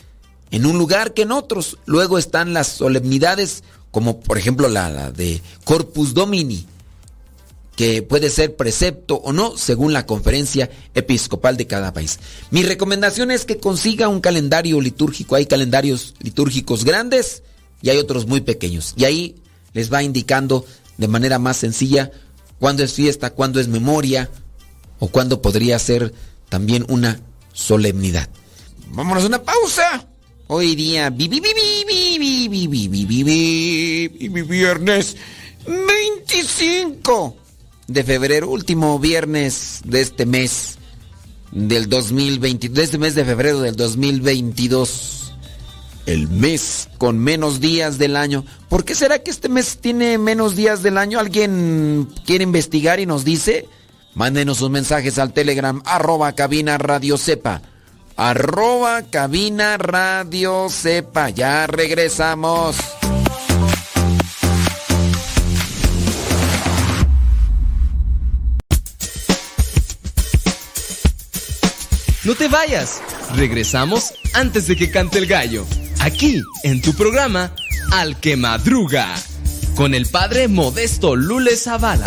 [0.51, 1.79] en un lugar que en otros.
[1.87, 3.63] Luego están las solemnidades,
[3.93, 6.67] como por ejemplo la de Corpus Domini,
[7.81, 12.19] que puede ser precepto o no según la conferencia episcopal de cada país.
[12.51, 15.35] Mi recomendación es que consiga un calendario litúrgico.
[15.35, 17.43] Hay calendarios litúrgicos grandes
[17.81, 18.93] y hay otros muy pequeños.
[18.99, 19.37] Y ahí
[19.73, 20.67] les va indicando
[20.99, 22.11] de manera más sencilla
[22.59, 24.29] cuándo es fiesta, cuándo es memoria
[24.99, 26.13] o cuándo podría ser
[26.51, 27.23] también una
[27.55, 28.29] solemnidad.
[28.89, 30.07] Vámonos a una pausa.
[30.49, 31.41] Hoy día viernes
[35.67, 37.37] 25
[37.93, 40.79] de febrero, último viernes de este mes
[41.51, 45.21] del 2020, de este mes de febrero del 2022
[46.07, 48.45] el mes con menos días del año.
[48.69, 51.19] ¿Por qué será que este mes tiene menos días del año?
[51.19, 53.69] ¿Alguien quiere investigar y nos dice?
[54.15, 57.63] Mándenos sus mensajes al Telegram, arroba cabina radio sepa.
[58.17, 61.31] Arroba cabina radio sepa.
[61.31, 62.77] Ya regresamos.
[72.23, 73.01] No te vayas.
[73.35, 75.67] Regresamos antes de que cante el gallo
[76.01, 77.55] aquí en tu programa
[77.93, 79.15] Al que Madruga,
[79.75, 82.05] con el padre Modesto Lule Zavala.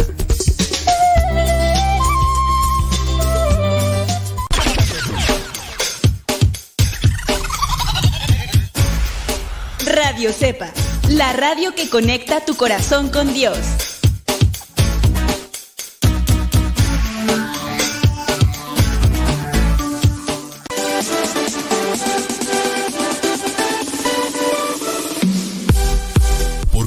[9.86, 10.72] Radio Cepa,
[11.10, 13.58] la radio que conecta tu corazón con Dios.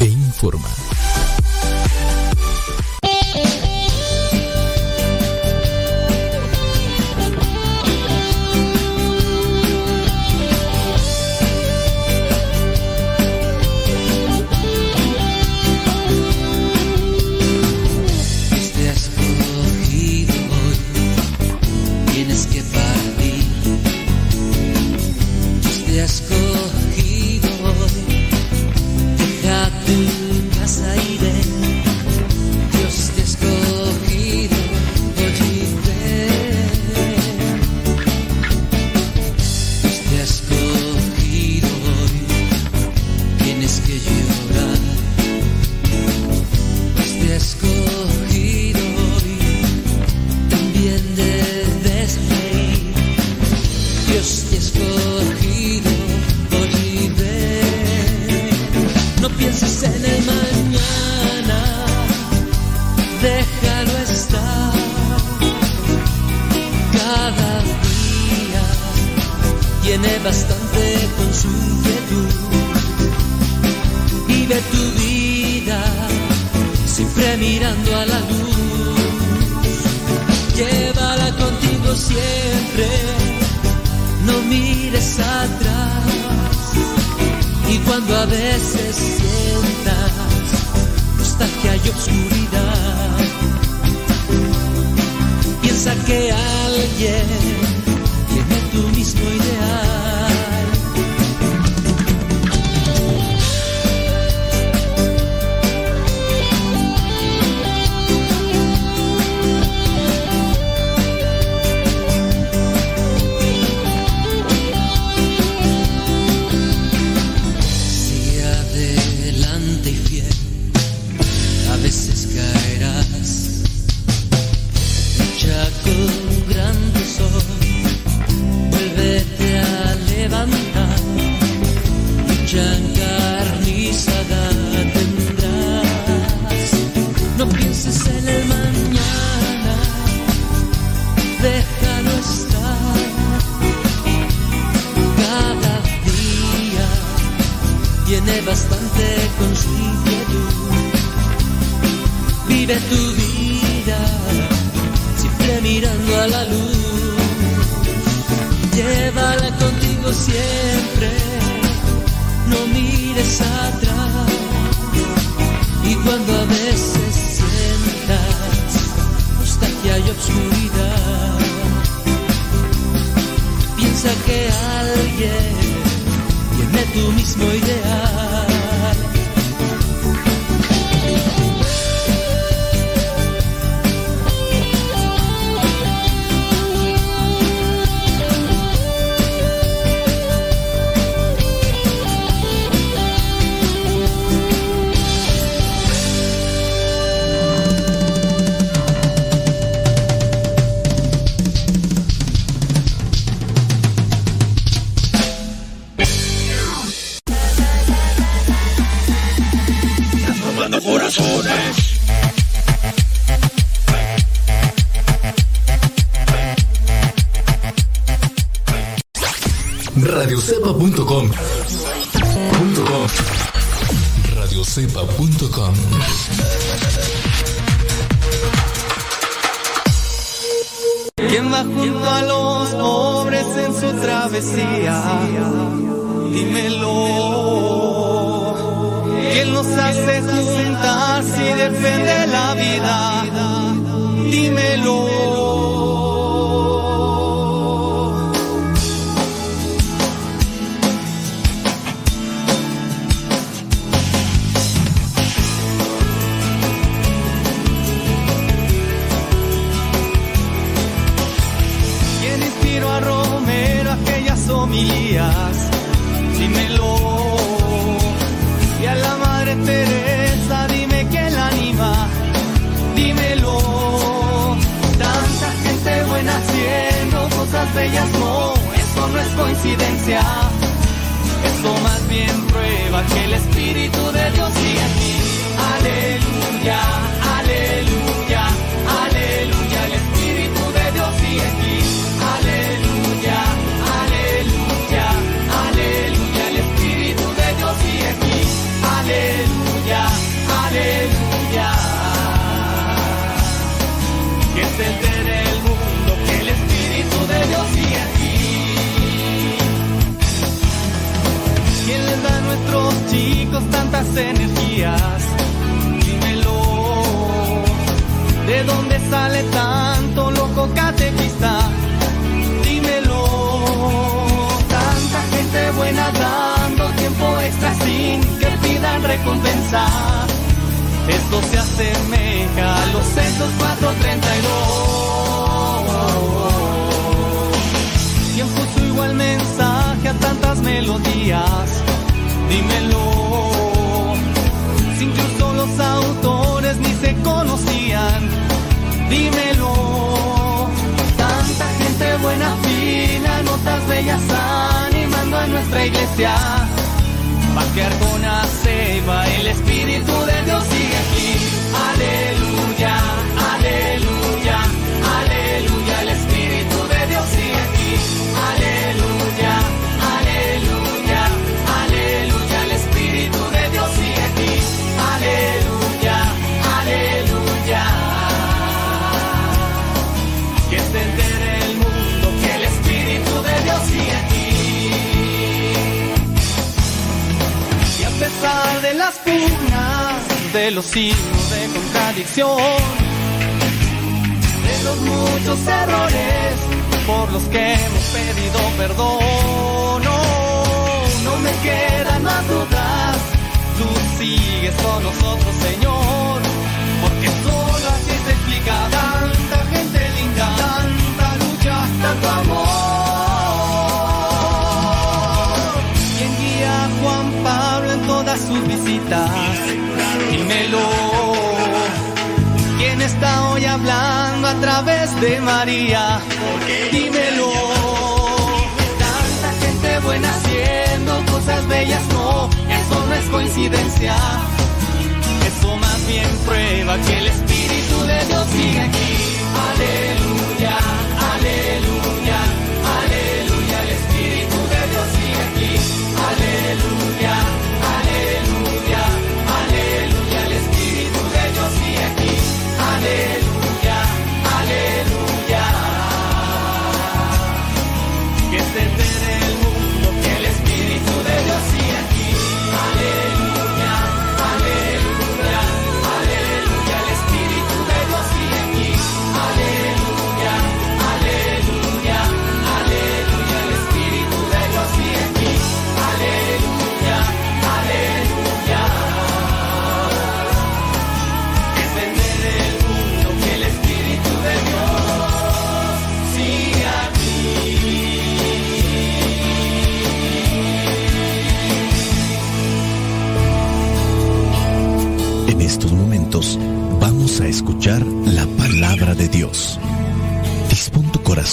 [0.00, 1.05] e informa.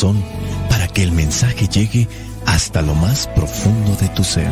[0.04, 0.24] Corazón
[0.70, 2.08] para que el mensaje llegue
[2.46, 4.52] hasta lo más profundo de tu ser.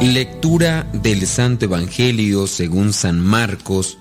[0.00, 3.98] Lectura del Santo Evangelio según San Marcos,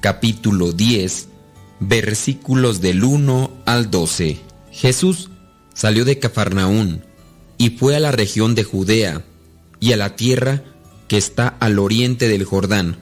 [0.00, 1.28] capítulo 10,
[1.80, 4.47] versículos del 1 al 12.
[4.72, 5.30] Jesús
[5.74, 7.02] salió de Cafarnaún
[7.56, 9.24] y fue a la región de Judea
[9.80, 10.64] y a la tierra
[11.08, 12.98] que está al oriente del Jordán.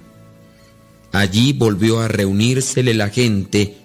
[1.13, 3.79] Allí volvió a reunírsele la gente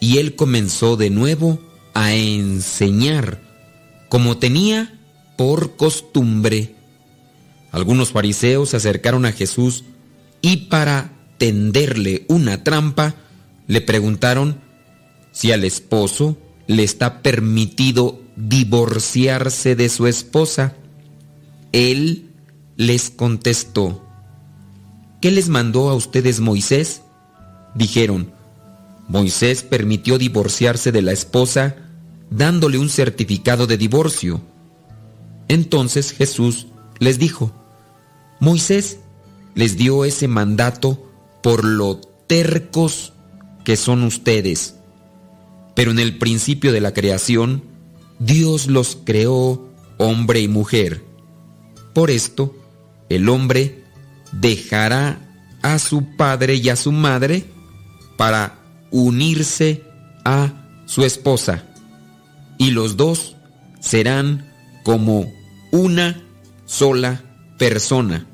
[0.00, 1.60] y él comenzó de nuevo
[1.94, 3.42] a enseñar,
[4.08, 4.98] como tenía
[5.36, 6.74] por costumbre.
[7.72, 9.84] Algunos fariseos se acercaron a Jesús
[10.40, 13.14] y para tenderle una trampa
[13.66, 14.60] le preguntaron
[15.30, 16.38] si al esposo
[16.68, 20.76] le está permitido divorciarse de su esposa.
[21.72, 22.30] Él
[22.76, 24.04] les contestó,
[25.20, 27.02] ¿qué les mandó a ustedes Moisés?
[27.74, 28.32] Dijeron,
[29.08, 31.76] Moisés permitió divorciarse de la esposa
[32.30, 34.42] dándole un certificado de divorcio.
[35.48, 36.66] Entonces Jesús
[36.98, 37.52] les dijo,
[38.40, 38.98] Moisés
[39.54, 41.10] les dio ese mandato
[41.42, 41.96] por lo
[42.26, 43.14] tercos
[43.64, 44.77] que son ustedes.
[45.78, 47.62] Pero en el principio de la creación,
[48.18, 51.04] Dios los creó hombre y mujer.
[51.94, 52.52] Por esto,
[53.08, 53.84] el hombre
[54.32, 55.20] dejará
[55.62, 57.44] a su padre y a su madre
[58.16, 58.58] para
[58.90, 59.84] unirse
[60.24, 61.62] a su esposa.
[62.58, 63.36] Y los dos
[63.78, 64.52] serán
[64.82, 65.32] como
[65.70, 66.20] una
[66.66, 67.22] sola
[67.56, 68.26] persona.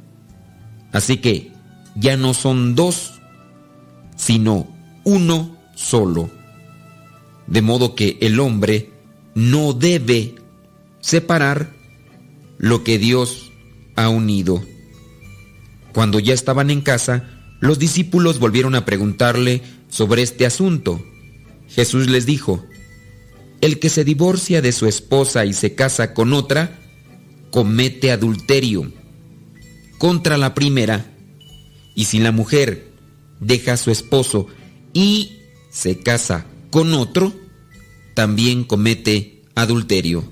[0.92, 1.52] Así que
[1.94, 3.20] ya no son dos,
[4.16, 4.66] sino
[5.04, 6.30] uno solo.
[7.46, 8.90] De modo que el hombre
[9.34, 10.34] no debe
[11.00, 11.74] separar
[12.58, 13.52] lo que Dios
[13.96, 14.62] ha unido.
[15.92, 17.28] Cuando ya estaban en casa,
[17.60, 21.04] los discípulos volvieron a preguntarle sobre este asunto.
[21.68, 22.64] Jesús les dijo,
[23.60, 26.78] el que se divorcia de su esposa y se casa con otra,
[27.50, 28.92] comete adulterio
[29.98, 31.06] contra la primera.
[31.94, 32.92] Y si la mujer
[33.40, 34.48] deja a su esposo
[34.92, 35.38] y
[35.70, 37.32] se casa con otro,
[38.14, 40.24] también comete adulterio.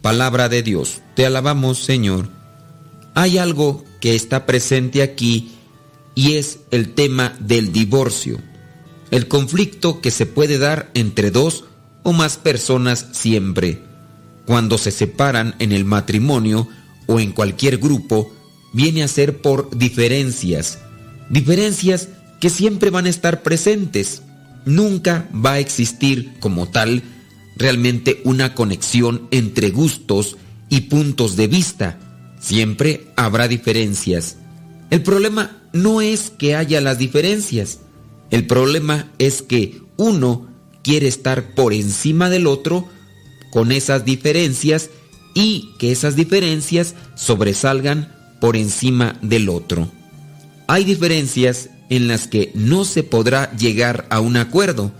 [0.00, 2.30] Palabra de Dios, te alabamos Señor.
[3.14, 5.52] Hay algo que está presente aquí
[6.14, 8.38] y es el tema del divorcio,
[9.10, 11.64] el conflicto que se puede dar entre dos
[12.02, 13.82] o más personas siempre.
[14.46, 16.66] Cuando se separan en el matrimonio
[17.08, 18.32] o en cualquier grupo,
[18.72, 20.78] viene a ser por diferencias.
[21.28, 22.08] Diferencias
[22.40, 24.22] que siempre van a estar presentes.
[24.66, 27.02] Nunca va a existir como tal
[27.56, 30.36] realmente una conexión entre gustos
[30.68, 31.98] y puntos de vista.
[32.40, 34.36] Siempre habrá diferencias.
[34.90, 37.78] El problema no es que haya las diferencias.
[38.30, 40.48] El problema es que uno
[40.82, 42.88] quiere estar por encima del otro
[43.52, 44.90] con esas diferencias
[45.32, 49.88] y que esas diferencias sobresalgan por encima del otro.
[50.66, 54.92] Hay diferencias en las que no se podrá llegar a un acuerdo,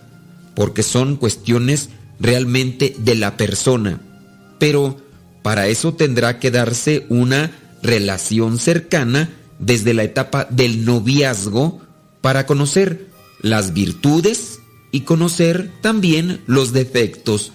[0.54, 1.90] porque son cuestiones
[2.20, 4.00] realmente de la persona.
[4.58, 4.96] Pero
[5.42, 7.52] para eso tendrá que darse una
[7.82, 11.80] relación cercana desde la etapa del noviazgo
[12.20, 13.06] para conocer
[13.40, 14.60] las virtudes
[14.92, 17.52] y conocer también los defectos,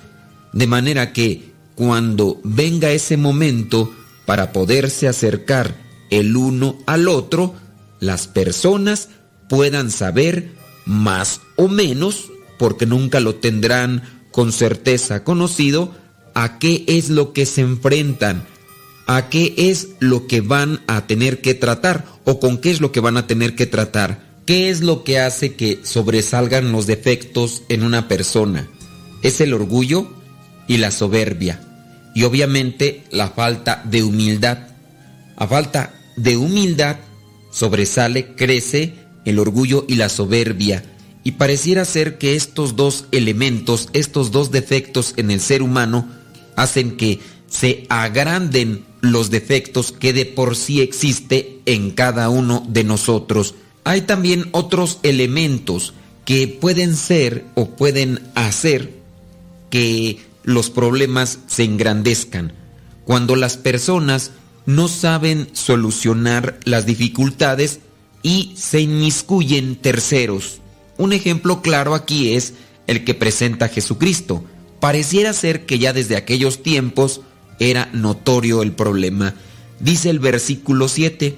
[0.54, 3.92] de manera que cuando venga ese momento
[4.26, 5.76] para poderse acercar
[6.10, 7.56] el uno al otro,
[8.00, 9.10] las personas
[9.52, 10.54] puedan saber
[10.86, 14.02] más o menos, porque nunca lo tendrán
[14.32, 15.94] con certeza conocido,
[16.34, 18.46] a qué es lo que se enfrentan,
[19.08, 22.94] a qué es lo que van a tener que tratar o con qué es lo
[22.94, 24.40] que van a tener que tratar.
[24.46, 28.70] ¿Qué es lo que hace que sobresalgan los defectos en una persona?
[29.22, 30.08] Es el orgullo
[30.66, 31.60] y la soberbia.
[32.16, 34.60] Y obviamente la falta de humildad.
[35.36, 36.96] A falta de humildad
[37.52, 40.84] sobresale, crece el orgullo y la soberbia.
[41.24, 46.08] Y pareciera ser que estos dos elementos, estos dos defectos en el ser humano,
[46.56, 52.84] hacen que se agranden los defectos que de por sí existe en cada uno de
[52.84, 53.56] nosotros.
[53.84, 55.94] Hay también otros elementos
[56.26, 58.94] que pueden ser o pueden hacer
[59.70, 62.54] que los problemas se engrandezcan.
[63.06, 64.32] Cuando las personas
[64.66, 67.80] no saben solucionar las dificultades
[68.24, 70.60] y se inmiscuyen terceros.
[70.98, 72.54] Un ejemplo claro aquí es
[72.88, 74.44] el que presenta Jesucristo.
[74.80, 77.22] Pareciera ser que ya desde aquellos tiempos
[77.60, 79.36] era notorio el problema.
[79.80, 81.38] Dice el versículo 7,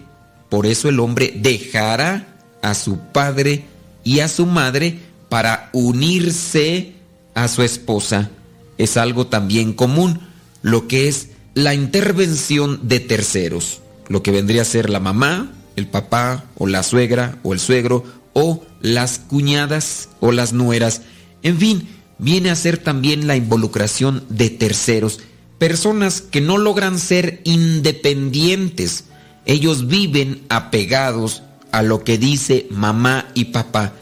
[0.50, 2.28] por eso el hombre dejará
[2.62, 3.66] a su padre
[4.04, 5.00] y a su madre
[5.30, 6.94] para unirse
[7.34, 8.32] a su esposa.
[8.78, 10.20] Es algo también común,
[10.62, 15.88] lo que es la intervención de terceros, lo que vendría a ser la mamá, el
[15.88, 21.02] papá o la suegra o el suegro o las cuñadas o las nueras.
[21.42, 21.88] En fin,
[22.18, 25.20] viene a ser también la involucración de terceros,
[25.58, 29.06] personas que no logran ser independientes.
[29.46, 33.94] Ellos viven apegados a lo que dice mamá y papá.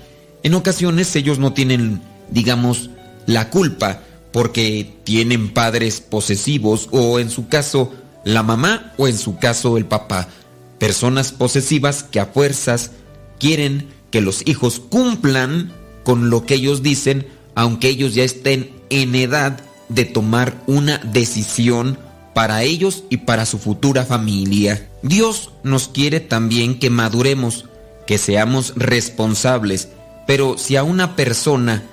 [0.44, 2.90] En ocasiones ellos no tienen, digamos,
[3.26, 7.92] la culpa porque tienen padres posesivos o en su caso
[8.24, 10.28] la mamá o en su caso el papá.
[10.82, 12.90] Personas posesivas que a fuerzas
[13.40, 15.72] quieren que los hijos cumplan
[16.04, 19.60] con lo que ellos dicen aunque ellos ya estén en edad
[19.90, 22.00] de tomar una decisión
[22.34, 24.90] para ellos y para su futura familia.
[25.04, 27.66] Dios nos quiere también que maduremos,
[28.08, 29.90] que seamos responsables,
[30.26, 31.84] pero si a una persona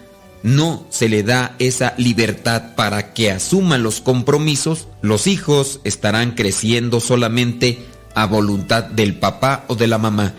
[0.43, 7.01] no se le da esa libertad para que asuma los compromisos, los hijos estarán creciendo
[7.01, 7.85] solamente
[8.23, 10.35] a voluntad del papá o de la mamá.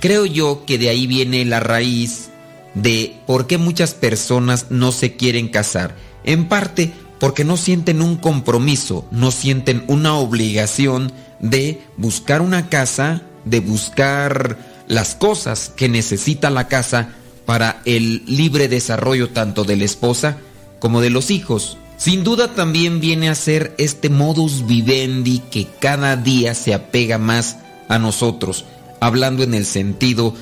[0.00, 2.30] Creo yo que de ahí viene la raíz
[2.74, 5.96] de por qué muchas personas no se quieren casar.
[6.24, 13.22] En parte porque no sienten un compromiso, no sienten una obligación de buscar una casa,
[13.44, 17.14] de buscar las cosas que necesita la casa
[17.46, 20.38] para el libre desarrollo tanto de la esposa
[20.78, 21.78] como de los hijos.
[22.04, 27.56] Sin duda también viene a ser este modus vivendi que cada día se apega más
[27.88, 28.66] a nosotros,
[29.00, 30.34] hablando en el sentido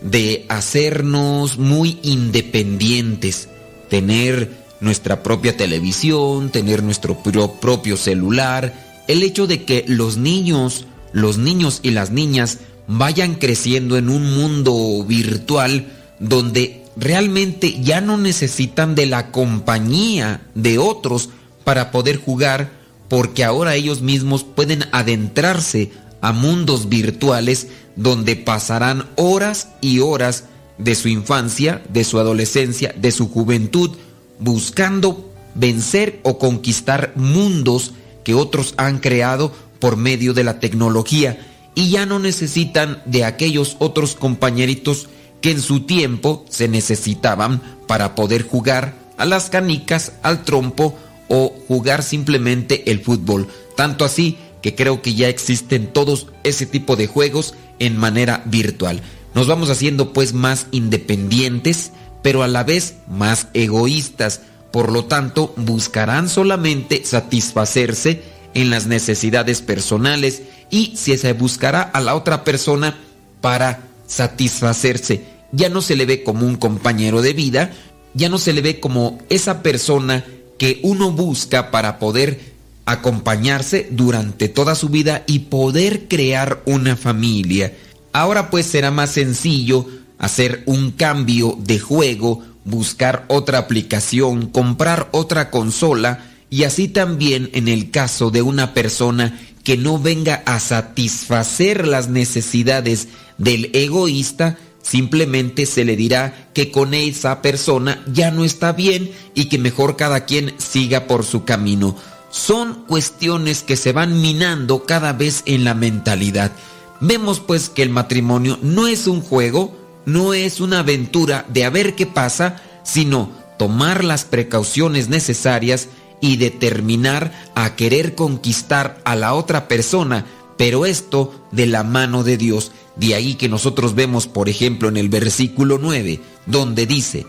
[0.00, 3.48] de hacernos muy independientes,
[3.88, 4.50] tener
[4.80, 8.74] nuestra propia televisión, tener nuestro propio celular,
[9.06, 12.58] el hecho de que los niños, los niños y las niñas
[12.88, 15.86] vayan creciendo en un mundo virtual
[16.18, 21.30] donde realmente ya no necesitan de la compañía de otros
[21.64, 22.70] para poder jugar
[23.08, 30.44] porque ahora ellos mismos pueden adentrarse a mundos virtuales donde pasarán horas y horas
[30.78, 33.90] de su infancia, de su adolescencia, de su juventud,
[34.38, 37.92] buscando vencer o conquistar mundos
[38.24, 41.46] que otros han creado por medio de la tecnología.
[41.74, 45.08] Y ya no necesitan de aquellos otros compañeritos
[45.44, 50.98] que en su tiempo se necesitaban para poder jugar a las canicas, al trompo
[51.28, 53.46] o jugar simplemente el fútbol.
[53.76, 59.02] Tanto así que creo que ya existen todos ese tipo de juegos en manera virtual.
[59.34, 61.92] Nos vamos haciendo pues más independientes,
[62.22, 64.40] pero a la vez más egoístas.
[64.72, 68.22] Por lo tanto, buscarán solamente satisfacerse
[68.54, 70.40] en las necesidades personales
[70.70, 72.96] y si se buscará a la otra persona
[73.42, 75.33] para satisfacerse.
[75.54, 77.72] Ya no se le ve como un compañero de vida,
[78.14, 80.24] ya no se le ve como esa persona
[80.58, 82.54] que uno busca para poder
[82.86, 87.72] acompañarse durante toda su vida y poder crear una familia.
[88.12, 89.86] Ahora pues será más sencillo
[90.18, 97.68] hacer un cambio de juego, buscar otra aplicación, comprar otra consola y así también en
[97.68, 103.08] el caso de una persona que no venga a satisfacer las necesidades
[103.38, 109.46] del egoísta, simplemente se le dirá que con esa persona ya no está bien y
[109.46, 111.96] que mejor cada quien siga por su camino.
[112.30, 116.52] Son cuestiones que se van minando cada vez en la mentalidad.
[117.00, 119.74] Vemos pues que el matrimonio no es un juego,
[120.04, 125.88] no es una aventura de a ver qué pasa, sino tomar las precauciones necesarias
[126.20, 132.36] y determinar a querer conquistar a la otra persona, pero esto de la mano de
[132.36, 132.72] Dios.
[132.96, 137.26] De ahí que nosotros vemos, por ejemplo, en el versículo 9, donde dice,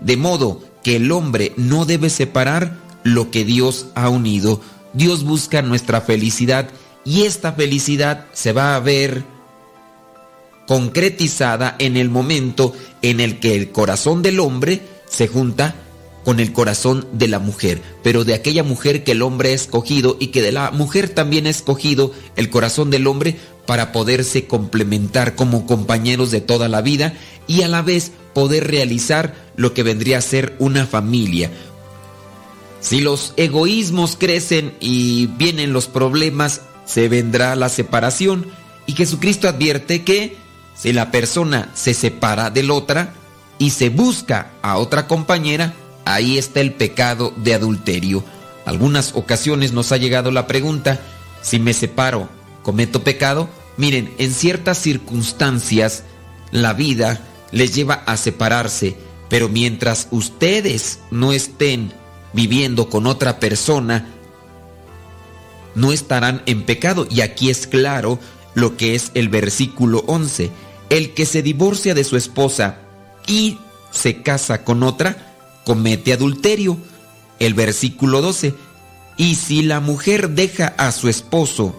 [0.00, 4.60] de modo que el hombre no debe separar lo que Dios ha unido.
[4.92, 6.68] Dios busca nuestra felicidad
[7.04, 9.24] y esta felicidad se va a ver
[10.66, 15.74] concretizada en el momento en el que el corazón del hombre se junta
[16.24, 20.18] con el corazón de la mujer, pero de aquella mujer que el hombre ha escogido
[20.20, 23.38] y que de la mujer también ha escogido el corazón del hombre
[23.68, 27.12] para poderse complementar como compañeros de toda la vida
[27.46, 31.50] y a la vez poder realizar lo que vendría a ser una familia.
[32.80, 38.46] Si los egoísmos crecen y vienen los problemas, se vendrá la separación
[38.86, 40.38] y Jesucristo advierte que
[40.74, 43.12] si la persona se separa de la otra
[43.58, 45.74] y se busca a otra compañera,
[46.06, 48.24] ahí está el pecado de adulterio.
[48.64, 51.02] Algunas ocasiones nos ha llegado la pregunta,
[51.42, 52.30] si me separo,
[52.62, 53.50] ¿cometo pecado?
[53.78, 56.02] Miren, en ciertas circunstancias
[56.50, 57.20] la vida
[57.52, 58.96] les lleva a separarse,
[59.30, 61.92] pero mientras ustedes no estén
[62.32, 64.06] viviendo con otra persona,
[65.74, 67.06] no estarán en pecado.
[67.08, 68.18] Y aquí es claro
[68.54, 70.50] lo que es el versículo 11.
[70.90, 72.78] El que se divorcia de su esposa
[73.26, 73.58] y
[73.90, 76.78] se casa con otra, comete adulterio.
[77.38, 78.54] El versículo 12.
[79.16, 81.74] Y si la mujer deja a su esposo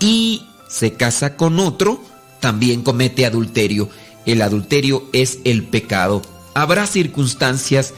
[0.00, 2.00] y se casa con otro,
[2.40, 3.90] también comete adulterio.
[4.24, 6.22] El adulterio es el pecado.
[6.54, 7.92] Habrá circunstancias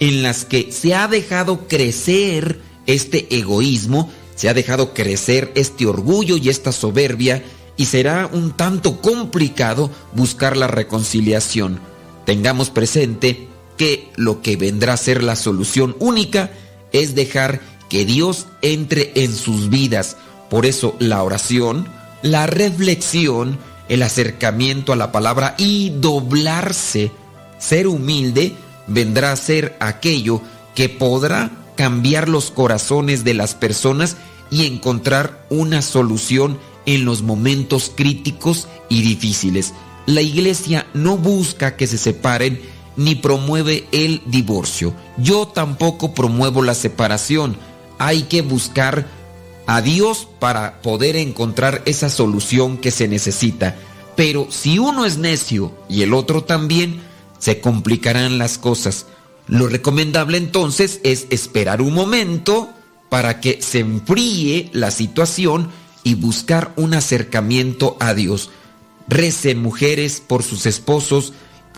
[0.00, 6.36] en las que se ha dejado crecer este egoísmo, se ha dejado crecer este orgullo
[6.38, 7.44] y esta soberbia
[7.76, 11.78] y será un tanto complicado buscar la reconciliación.
[12.24, 16.50] Tengamos presente que lo que vendrá a ser la solución única
[16.92, 17.60] es dejar
[17.90, 20.16] que Dios entre en sus vidas.
[20.48, 21.86] Por eso la oración,
[22.24, 23.58] la reflexión,
[23.90, 27.12] el acercamiento a la palabra y doblarse,
[27.58, 28.54] ser humilde,
[28.86, 30.40] vendrá a ser aquello
[30.74, 34.16] que podrá cambiar los corazones de las personas
[34.50, 39.74] y encontrar una solución en los momentos críticos y difíciles.
[40.06, 42.58] La iglesia no busca que se separen
[42.96, 44.94] ni promueve el divorcio.
[45.18, 47.58] Yo tampoco promuevo la separación.
[47.98, 49.06] Hay que buscar
[49.66, 53.76] a Dios para poder encontrar esa solución que se necesita.
[54.16, 57.00] Pero si uno es necio y el otro también,
[57.38, 59.06] se complicarán las cosas.
[59.46, 62.70] Lo recomendable entonces es esperar un momento
[63.08, 65.70] para que se enfríe la situación
[66.02, 68.50] y buscar un acercamiento a Dios.
[69.08, 71.32] Recen mujeres por sus esposos,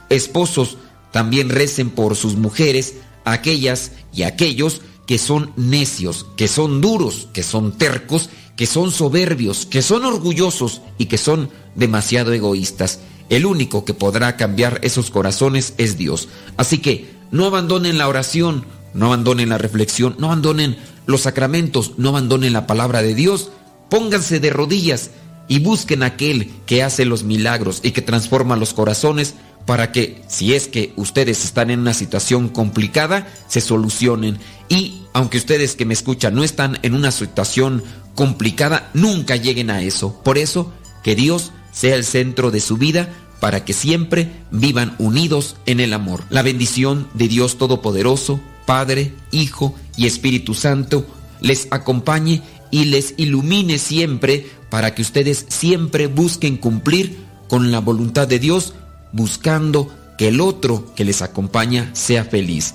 [0.08, 0.78] esposos
[1.12, 7.42] también recen por sus mujeres, aquellas y aquellos que son necios, que son duros, que
[7.42, 13.00] son tercos, que son soberbios, que son orgullosos y que son demasiado egoístas.
[13.28, 16.28] El único que podrá cambiar esos corazones es Dios.
[16.56, 18.64] Así que no abandonen la oración,
[18.94, 20.76] no abandonen la reflexión, no abandonen
[21.06, 23.50] los sacramentos, no abandonen la palabra de Dios.
[23.90, 25.10] Pónganse de rodillas
[25.48, 29.34] y busquen aquel que hace los milagros y que transforma los corazones
[29.66, 34.38] para que, si es que ustedes están en una situación complicada, se solucionen.
[34.68, 37.82] Y aunque ustedes que me escuchan no están en una situación
[38.14, 40.22] complicada, nunca lleguen a eso.
[40.22, 40.72] Por eso,
[41.02, 45.92] que Dios sea el centro de su vida para que siempre vivan unidos en el
[45.92, 46.24] amor.
[46.30, 51.06] La bendición de Dios Todopoderoso, Padre, Hijo y Espíritu Santo,
[51.40, 57.18] les acompañe y les ilumine siempre para que ustedes siempre busquen cumplir
[57.48, 58.74] con la voluntad de Dios
[59.16, 62.74] buscando que el otro que les acompaña sea feliz.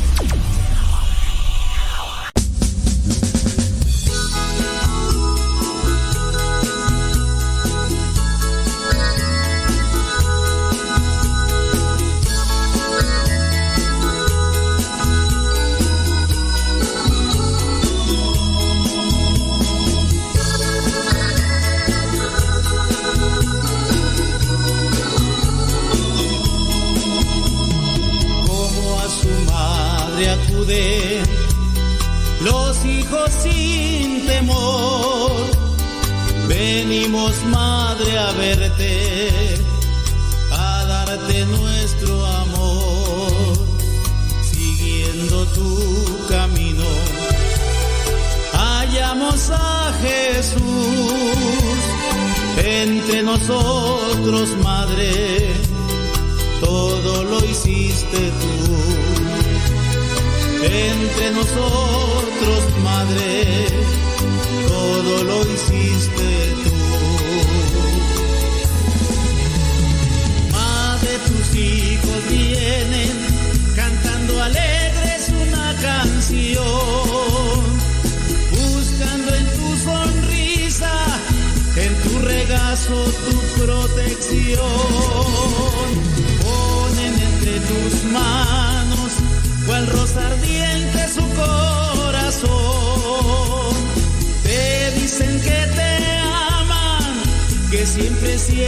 [58.11, 58.60] Hiciste tú.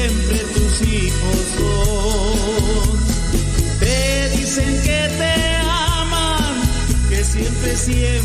[0.04, 3.00] Siempre, tus hijos son.
[3.80, 6.62] Te dicen que te aman,
[7.10, 8.23] que siempre, siempre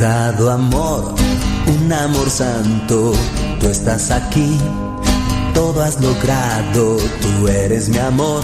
[0.00, 1.14] dado amor,
[1.66, 3.12] un amor santo.
[3.60, 4.58] Tú estás aquí,
[5.54, 6.96] todo has logrado.
[7.20, 8.42] Tú eres mi amor,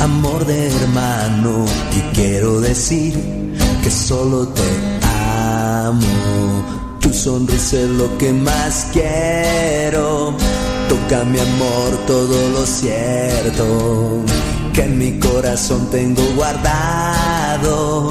[0.00, 1.64] amor de hermano.
[1.96, 3.14] Y quiero decir
[3.82, 4.62] que solo te
[5.84, 6.64] amo.
[7.00, 10.34] Tu sonrisa es lo que más quiero.
[10.88, 14.22] Toca mi amor todo lo cierto
[14.72, 18.10] que en mi corazón tengo guardado.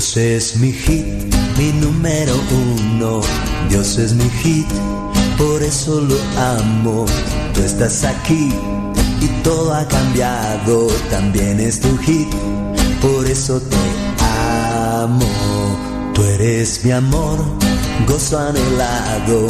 [0.00, 1.04] Dios es mi hit,
[1.58, 3.20] mi número uno.
[3.68, 4.66] Dios es mi hit,
[5.36, 7.04] por eso lo amo.
[7.52, 8.48] Tú estás aquí
[9.20, 10.86] y todo ha cambiado.
[11.10, 12.28] También es tu hit,
[13.02, 13.76] por eso te
[15.02, 15.26] amo.
[16.14, 17.38] Tú eres mi amor,
[18.08, 19.48] gozo anhelado,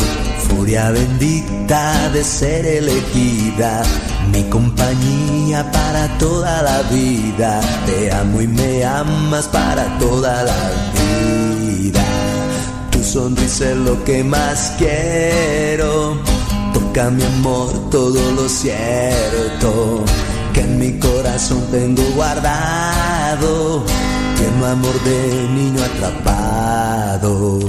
[0.48, 3.84] furia bendita de ser elegida,
[4.32, 7.60] mi compañía para toda la vida.
[7.86, 12.04] Te amo y me amas para toda la vida.
[12.90, 16.18] Tu sonrisa es lo que más quiero.
[16.72, 20.04] Toca mi amor todo lo cierto
[20.52, 23.84] que en mi corazón tengo guardado.
[24.36, 27.60] Tierno amor de niño atrapado.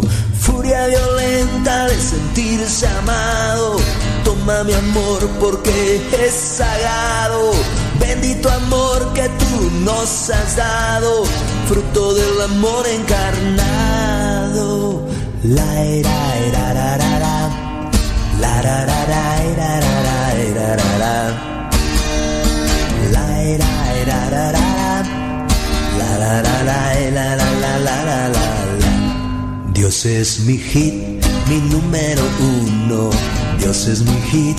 [0.41, 3.77] Furia violenta de sentirse amado.
[4.23, 7.51] Toma mi amor porque es sagrado.
[7.99, 11.25] Bendito amor que tú nos has dado.
[11.67, 15.05] Fruto del amor encarnado.
[15.43, 17.51] La era, era, ra, ra, ra.
[18.39, 18.85] La la
[26.63, 26.80] la
[29.81, 30.93] Dios es mi hit,
[31.49, 33.09] mi número uno.
[33.57, 34.55] Dios es mi hit,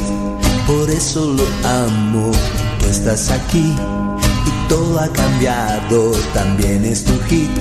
[0.66, 2.32] por eso lo amo.
[2.80, 6.10] Tú estás aquí y todo ha cambiado.
[6.34, 7.52] También es tu hit,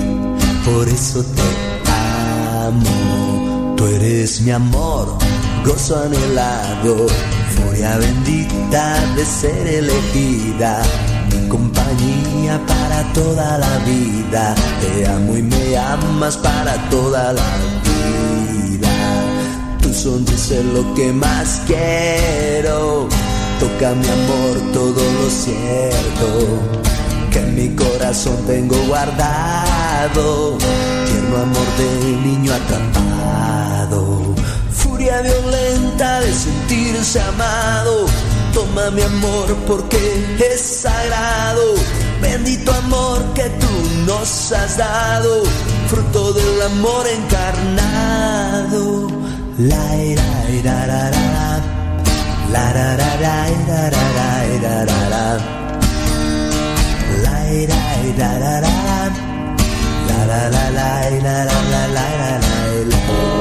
[0.64, 3.74] por eso te amo.
[3.76, 5.16] Tú eres mi amor,
[5.64, 7.06] gozo anhelado,
[7.54, 10.82] furia bendita de ser elegida
[11.52, 14.54] compañía para toda la vida.
[14.80, 17.50] Te amo y me amas para toda la
[17.88, 18.94] vida.
[19.82, 23.06] Tu sonrisa es lo que más quiero.
[23.60, 26.26] Toca mi amor todo lo cierto
[27.30, 30.56] que en mi corazón tengo guardado.
[31.06, 31.90] Tierno amor de
[32.28, 34.34] niño atrapado.
[34.72, 38.06] Furia violenta de sentirse amado.
[38.52, 39.98] Toma mi amor porque
[40.38, 41.74] es sagrado.
[42.20, 43.68] Bendito amor que tú
[44.06, 45.42] nos has dado.
[45.88, 49.08] Fruto del amor encarnado.
[49.58, 51.60] La ira, ira, ra, ra, ra.
[52.52, 52.96] La ira,
[53.90, 55.38] ra, ra, ira, ra, ra.
[57.22, 59.00] La ira, ira, ra, ra, ra.
[60.08, 62.46] La la la la, ira, ra, la la, ira, la,
[63.26, 63.31] la.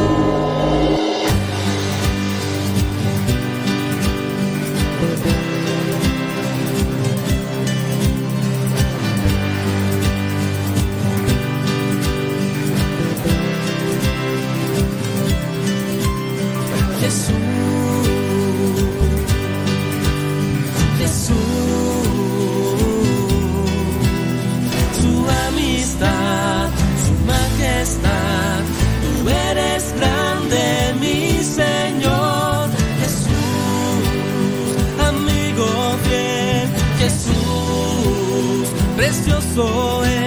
[39.55, 40.20] soul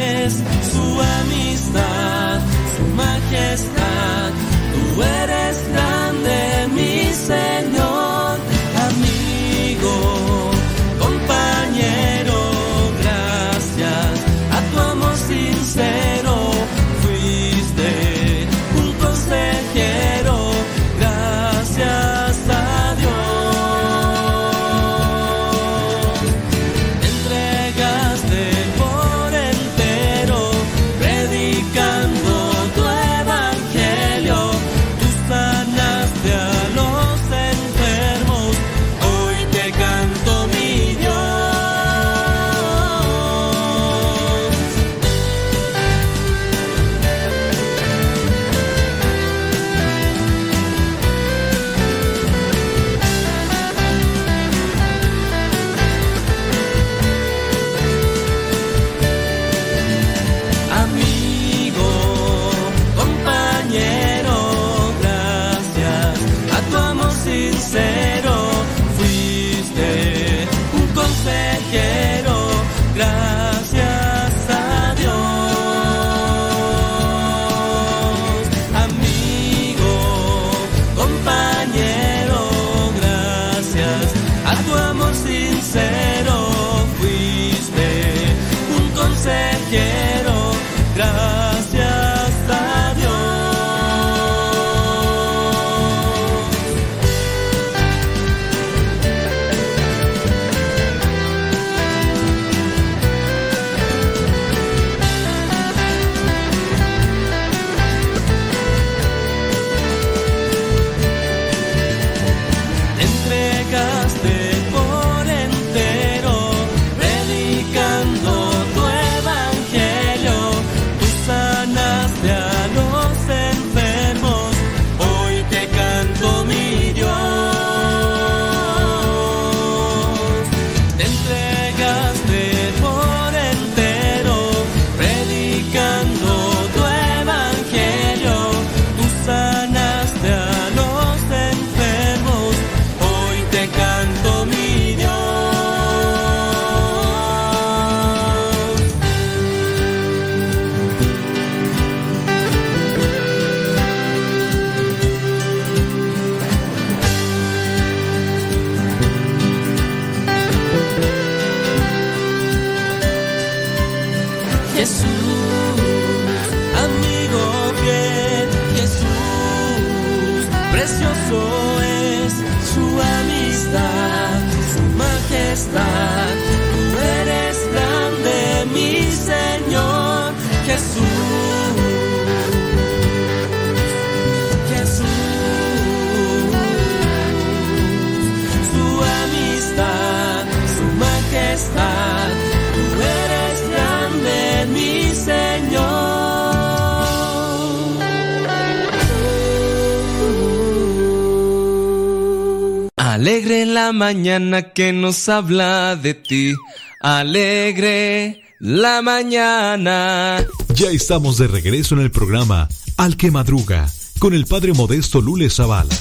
[203.87, 206.55] la mañana que nos habla de ti.
[207.01, 210.47] Alegre la mañana.
[210.75, 213.87] Ya estamos de regreso en el programa Al que Madruga
[214.19, 215.95] con el Padre Modesto Lule Zavala.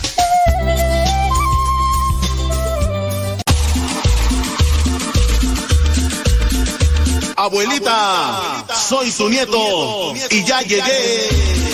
[7.35, 11.72] Abuelita, soy su nieto y ya llegué.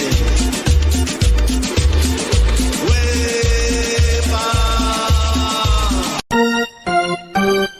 [7.40, 7.80] Música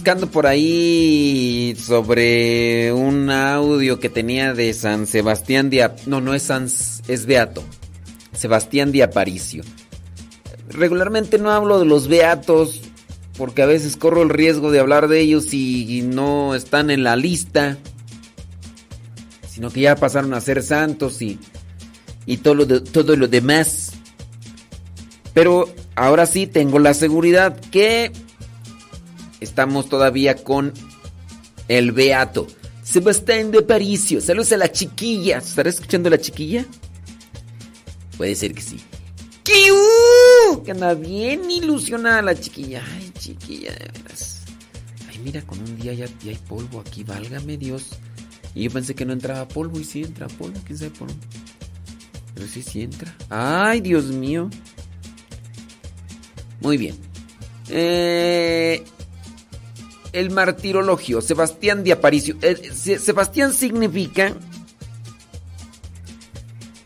[0.00, 6.42] Buscando por ahí sobre un audio que tenía de San Sebastián de No, no es
[6.44, 6.68] San...
[7.06, 7.62] es Beato.
[8.32, 9.62] Sebastián de Aparicio.
[10.70, 12.80] Regularmente no hablo de los beatos
[13.36, 17.14] porque a veces corro el riesgo de hablar de ellos y no están en la
[17.16, 17.76] lista,
[19.50, 21.38] sino que ya pasaron a ser santos y,
[22.24, 23.92] y todo, lo de- todo lo demás.
[25.34, 28.12] Pero ahora sí tengo la seguridad que
[29.40, 30.72] estamos todavía con
[31.68, 32.46] el Beato.
[32.82, 34.20] Sebastián de Aparicio.
[34.20, 35.38] Saludos a la chiquilla.
[35.38, 36.66] ¿Estará escuchando la chiquilla?
[38.16, 38.80] Puede ser que sí.
[39.44, 40.62] ¡Kiu!
[40.64, 42.82] Que anda bien ilusionada la chiquilla.
[42.94, 43.72] Ay, chiquilla.
[45.08, 47.90] Ay, mira, con un día ya, ya hay polvo aquí, válgame Dios.
[48.54, 51.08] Y yo pensé que no entraba polvo y sí entra polvo, quién sabe por.
[52.34, 53.14] Pero sí, sí entra.
[53.28, 54.50] Ay, Dios mío.
[56.60, 56.96] Muy bien.
[57.68, 58.84] Eh,
[60.12, 62.36] el martirologio, Sebastián de Aparicio.
[62.42, 64.34] Eh, Se- Sebastián significa.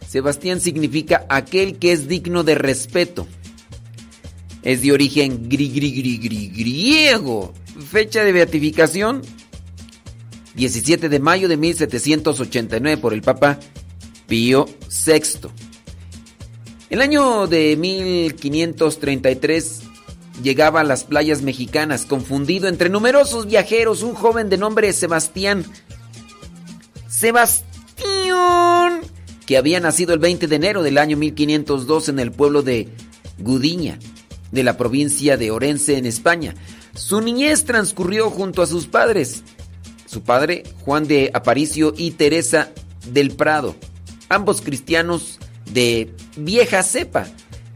[0.08, 3.26] Sebastián significa aquel que es digno de respeto.
[4.62, 7.52] Es de origen gri, gri, gri, gri- griego.
[7.90, 9.22] Fecha de beatificación:
[10.54, 13.58] 17 de mayo de 1789 por el Papa
[14.28, 14.66] Pío
[15.06, 15.48] VI.
[16.90, 19.80] El año de 1533
[20.42, 25.64] llegaba a las playas mexicanas, confundido entre numerosos viajeros, un joven de nombre Sebastián.
[27.08, 27.64] Sebastián,
[29.46, 32.88] que había nacido el 20 de enero del año 1502 en el pueblo de
[33.38, 33.98] Gudiña,
[34.50, 36.54] de la provincia de Orense, en España.
[36.94, 39.42] Su niñez transcurrió junto a sus padres,
[40.06, 42.70] su padre Juan de Aparicio y Teresa
[43.12, 43.74] del Prado,
[44.28, 45.38] ambos cristianos
[45.72, 47.26] de vieja cepa,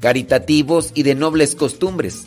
[0.00, 2.26] caritativos y de nobles costumbres.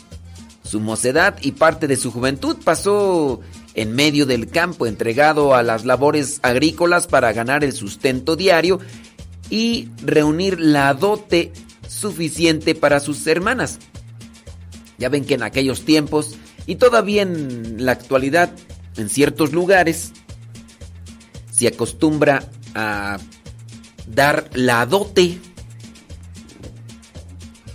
[0.72, 3.41] Su mocedad y parte de su juventud pasó
[3.74, 8.80] en medio del campo, entregado a las labores agrícolas para ganar el sustento diario
[9.50, 11.51] y reunir la dote
[11.90, 13.80] suficiente para sus hermanas.
[14.98, 18.50] Ya ven que en aquellos tiempos, y todavía en la actualidad,
[18.95, 20.14] en ciertos lugares,
[21.51, 23.17] se acostumbra a
[24.08, 25.38] dar la dote.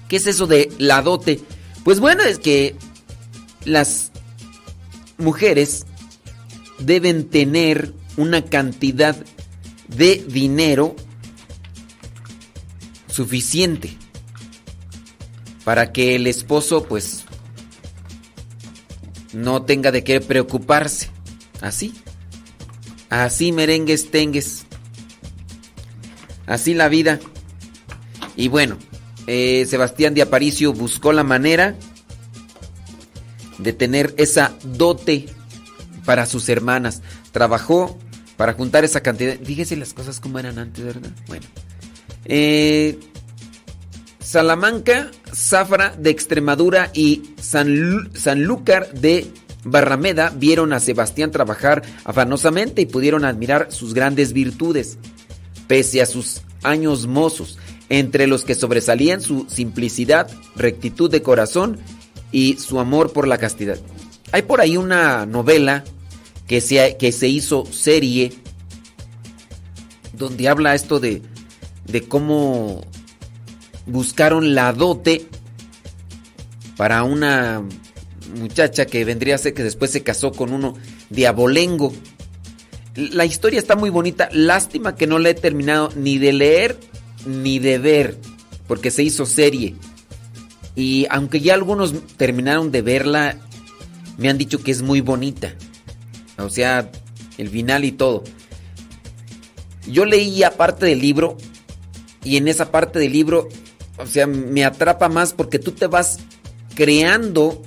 [0.09, 1.43] ¿Qué es eso de la dote?
[1.85, 2.75] Pues bueno, es que
[3.67, 4.13] las
[5.19, 5.85] mujeres
[6.79, 9.17] deben tener una cantidad
[9.89, 10.97] de dinero
[13.09, 13.97] suficiente
[15.65, 17.25] para que el esposo pues
[19.33, 21.11] no tenga de qué preocuparse.
[21.61, 21.95] Así.
[23.11, 24.65] Así merengues tengues.
[26.47, 27.19] Así la vida.
[28.37, 28.79] Y bueno,
[29.27, 31.77] eh, Sebastián de Aparicio buscó la manera
[33.59, 35.27] de tener esa dote
[36.05, 37.03] para sus hermanas.
[37.33, 37.99] Trabajó
[38.37, 39.37] para juntar esa cantidad.
[39.43, 41.11] Fíjese las cosas como eran antes, ¿verdad?
[41.27, 41.47] Bueno.
[42.25, 42.99] Eh,
[44.21, 49.31] Salamanca, Zafra de Extremadura y San, Sanlúcar de
[49.63, 54.99] Barrameda vieron a Sebastián trabajar afanosamente y pudieron admirar sus grandes virtudes,
[55.69, 61.79] pese a sus años mozos, entre los que sobresalían su simplicidad, rectitud de corazón
[62.33, 63.79] y su amor por la castidad.
[64.33, 65.85] Hay por ahí una novela
[66.47, 68.33] que se, que se hizo serie
[70.13, 71.23] donde habla esto de,
[71.87, 72.85] de cómo
[73.87, 75.27] buscaron la dote
[76.77, 77.63] para una
[78.39, 80.75] muchacha que vendría a ser que después se casó con uno
[81.11, 81.93] de abolengo.
[82.95, 86.79] La historia está muy bonita, lástima que no la he terminado ni de leer
[87.27, 88.19] ni de ver,
[88.67, 89.75] porque se hizo serie.
[90.77, 93.39] Y aunque ya algunos terminaron de verla,
[94.19, 95.55] me han dicho que es muy bonita.
[96.39, 96.91] O sea,
[97.39, 98.23] el final y todo.
[99.89, 101.39] Yo leí aparte del libro
[102.23, 103.49] y en esa parte del libro,
[103.99, 106.19] o sea, me atrapa más porque tú te vas
[106.75, 107.63] creando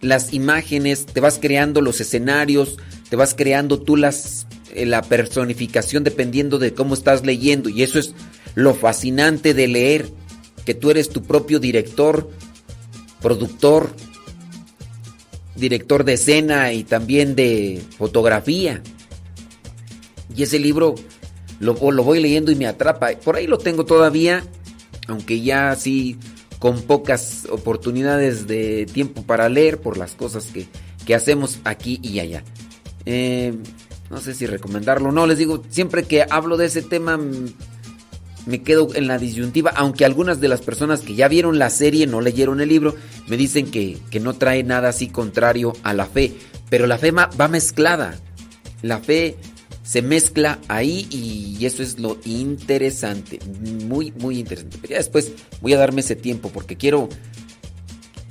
[0.00, 2.76] las imágenes, te vas creando los escenarios,
[3.08, 7.98] te vas creando tú las eh, la personificación dependiendo de cómo estás leyendo y eso
[7.98, 8.14] es
[8.54, 10.08] lo fascinante de leer,
[10.64, 12.28] que tú eres tu propio director,
[13.20, 13.90] productor,
[15.56, 18.82] director de escena y también de fotografía.
[20.34, 20.94] Y ese libro
[21.60, 23.10] lo, lo, voy leyendo y me atrapa.
[23.24, 24.44] Por ahí lo tengo todavía,
[25.08, 26.18] aunque ya así
[26.58, 30.66] con pocas oportunidades de tiempo para leer por las cosas que,
[31.04, 32.44] que hacemos aquí y allá.
[33.04, 33.52] Eh,
[34.10, 37.18] no sé si recomendarlo o no, les digo, siempre que hablo de ese tema
[38.46, 42.06] me quedo en la disyuntiva, aunque algunas de las personas que ya vieron la serie,
[42.06, 42.94] no leyeron el libro,
[43.28, 46.32] me dicen que, que no trae nada así contrario a la fe,
[46.68, 48.18] pero la fe va mezclada,
[48.82, 49.36] la fe
[49.82, 53.40] se mezcla ahí y eso es lo interesante,
[53.84, 54.78] muy, muy interesante.
[54.80, 57.08] Pero ya después voy a darme ese tiempo porque quiero,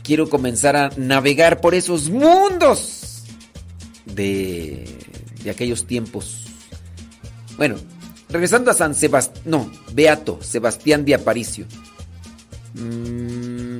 [0.03, 3.23] quiero comenzar a navegar por esos mundos
[4.06, 4.85] de,
[5.43, 6.45] de aquellos tiempos.
[7.57, 7.75] Bueno,
[8.31, 11.65] Regresando a San Sebastián, no, Beato, Sebastián de Aparicio.
[12.73, 13.79] Mm,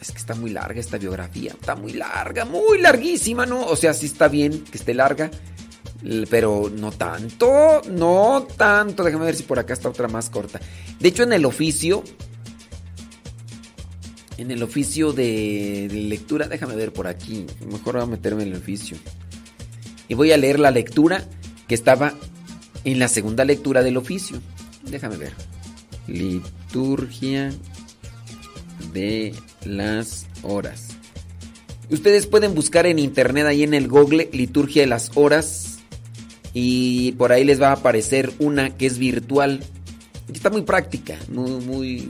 [0.00, 3.66] es que está muy larga esta biografía, está muy larga, muy larguísima, ¿no?
[3.66, 5.30] O sea, sí está bien que esté larga,
[6.30, 9.04] pero no tanto, no tanto.
[9.04, 10.58] Déjame ver si por acá está otra más corta.
[10.98, 12.02] De hecho, en el oficio,
[14.38, 18.58] en el oficio de, lectura, déjame ver por aquí, mejor voy a meterme en el
[18.58, 18.96] oficio.
[20.08, 21.24] Y voy a leer la lectura
[21.66, 22.14] que estaba
[22.86, 24.40] en la segunda lectura del oficio.
[24.84, 25.32] Déjame ver.
[26.06, 27.52] Liturgia
[28.92, 29.34] de
[29.64, 30.90] las horas.
[31.90, 35.78] Ustedes pueden buscar en internet ahí en el Google Liturgia de las horas
[36.54, 39.64] y por ahí les va a aparecer una que es virtual.
[40.32, 42.08] Está muy práctica, muy, muy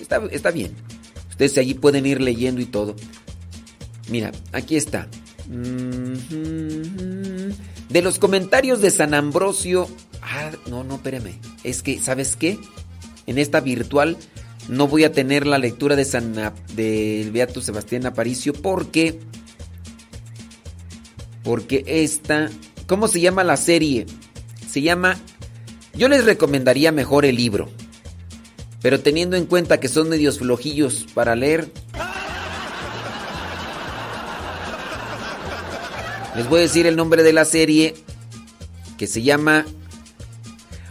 [0.00, 0.72] está, está bien.
[1.30, 2.96] Ustedes allí pueden ir leyendo y todo.
[4.10, 5.06] Mira, aquí está.
[7.88, 9.88] De los comentarios de San Ambrosio
[10.30, 11.38] Ah, no, no, espérame.
[11.64, 12.58] Es que, ¿sabes qué?
[13.26, 14.16] En esta virtual
[14.68, 16.34] no voy a tener la lectura de San
[16.74, 19.18] del Beato Sebastián Aparicio porque
[21.42, 22.50] porque esta
[22.86, 24.06] ¿cómo se llama la serie?
[24.68, 25.16] Se llama
[25.94, 27.70] Yo les recomendaría mejor el libro.
[28.82, 31.72] Pero teniendo en cuenta que son medios flojillos para leer
[36.36, 37.96] Les voy a decir el nombre de la serie
[38.96, 39.66] que se llama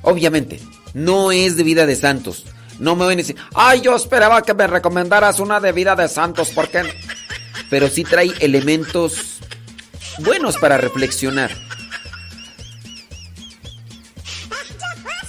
[0.07, 0.61] Obviamente,
[0.93, 2.45] no es de vida de santos.
[2.79, 6.07] No me ven a decir, ay, yo esperaba que me recomendaras una de vida de
[6.07, 6.83] santos, ¿por qué?
[7.69, 9.39] Pero sí trae elementos
[10.19, 11.51] buenos para reflexionar.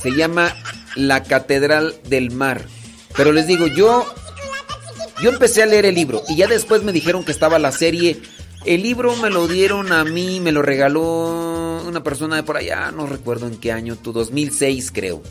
[0.00, 0.54] Se llama
[0.94, 2.64] La Catedral del Mar.
[3.16, 4.06] Pero les digo, yo
[5.20, 8.22] yo empecé a leer el libro y ya después me dijeron que estaba la serie.
[8.64, 12.90] El libro me lo dieron a mí, me lo regaló una persona de por allá,
[12.90, 15.22] no recuerdo en qué año, tu 2006 creo.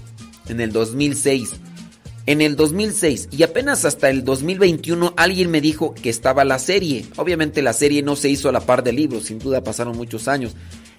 [0.47, 1.56] En el 2006.
[2.25, 7.06] En el 2006 y apenas hasta el 2021 alguien me dijo que estaba la serie.
[7.17, 10.27] Obviamente la serie no se hizo a la par del libro, sin duda pasaron muchos
[10.27, 10.53] años.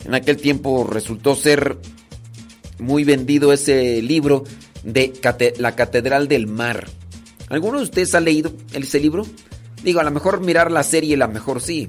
[0.05, 1.79] En aquel tiempo resultó ser
[2.79, 4.45] muy vendido ese libro
[4.85, 5.13] de
[5.59, 6.89] La Catedral del Mar.
[7.49, 9.27] ¿Alguno de ustedes ha leído ese libro?
[9.83, 11.89] Digo, a lo mejor mirar la serie, a lo mejor sí.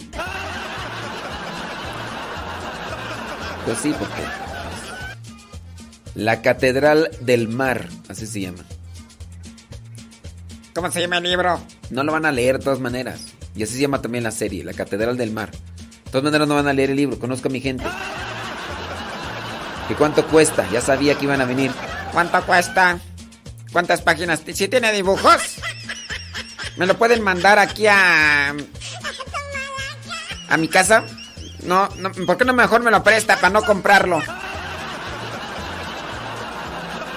[3.65, 4.23] Pues sí, porque.
[6.15, 8.65] La Catedral del Mar, así se llama.
[10.73, 11.61] ¿Cómo se llama el libro?
[11.89, 13.21] No lo van a leer de todas maneras.
[13.55, 15.51] Y así se llama también la serie, La Catedral del Mar.
[15.51, 17.85] De todas maneras no van a leer el libro, conozco a mi gente.
[19.89, 20.67] ¿Y cuánto cuesta?
[20.71, 21.71] Ya sabía que iban a venir.
[22.11, 22.99] ¿Cuánto cuesta?
[23.71, 24.41] ¿Cuántas páginas?
[24.53, 25.57] ¿Sí tiene dibujos?
[26.77, 28.55] ¿Me lo pueden mandar aquí a...
[30.49, 31.03] a mi casa?
[31.63, 34.21] No, no, ¿por qué no mejor me lo presta para no comprarlo?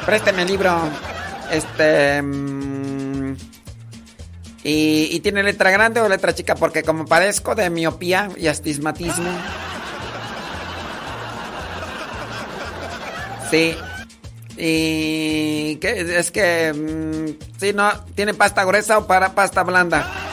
[0.05, 0.79] Présteme el libro.
[1.51, 2.23] Este...
[2.23, 3.37] mm,
[4.65, 9.31] y, y tiene letra grande o letra chica porque como padezco de miopía y astigmatismo.
[13.51, 13.77] Sí.
[14.57, 16.17] Y ¿qué?
[16.19, 20.32] es que mm, sí, no, tiene pasta gruesa o para pasta blanda.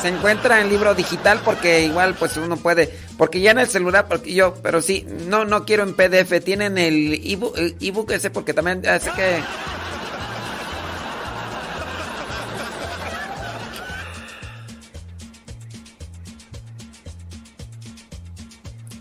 [0.00, 4.06] Se encuentra en libro digital porque igual pues uno puede, porque ya en el celular,
[4.06, 7.20] porque yo, pero sí, no, no quiero en PDF, tienen el
[7.80, 9.40] ebook, ese porque también hace que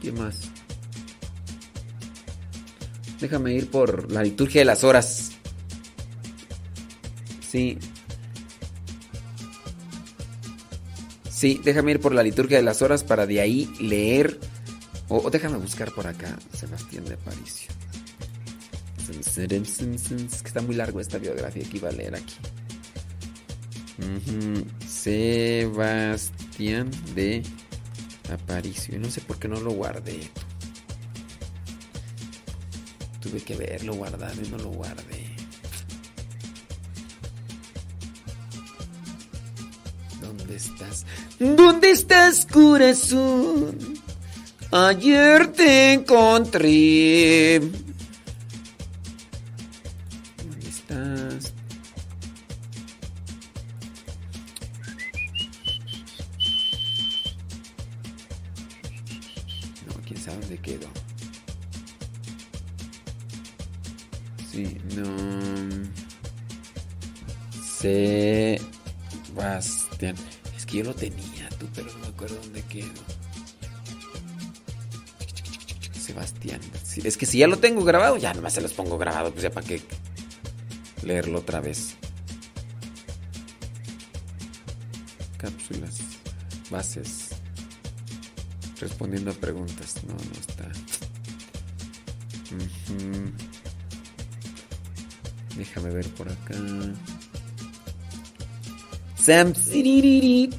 [0.01, 0.49] ¿Qué más?
[3.21, 5.31] Déjame ir por la liturgia de las horas.
[7.49, 7.79] Sí.
[11.43, 14.39] Sí, déjame ir por la liturgia de las horas para de ahí leer.
[15.09, 17.69] O, déjame buscar por acá, Sebastián de Aparicio.
[20.41, 22.35] Que está muy largo esta biografía que iba a leer aquí.
[24.87, 27.43] Sebastián de
[28.31, 28.97] Aparicio.
[28.97, 30.21] No sé por qué no lo guardé.
[33.19, 35.22] Tuve que verlo guardado y no lo guardé.
[40.37, 41.05] ¿Dónde estás?
[41.39, 43.77] ¿Dónde estás, corazón?
[44.71, 47.59] Ayer te encontré.
[50.37, 51.53] ¿Dónde estás?
[59.85, 60.87] No, quién sabe dónde quedó.
[64.51, 65.13] Sí, no.
[70.03, 70.15] Sebastián.
[70.57, 72.91] Es que yo lo tenía, tú, pero no me acuerdo dónde quedó.
[75.93, 76.59] Sebastián.
[77.03, 79.49] Es que si ya lo tengo grabado, ya nomás se los pongo grabado, pues ya
[79.49, 79.81] para qué
[81.03, 81.95] leerlo otra vez.
[85.37, 85.99] Cápsulas,
[86.69, 87.29] bases,
[88.79, 89.95] respondiendo a preguntas.
[90.05, 90.69] No, no está.
[95.55, 96.55] Déjame ver por acá.
[99.23, 100.51] Sam sam,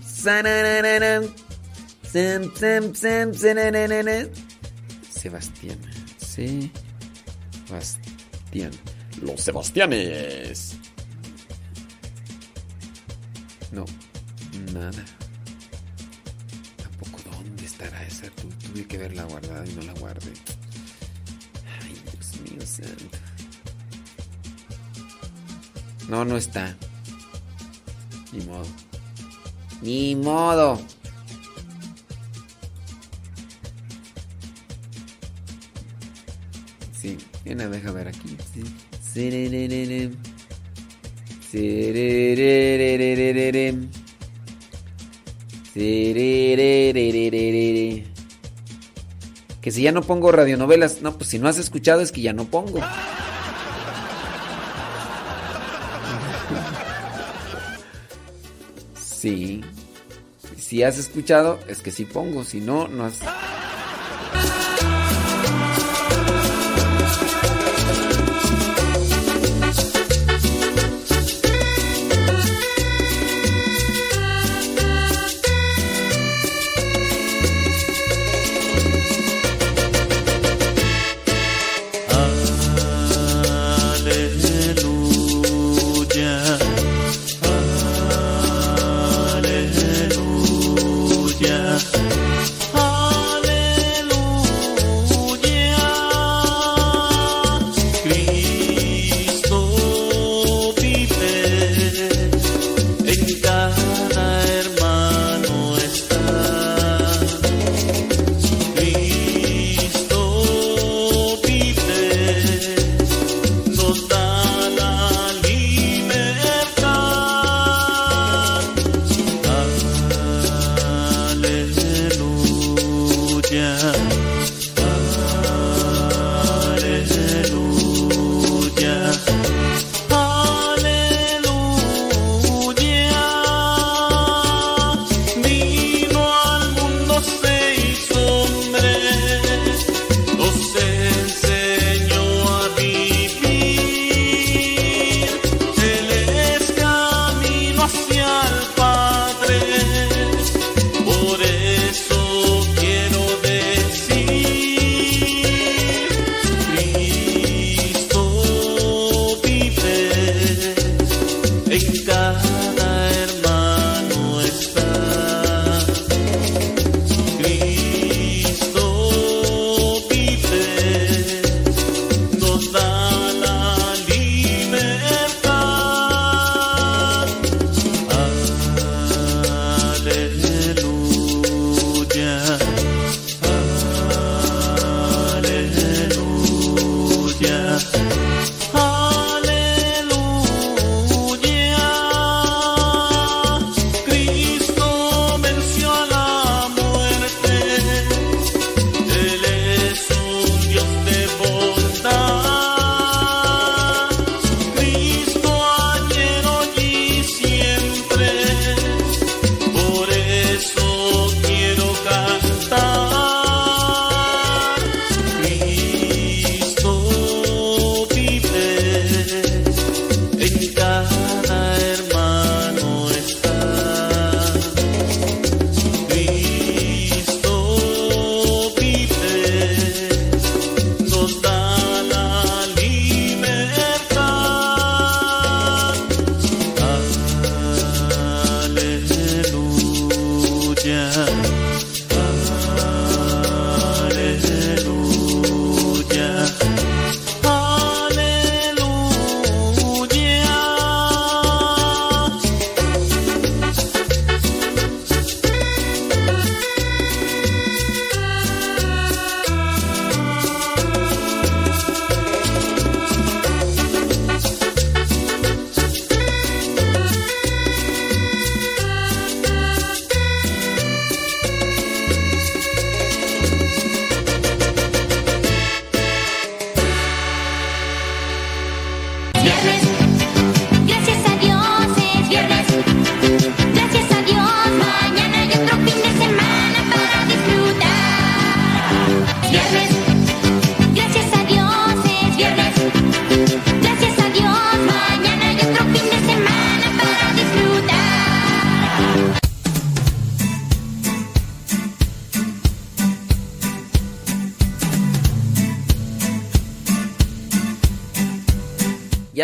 [2.55, 4.31] sam, sam.
[5.11, 5.79] Sebastián.
[6.19, 6.71] Sebastián.
[9.23, 10.77] Los Sebastianes.
[13.73, 13.85] No,
[14.73, 15.05] nada.
[16.77, 18.29] Tampoco dónde estará esa.
[18.31, 20.33] Tu- tuve que verla guardada y no la guardé.
[21.83, 23.19] Ay, Dios mío santo.
[26.09, 26.77] No, no está.
[28.35, 28.67] Ni modo.
[29.81, 30.81] Ni modo.
[37.01, 38.37] Sí, mira, deja ver aquí.
[49.61, 52.33] Que si ya no pongo radionovelas, no, pues si no has escuchado es que ya
[52.33, 52.81] no pongo.
[59.25, 59.63] Sí.
[60.59, 62.45] Si has escuchado, es que sí pongo.
[62.45, 63.23] Si no, no has.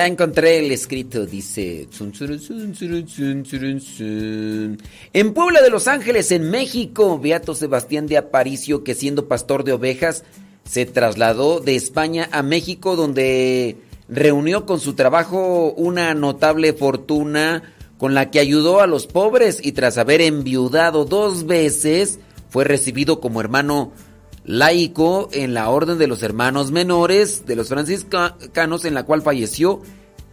[0.00, 1.86] Ya encontré el escrito, dice...
[5.12, 9.74] En Puebla de Los Ángeles, en México, Beato Sebastián de Aparicio, que siendo pastor de
[9.74, 10.24] ovejas,
[10.64, 13.76] se trasladó de España a México, donde
[14.08, 17.62] reunió con su trabajo una notable fortuna
[17.98, 23.20] con la que ayudó a los pobres y tras haber enviudado dos veces, fue recibido
[23.20, 23.92] como hermano
[24.44, 29.82] laico en la Orden de los Hermanos Menores de los franciscanos, en la cual falleció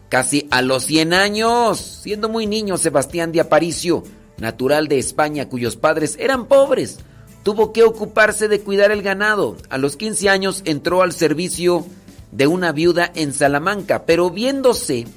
[0.09, 4.03] casi a los 100 años, siendo muy niño Sebastián de Aparicio,
[4.37, 6.99] natural de España, cuyos padres eran pobres.
[7.43, 9.57] Tuvo que ocuparse de cuidar el ganado.
[9.69, 11.85] A los 15 años entró al servicio
[12.31, 15.07] de una viuda en Salamanca, pero viéndose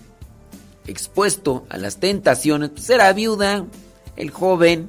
[0.86, 3.64] expuesto a las tentaciones, pues era viuda,
[4.16, 4.88] el joven,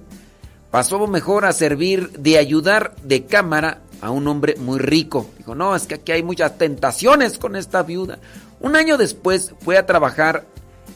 [0.70, 5.28] pasó mejor a servir de ayudar de cámara a un hombre muy rico.
[5.38, 8.20] Dijo, no, es que aquí hay muchas tentaciones con esta viuda.
[8.62, 10.46] Un año después fue a trabajar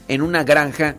[0.07, 0.95] en una granja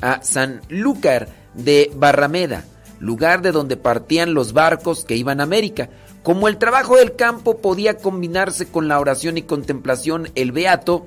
[0.00, 2.64] a Sanlúcar de Barrameda,
[3.00, 5.90] lugar de donde partían los barcos que iban a América.
[6.22, 11.06] Como el trabajo del campo podía combinarse con la oración y contemplación, el beato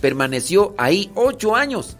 [0.00, 1.96] permaneció ahí ocho años,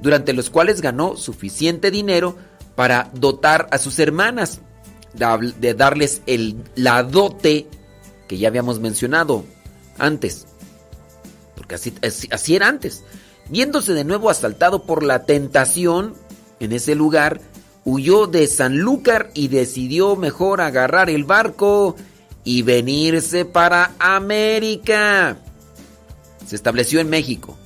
[0.00, 2.36] durante los cuales ganó suficiente dinero
[2.74, 4.60] para dotar a sus hermanas,
[5.12, 7.66] de darles el, la dote
[8.28, 9.44] que ya habíamos mencionado
[9.98, 10.46] antes,
[11.74, 11.94] así,
[12.30, 13.04] así era antes.
[13.48, 16.14] Viéndose de nuevo asaltado por la tentación
[16.60, 17.40] en ese lugar,
[17.84, 21.96] huyó de Sanlúcar y decidió mejor agarrar el barco
[22.44, 25.38] y venirse para América.
[26.46, 27.56] Se estableció en México,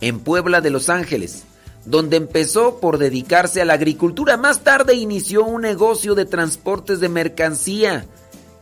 [0.00, 1.44] en Puebla de Los Ángeles,
[1.84, 4.36] donde empezó por dedicarse a la agricultura.
[4.36, 8.06] Más tarde inició un negocio de transportes de mercancía.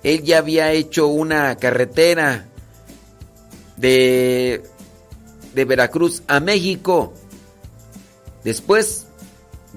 [0.03, 2.50] Él ya había hecho una carretera
[3.81, 4.63] de,
[5.55, 7.15] de Veracruz a México.
[8.45, 9.07] Después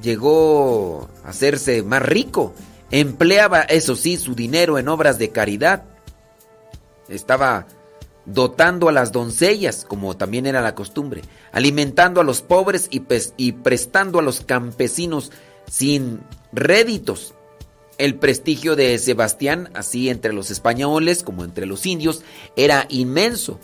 [0.02, 2.54] llegó a hacerse más rico.
[2.92, 5.84] Empleaba, eso sí, su dinero en obras de caridad.
[7.10, 7.68] Estaba
[8.26, 13.04] dotando a las doncellas, como también era la costumbre, alimentando a los pobres y,
[13.38, 15.32] y prestando a los campesinos
[15.70, 17.34] sin réditos.
[17.98, 22.24] El prestigio de Sebastián, así entre los españoles como entre los indios,
[22.56, 23.60] era inmenso.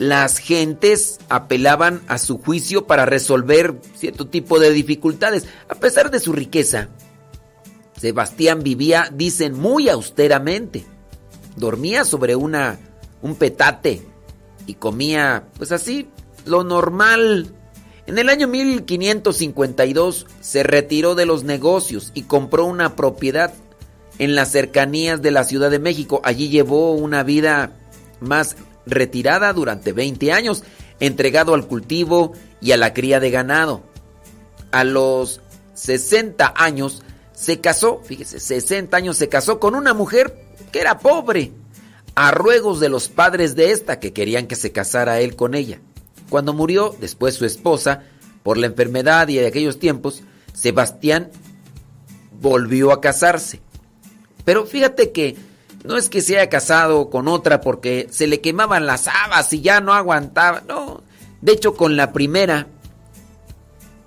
[0.00, 6.20] Las gentes apelaban a su juicio para resolver cierto tipo de dificultades, a pesar de
[6.20, 6.88] su riqueza.
[8.00, 10.86] Sebastián vivía, dicen, muy austeramente.
[11.54, 12.78] Dormía sobre una
[13.20, 14.00] un petate
[14.64, 16.08] y comía, pues así,
[16.46, 17.52] lo normal.
[18.06, 23.52] En el año 1552 se retiró de los negocios y compró una propiedad
[24.16, 26.22] en las cercanías de la Ciudad de México.
[26.24, 27.72] Allí llevó una vida
[28.20, 30.64] más retirada durante 20 años,
[31.00, 33.82] entregado al cultivo y a la cría de ganado.
[34.72, 35.40] A los
[35.74, 37.02] 60 años
[37.32, 40.36] se casó, fíjese, 60 años se casó con una mujer
[40.72, 41.52] que era pobre
[42.14, 45.80] a ruegos de los padres de esta que querían que se casara él con ella.
[46.28, 48.02] Cuando murió después su esposa,
[48.42, 50.22] por la enfermedad y de aquellos tiempos,
[50.54, 51.30] Sebastián
[52.40, 53.60] volvió a casarse.
[54.44, 55.36] Pero fíjate que
[55.84, 59.60] no es que se haya casado con otra porque se le quemaban las habas y
[59.60, 60.62] ya no aguantaba.
[60.68, 61.02] No,
[61.40, 62.66] de hecho con la primera,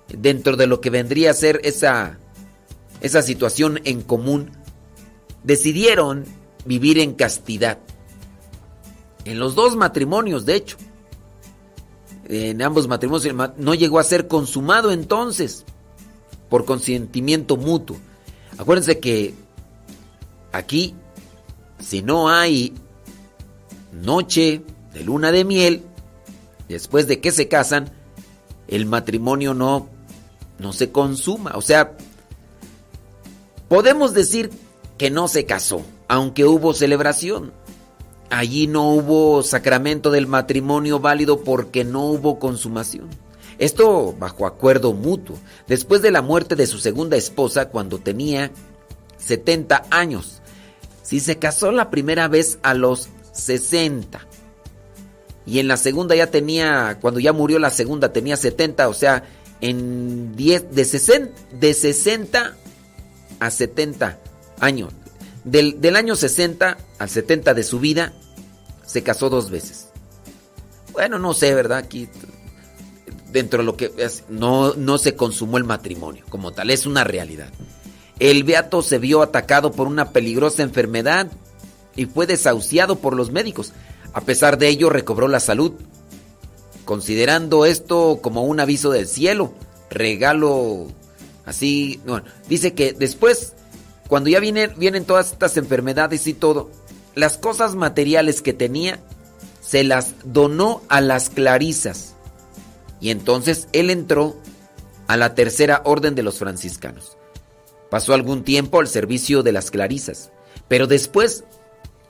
[0.08, 2.18] dentro de lo que vendría a ser esa,
[3.00, 4.52] esa situación en común,
[5.42, 6.24] decidieron
[6.64, 7.78] vivir en castidad.
[9.24, 10.76] En los dos matrimonios, de hecho.
[12.26, 15.66] En ambos matrimonios no llegó a ser consumado entonces
[16.48, 17.98] por consentimiento mutuo.
[18.56, 19.34] Acuérdense que
[20.52, 20.94] aquí,
[21.78, 22.74] si no hay
[23.92, 24.62] noche
[24.92, 25.82] de luna de miel,
[26.68, 27.90] después de que se casan,
[28.68, 29.88] el matrimonio no,
[30.58, 31.52] no se consuma.
[31.54, 31.96] O sea,
[33.68, 34.50] podemos decir
[34.98, 37.52] que no se casó, aunque hubo celebración.
[38.30, 43.08] Allí no hubo sacramento del matrimonio válido porque no hubo consumación.
[43.58, 45.36] Esto bajo acuerdo mutuo,
[45.68, 48.50] después de la muerte de su segunda esposa cuando tenía
[49.18, 50.42] 70 años.
[51.04, 54.26] Si se casó la primera vez a los 60
[55.46, 59.24] y en la segunda ya tenía, cuando ya murió la segunda tenía 70, o sea,
[59.60, 62.56] en 10, de 60, de 60
[63.38, 64.18] a 70
[64.60, 64.92] años.
[65.44, 68.14] Del, del año 60 al 70 de su vida,
[68.86, 69.88] se casó dos veces.
[70.92, 71.78] Bueno, no sé, ¿verdad?
[71.78, 72.08] Aquí,
[73.30, 77.04] dentro de lo que es, no, no se consumó el matrimonio como tal, es una
[77.04, 77.50] realidad.
[78.18, 81.30] El beato se vio atacado por una peligrosa enfermedad
[81.96, 83.72] y fue desahuciado por los médicos.
[84.12, 85.72] A pesar de ello, recobró la salud,
[86.84, 89.52] considerando esto como un aviso del cielo,
[89.90, 90.86] regalo
[91.44, 92.00] así.
[92.06, 93.54] Bueno, dice que después,
[94.08, 96.70] cuando ya vienen, vienen todas estas enfermedades y todo,
[97.14, 99.00] las cosas materiales que tenía
[99.60, 102.14] se las donó a las clarisas.
[103.00, 104.36] Y entonces él entró
[105.08, 107.16] a la tercera orden de los franciscanos.
[107.90, 110.32] Pasó algún tiempo al servicio de las clarisas,
[110.68, 111.44] pero después,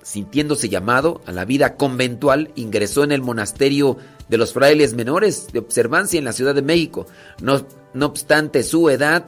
[0.03, 5.59] sintiéndose llamado a la vida conventual, ingresó en el monasterio de los frailes menores de
[5.59, 7.07] observancia en la Ciudad de México.
[7.41, 7.67] No,
[8.07, 9.27] obstante su edad,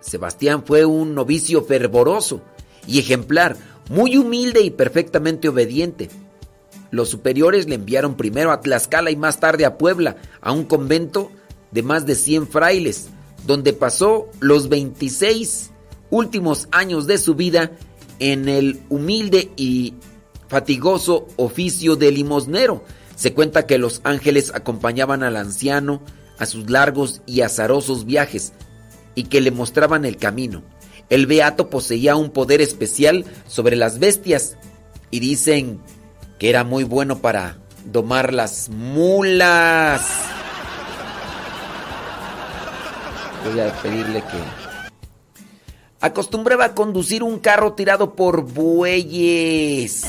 [0.00, 2.40] Sebastián fue un novicio fervoroso
[2.86, 3.56] y ejemplar,
[3.90, 6.08] muy humilde y perfectamente obediente.
[6.90, 11.30] Los superiores le enviaron primero a Tlaxcala y más tarde a Puebla, a un convento
[11.72, 13.08] de más de 100 frailes,
[13.44, 15.70] donde pasó los 26
[16.10, 17.72] últimos años de su vida
[18.18, 19.94] en el humilde y
[20.48, 22.84] fatigoso oficio de limosnero.
[23.14, 26.02] Se cuenta que los ángeles acompañaban al anciano
[26.38, 28.52] a sus largos y azarosos viajes
[29.14, 30.62] y que le mostraban el camino.
[31.08, 34.56] El beato poseía un poder especial sobre las bestias
[35.10, 35.80] y dicen
[36.38, 40.02] que era muy bueno para domar las mulas.
[43.50, 44.86] Voy a pedirle que...
[46.00, 50.04] Acostumbraba a conducir un carro tirado por bueyes.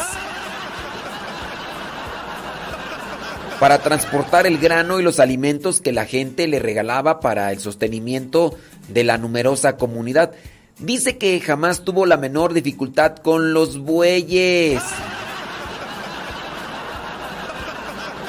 [3.60, 8.56] Para transportar el grano y los alimentos que la gente le regalaba para el sostenimiento
[8.88, 10.34] de la numerosa comunidad.
[10.80, 14.84] Dice que jamás tuvo la menor dificultad con los bueyes.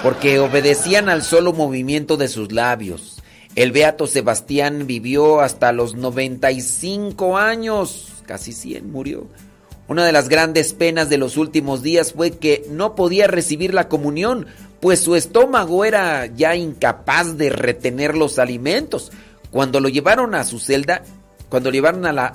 [0.03, 3.18] Porque obedecían al solo movimiento de sus labios.
[3.59, 9.27] El beato Sebastián vivió hasta los 95 años, casi 100 murió.
[9.89, 13.89] Una de las grandes penas de los últimos días fue que no podía recibir la
[13.89, 14.47] comunión,
[14.79, 19.11] pues su estómago era ya incapaz de retener los alimentos.
[19.51, 21.03] Cuando lo llevaron a su celda,
[21.49, 22.35] cuando llevaron a,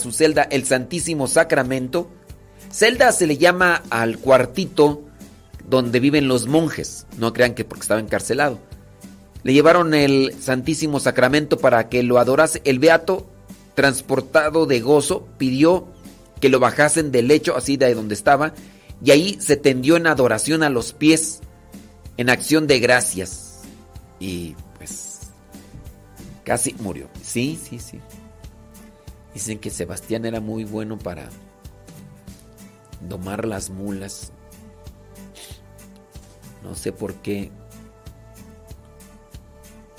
[0.00, 2.10] su celda el Santísimo Sacramento,
[2.72, 5.04] celda se le llama al cuartito
[5.68, 8.58] donde viven los monjes, no crean que porque estaba encarcelado.
[9.42, 12.60] Le llevaron el Santísimo Sacramento para que lo adorase.
[12.64, 13.26] El beato,
[13.74, 15.88] transportado de gozo, pidió
[16.40, 18.54] que lo bajasen del lecho, así de donde estaba,
[19.02, 21.40] y ahí se tendió en adoración a los pies,
[22.16, 23.60] en acción de gracias.
[24.20, 25.20] Y pues
[26.44, 27.08] casi murió.
[27.22, 28.00] Sí, sí, sí.
[29.34, 31.28] Dicen que Sebastián era muy bueno para
[33.08, 34.32] domar las mulas.
[36.62, 37.52] No sé por qué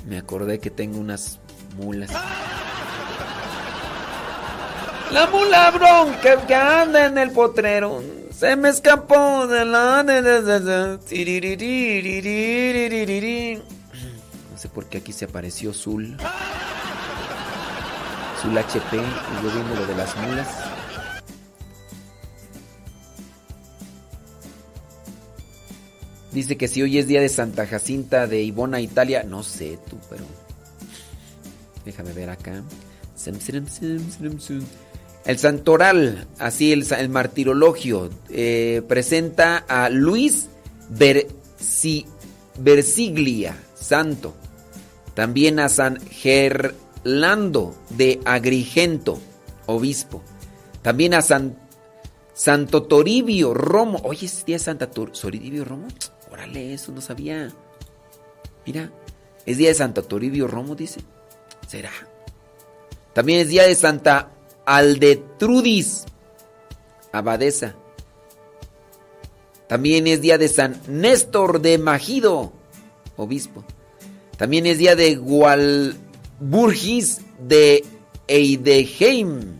[0.09, 1.39] me acordé que tengo unas
[1.77, 2.09] mulas.
[5.11, 10.03] La mula bronca que anda en el potrero se me escapó de la...
[10.03, 10.17] No
[14.57, 16.17] sé por qué aquí se apareció Zul.
[18.41, 20.47] Zul HP y yo viendo lo de las mulas.
[26.31, 29.97] Dice que si hoy es día de Santa Jacinta de Ibona, Italia, no sé tú,
[30.09, 30.23] pero
[31.85, 32.63] déjame ver acá.
[35.25, 40.47] El Santoral, así el, martirologio, eh, presenta a Luis
[40.89, 42.05] Versi,
[42.59, 44.33] Versiglia, santo.
[45.13, 49.19] También a San Gerlando de Agrigento,
[49.65, 50.23] obispo.
[50.81, 51.57] También a San,
[52.33, 53.99] Santo Toribio Romo.
[54.03, 55.87] Oye, es día de Santa Toribio Romo.
[56.39, 57.51] Órale, eso no sabía.
[58.65, 58.89] Mira,
[59.45, 61.01] es día de Santa Toribio Romo, dice.
[61.67, 61.91] ¿Será?
[63.11, 64.31] También es día de Santa
[64.65, 66.05] Aldetrudis.
[67.11, 67.75] abadesa.
[69.67, 72.53] También es día de San Néstor de Magido,
[73.17, 73.65] obispo.
[74.37, 77.83] También es día de Gualburgis de
[78.27, 79.59] Eideheim.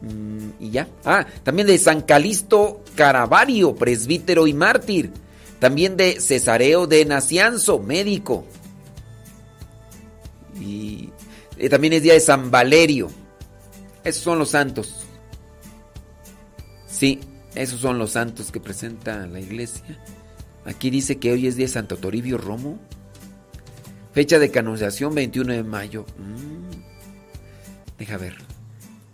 [0.00, 0.88] Mm, y ya.
[1.04, 5.12] Ah, también de San Calisto Caravario, presbítero y mártir.
[5.58, 8.44] También de Cesareo de Nacianzo, médico.
[10.60, 11.10] Y
[11.56, 13.10] eh, también es día de San Valerio.
[14.04, 15.06] Esos son los santos.
[16.86, 17.20] Sí,
[17.54, 19.98] esos son los santos que presenta la iglesia.
[20.64, 22.78] Aquí dice que hoy es día de Santo Toribio Romo.
[24.12, 26.04] Fecha de canonización 21 de mayo.
[26.18, 27.98] Mm.
[27.98, 28.36] Deja ver.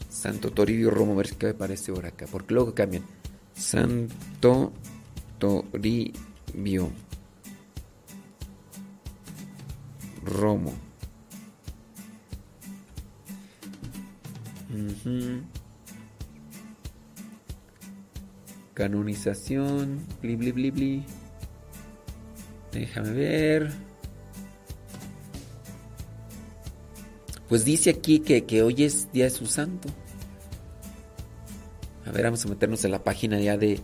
[0.08, 2.26] Santo Toribio Romo, a ver qué me parece ahora acá.
[2.30, 3.04] Porque luego cambian.
[3.58, 4.72] Santo
[5.38, 6.90] Toribio
[10.24, 10.72] Romo.
[18.74, 20.06] Canonización.
[20.22, 21.04] Bli, bli.
[22.72, 23.72] Déjame ver.
[27.48, 29.88] Pues dice aquí que, que hoy es día de su santo.
[32.08, 33.80] A ver, vamos a meternos en la página ya de,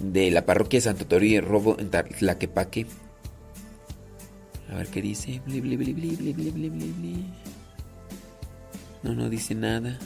[0.00, 2.86] de la parroquia de Santo Toribio Robo en Tlaquepaque.
[4.70, 5.42] A ver qué dice.
[9.02, 9.98] No, no dice nada.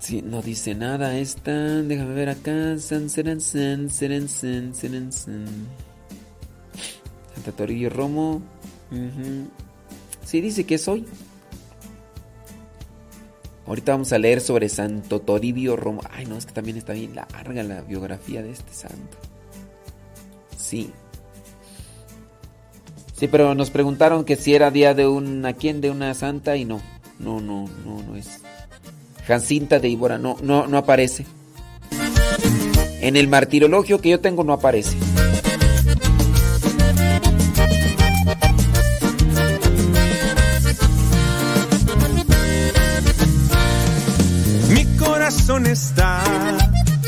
[0.00, 1.52] Sí, no dice nada esta.
[1.52, 2.76] Déjame ver acá.
[2.78, 3.90] San, seran, san.
[3.90, 4.32] Santa
[7.56, 8.42] Toribio Romo.
[10.28, 11.06] Sí, dice que es hoy.
[13.66, 16.02] Ahorita vamos a leer sobre Santo Toribio Romo.
[16.10, 19.16] Ay, no, es que también está bien larga la biografía de este santo.
[20.54, 20.92] Sí.
[23.14, 26.66] Sí, pero nos preguntaron que si era día de una quién de una santa y
[26.66, 26.82] no.
[27.18, 28.42] No, no, no, no es.
[29.26, 31.24] Jacinta de Ibora, no, no, no aparece.
[33.00, 34.94] En el martirologio que yo tengo no aparece.
[45.48, 46.22] Corazón está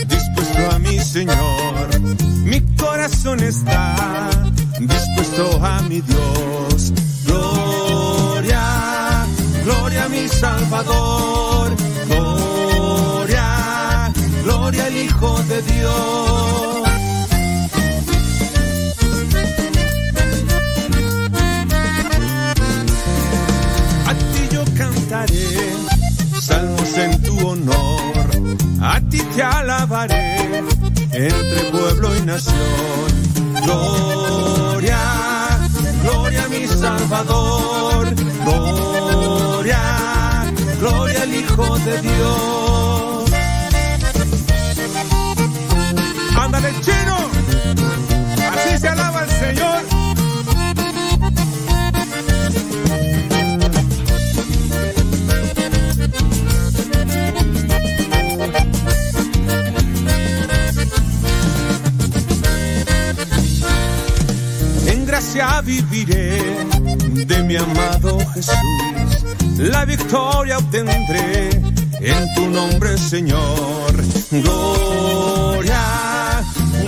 [0.07, 2.01] dispuesto a mi Señor.
[2.45, 4.31] Mi corazón está
[4.79, 6.91] dispuesto a mi Dios.
[7.27, 9.27] Gloria,
[9.63, 11.77] gloria a mi Salvador.
[12.07, 14.11] Gloria,
[14.43, 16.89] gloria al Hijo de Dios.
[24.07, 25.60] A ti yo cantaré
[28.83, 30.65] A ti te alabaré
[31.13, 32.57] entre pueblo y nación.
[33.63, 34.99] Gloria,
[36.03, 38.15] gloria a mi Salvador.
[38.45, 39.83] Gloria,
[40.81, 43.31] gloria al Hijo de Dios.
[46.37, 47.31] Ándale, chino.
[48.51, 50.00] Así se alaba el Señor.
[65.21, 66.41] Gracia viviré
[67.27, 68.57] de mi amado Jesús.
[69.59, 71.51] La victoria obtendré
[72.01, 73.93] en tu nombre, Señor.
[74.31, 75.83] Gloria,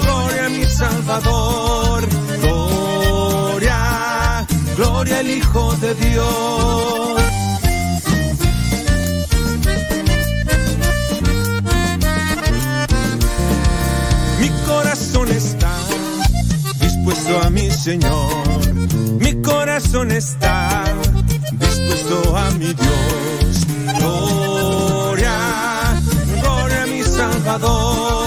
[0.00, 2.08] gloria a mi Salvador.
[2.40, 4.46] Gloria,
[4.78, 7.21] gloria al Hijo de Dios.
[17.12, 18.74] Dispuesto a mi Señor.
[19.20, 20.84] Mi corazón está
[21.52, 23.66] dispuesto a mi Dios.
[23.98, 25.34] Gloria,
[26.40, 28.21] gloria a mi Salvador.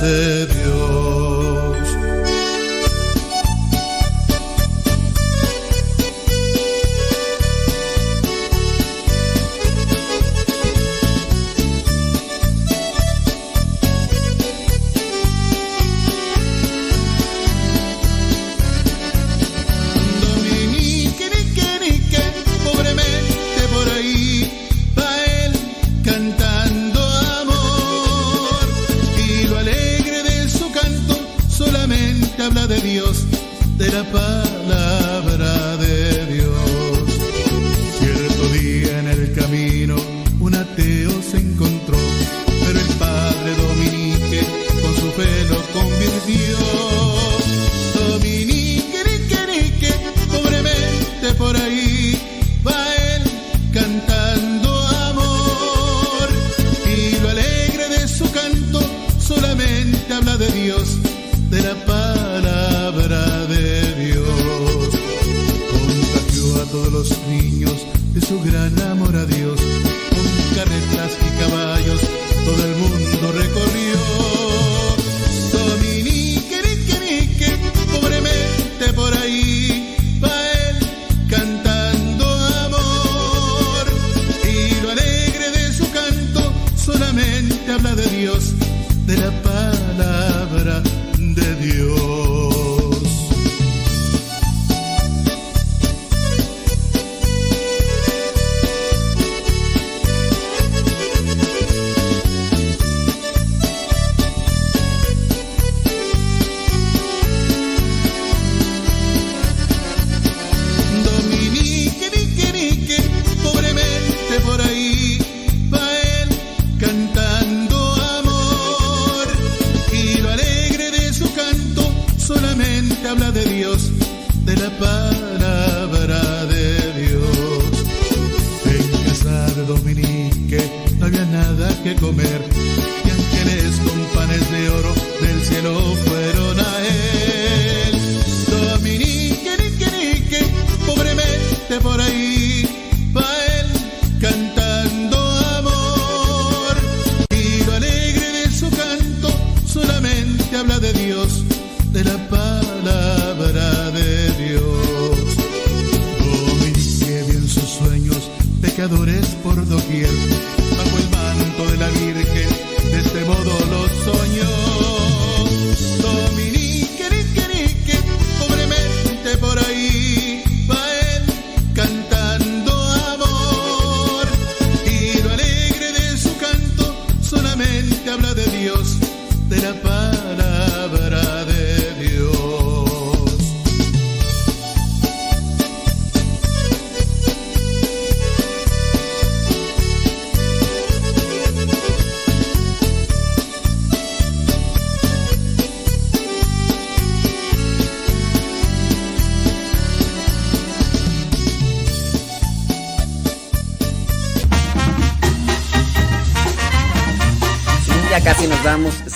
[0.00, 0.37] te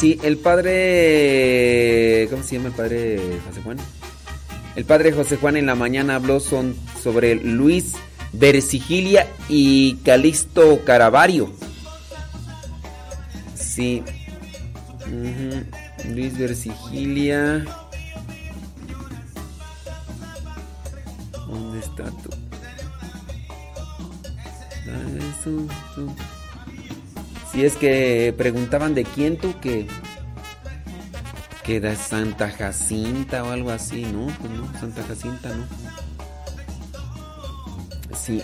[0.03, 2.27] Sí, el padre.
[2.29, 3.77] ¿Cómo se llama el padre José Juan?
[4.75, 7.93] El padre José Juan en la mañana habló son, sobre Luis
[8.33, 11.53] Versigilia y Calixto Caravario.
[13.55, 14.03] Sí.
[15.07, 16.13] Ujú.
[16.13, 17.65] Luis Versigilia.
[21.47, 22.31] ¿Dónde está tú?
[27.63, 29.87] Si es que preguntaban de quién tú que
[31.63, 34.27] que de Santa Jacinta o algo así, ¿no?
[34.41, 35.65] Pues no, Santa Jacinta, ¿no?
[38.17, 38.43] Sí.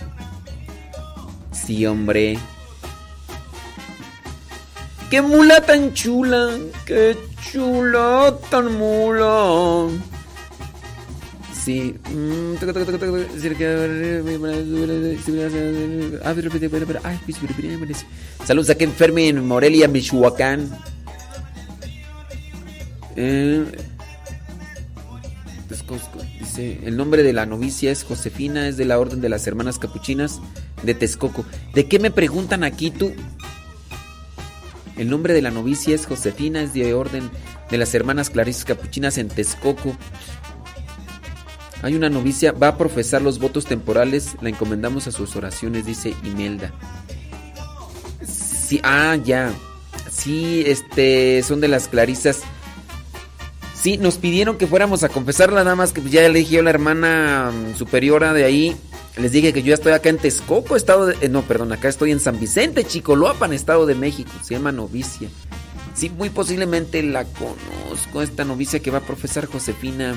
[1.51, 2.39] Sí, hombre.
[5.09, 6.51] ¡Qué mula tan chula!
[6.85, 7.17] ¡Qué
[7.51, 9.89] chula tan mula!
[11.63, 11.95] Sí.
[12.09, 12.75] Mm, pues,
[18.45, 20.69] Saludos a Ken Fermi en Morelia, Michoacán.
[23.15, 23.65] Eh,
[25.67, 29.45] Texcoco, dice, el nombre de la novicia es Josefina, es de la Orden de las
[29.45, 30.39] Hermanas Capuchinas
[30.83, 31.45] de Texcoco.
[31.73, 33.13] ¿De qué me preguntan aquí tú?
[34.97, 37.29] El nombre de la novicia es Josefina, es de Orden
[37.69, 39.95] de las Hermanas Clarisas Capuchinas en Texcoco.
[41.81, 46.13] Hay una novicia, va a profesar los votos temporales, la encomendamos a sus oraciones, dice
[46.23, 46.73] Imelda.
[48.25, 49.53] Sí, ah, ya.
[50.11, 52.41] Sí, este, son de las clarisas.
[53.73, 56.69] Sí, nos pidieron que fuéramos a confesarla, nada más que ya le dije a la
[56.69, 58.75] hermana mm, superiora de ahí.
[59.17, 61.17] Les dije que yo ya estoy acá en Texcoco, estado de.
[61.21, 64.31] eh, no, perdón, acá estoy en San Vicente, Chicoloapan, estado de México.
[64.43, 65.29] Se llama novicia.
[65.93, 70.15] Sí, muy posiblemente la conozco, esta novicia que va a profesar Josefina.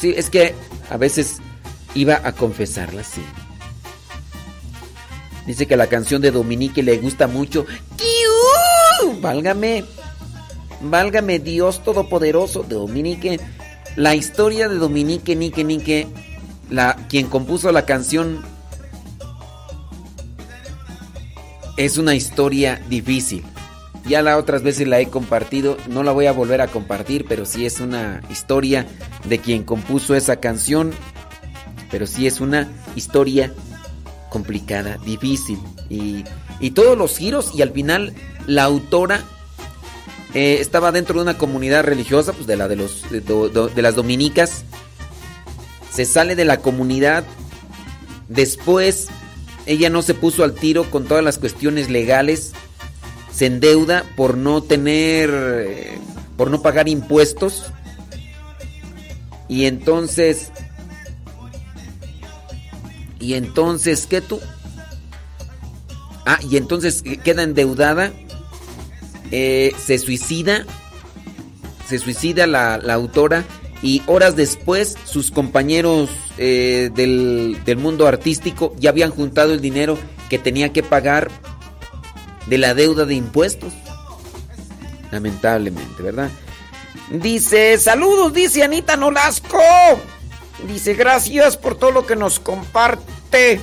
[0.00, 0.54] Sí, es que
[0.88, 1.36] a veces
[1.94, 3.22] iba a confesarla, sí.
[5.46, 7.66] Dice que la canción de Dominique le gusta mucho.
[7.96, 9.20] ¡Kiu!
[9.20, 9.84] Válgame.
[10.80, 13.40] Válgame Dios Todopoderoso de Dominique.
[13.96, 16.06] La historia de Dominique Nique Nique,
[16.70, 18.42] la, quien compuso la canción,
[21.76, 23.44] es una historia difícil.
[24.06, 27.44] Ya la otras veces la he compartido, no la voy a volver a compartir, pero
[27.44, 28.86] sí es una historia
[29.24, 30.92] de quien compuso esa canción.
[31.90, 33.52] Pero sí es una historia
[34.30, 35.58] complicada, difícil.
[35.88, 36.24] Y,
[36.60, 38.14] y todos los giros y al final
[38.46, 39.24] la autora
[40.34, 44.64] eh, estaba dentro de una comunidad religiosa, pues de la de los de, las dominicas.
[45.92, 47.24] Se sale de la comunidad.
[48.28, 49.08] Después
[49.66, 52.52] ella no se puso al tiro con todas las cuestiones legales.
[53.40, 55.98] Se endeuda por no tener eh,
[56.36, 57.64] por no pagar impuestos.
[59.48, 60.52] Y entonces
[63.18, 64.40] y entonces, ¿qué tú?
[66.26, 68.12] Ah, y entonces eh, queda endeudada,
[69.30, 70.66] eh, se suicida,
[71.88, 73.46] se suicida la, autora
[73.82, 79.96] y horas después sus compañeros eh, del mundo artístico ya habían juntado el dinero
[80.28, 81.30] que tenía que pagar
[82.50, 83.72] de la deuda de impuestos.
[85.12, 86.30] Lamentablemente, ¿verdad?
[87.10, 89.58] Dice, saludos, dice Anita Nolasco.
[90.66, 93.60] Dice, gracias por todo lo que nos comparte.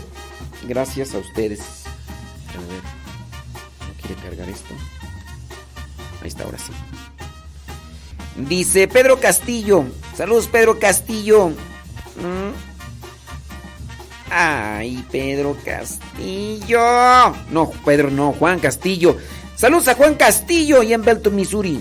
[0.64, 1.60] Gracias a ustedes.
[1.60, 2.82] A ver,
[3.88, 4.74] ¿no quiere cargar esto?
[6.22, 6.72] Ahí está, ahora sí.
[8.38, 9.84] Dice Pedro Castillo.
[10.16, 11.50] Saludos, Pedro Castillo.
[11.50, 12.67] Mm.
[14.30, 16.82] Ay, Pedro Castillo.
[17.52, 19.18] No, Pedro, no, Juan Castillo.
[19.56, 21.80] Saludos a Juan Castillo y en Belton, Missouri.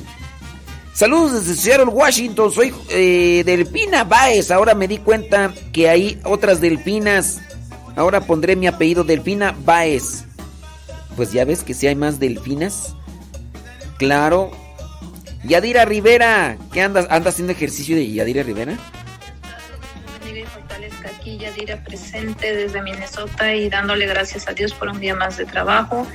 [0.94, 2.50] Saludos desde Seattle, Washington.
[2.50, 4.50] Soy eh, Delfina Baez.
[4.50, 7.41] Ahora me di cuenta que hay otras delfinas.
[7.97, 10.25] Ahora pondré mi apellido Delfina Baez.
[11.15, 12.94] Pues ya ves que si hay más delfinas.
[13.99, 14.52] Claro.
[15.44, 16.57] Yadira Rivera.
[16.73, 17.07] ¿Qué andas?
[17.10, 18.78] ¿Andas haciendo ejercicio de Yadira Rivera?
[21.27, 25.45] Aquí Yadira presente desde Minnesota y dándole gracias a Dios por un día más de
[25.45, 26.07] trabajo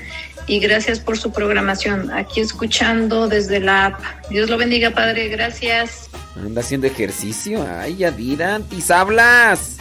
[0.48, 2.12] y gracias por su programación.
[2.12, 4.00] Aquí escuchando desde la app.
[4.30, 5.28] Dios lo bendiga, Padre.
[5.28, 6.10] Gracias.
[6.38, 7.68] Anda haciendo ejercicio.
[7.70, 9.78] Ay, Yadira, antes hablas.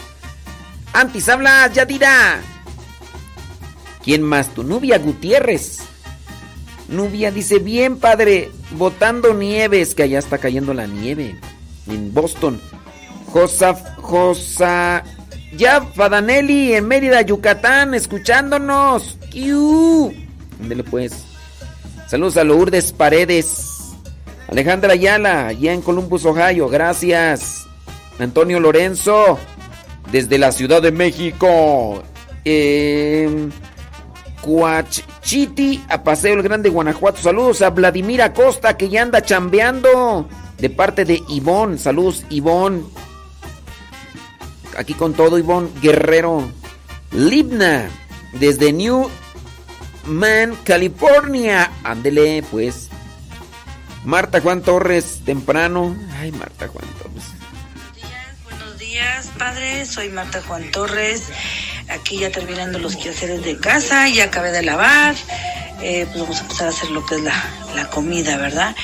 [0.93, 2.41] Antes hablas, Yadira.
[4.03, 4.53] ¿Quién más?
[4.53, 5.79] Tu Nubia Gutiérrez.
[6.89, 11.37] Nubia dice, bien padre, botando nieves, que allá está cayendo la nieve.
[11.87, 12.61] En Boston.
[13.27, 15.05] Josaf, Josa...
[15.57, 19.19] Ya, Fadanelli, en Mérida, Yucatán, escuchándonos.
[20.61, 21.25] Ándele pues.
[22.07, 23.95] Saludos a Lourdes Paredes.
[24.49, 26.69] Alejandra Ayala, allá en Columbus, Ohio.
[26.69, 27.67] Gracias.
[28.19, 29.39] Antonio Lorenzo,
[30.11, 32.03] desde la Ciudad de México.
[32.45, 33.49] Eh,
[34.43, 37.21] Coachiti, a Paseo el Grande, Guanajuato.
[37.23, 40.29] Saludos a Vladimir Acosta, que ya anda chambeando.
[40.59, 41.79] De parte de Ivón.
[41.79, 42.87] Saludos, Ivón.
[44.77, 46.51] Aquí con todo, Ivón Guerrero.
[47.13, 47.91] Libna,
[48.35, 49.11] desde New
[50.05, 51.71] Man, California.
[51.85, 52.89] Ándele, pues.
[54.05, 55.97] Marta Juan Torres, temprano.
[56.19, 57.25] Ay, Marta Juan Torres.
[58.45, 59.85] Buenos días, padre.
[59.85, 61.25] Soy Marta Juan Torres.
[61.89, 64.09] Aquí ya terminando los quehaceres de casa.
[64.09, 65.15] Ya acabé de lavar.
[65.83, 68.75] Eh, pues vamos a empezar a hacer lo que es la, la comida, ¿verdad?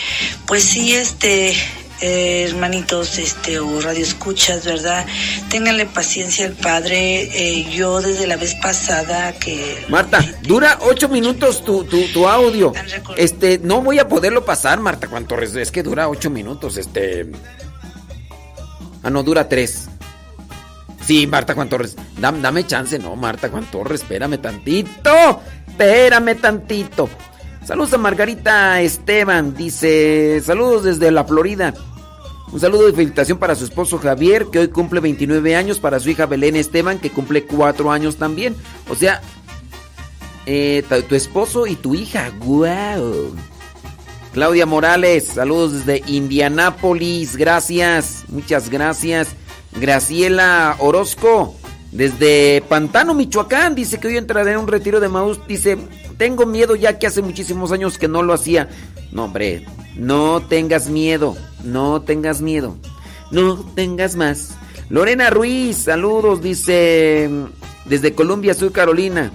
[0.47, 1.55] Pues sí, este.
[2.01, 5.07] Eh, hermanitos, este, o radio escuchas, ¿verdad?
[5.51, 7.23] Ténganle paciencia al padre.
[7.33, 12.73] Eh, yo desde la vez pasada que Marta, dura ocho minutos tu, tu, tu audio.
[13.17, 15.55] Este, no voy a poderlo pasar, Marta Juan Torres.
[15.55, 17.27] Es que dura ocho minutos, este.
[19.03, 19.89] Ah, no, dura tres.
[21.07, 21.95] Sí, Marta Juan Torres.
[22.21, 25.41] Dam- dame chance, no, Marta Juan Torres, espérame tantito.
[25.69, 27.09] Espérame tantito.
[27.67, 29.53] Saludos a Margarita Esteban.
[29.57, 31.75] Dice, saludos desde la Florida.
[32.53, 36.09] Un saludo de felicitación para su esposo Javier, que hoy cumple 29 años, para su
[36.09, 38.55] hija Belén Esteban, que cumple 4 años también.
[38.89, 39.21] O sea,
[40.47, 42.31] eh, tu esposo y tu hija.
[42.39, 43.35] ¡Guau!
[44.33, 49.31] Claudia Morales, saludos desde Indianápolis, gracias, muchas gracias.
[49.73, 51.57] Graciela Orozco,
[51.91, 55.41] desde Pantano, Michoacán, dice que hoy entraré en un retiro de Maús.
[55.49, 55.79] Dice,
[56.17, 58.69] tengo miedo ya que hace muchísimos años que no lo hacía.
[59.13, 62.77] No, hombre, no tengas miedo, no tengas miedo,
[63.31, 64.57] no tengas más.
[64.89, 67.29] Lorena Ruiz, saludos, dice,
[67.85, 69.33] desde Colombia, Sur Carolina.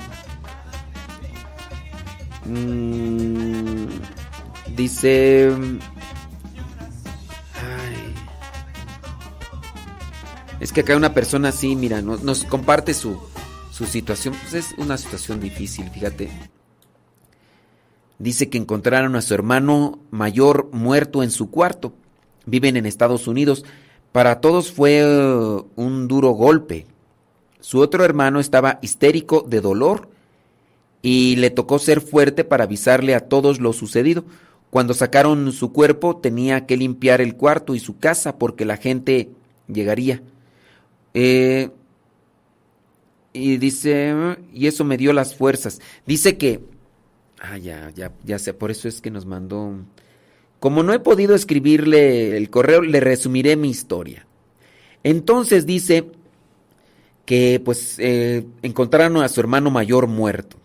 [2.45, 3.88] Mm,
[4.76, 5.51] dice...
[7.56, 8.16] Ay.
[10.60, 13.19] Es que acá una persona así, mira, nos, nos comparte su,
[13.72, 14.35] su situación.
[14.42, 16.51] Pues es una situación difícil, fíjate.
[18.22, 21.93] Dice que encontraron a su hermano mayor muerto en su cuarto.
[22.45, 23.66] Viven en Estados Unidos.
[24.11, 26.85] Para todos fue uh, un duro golpe.
[27.59, 30.09] Su otro hermano estaba histérico de dolor
[31.01, 34.25] y le tocó ser fuerte para avisarle a todos lo sucedido.
[34.69, 39.30] Cuando sacaron su cuerpo tenía que limpiar el cuarto y su casa porque la gente
[39.67, 40.22] llegaría.
[41.14, 41.69] Eh,
[43.33, 44.14] y dice,
[44.53, 45.80] y eso me dio las fuerzas.
[46.06, 46.61] Dice que,
[47.42, 49.76] ah, ya, ya, ya sé, por eso es que nos mandó.
[50.60, 54.28] Como no he podido escribirle el correo, le resumiré mi historia.
[55.03, 56.11] Entonces dice
[57.26, 60.58] que pues eh, encontraron a su hermano mayor muerto.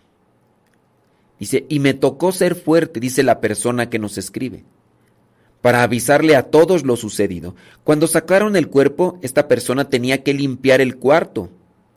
[1.39, 4.63] Dice, y me tocó ser fuerte, dice la persona que nos escribe,
[5.61, 7.55] para avisarle a todos lo sucedido.
[7.83, 11.49] Cuando sacaron el cuerpo, esta persona tenía que limpiar el cuarto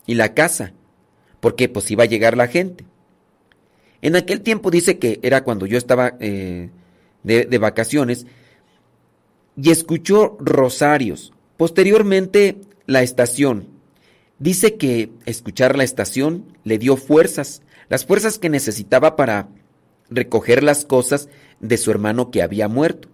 [0.07, 0.73] y la casa,
[1.41, 2.85] porque pues iba a llegar la gente.
[4.03, 6.71] En aquel tiempo dice que era cuando yo estaba eh,
[7.23, 8.27] de, de vacaciones
[9.57, 11.33] y escuchó rosarios.
[11.57, 12.57] Posteriormente,
[12.87, 13.69] la estación.
[14.39, 19.49] Dice que escuchar la estación le dio fuerzas, las fuerzas que necesitaba para
[20.09, 21.29] recoger las cosas
[21.61, 23.09] de su hermano que había muerto.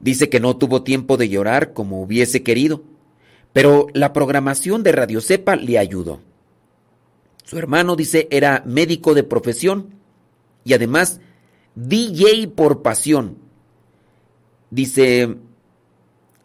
[0.00, 2.82] Dice que no tuvo tiempo de llorar como hubiese querido,
[3.52, 6.20] pero la programación de Radio Cepa le ayudó.
[7.44, 9.97] Su hermano, dice, era médico de profesión
[10.68, 11.20] y además
[11.74, 13.38] DJ por pasión.
[14.70, 15.36] Dice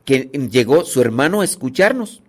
[0.06, 2.22] que llegó su hermano a escucharnos.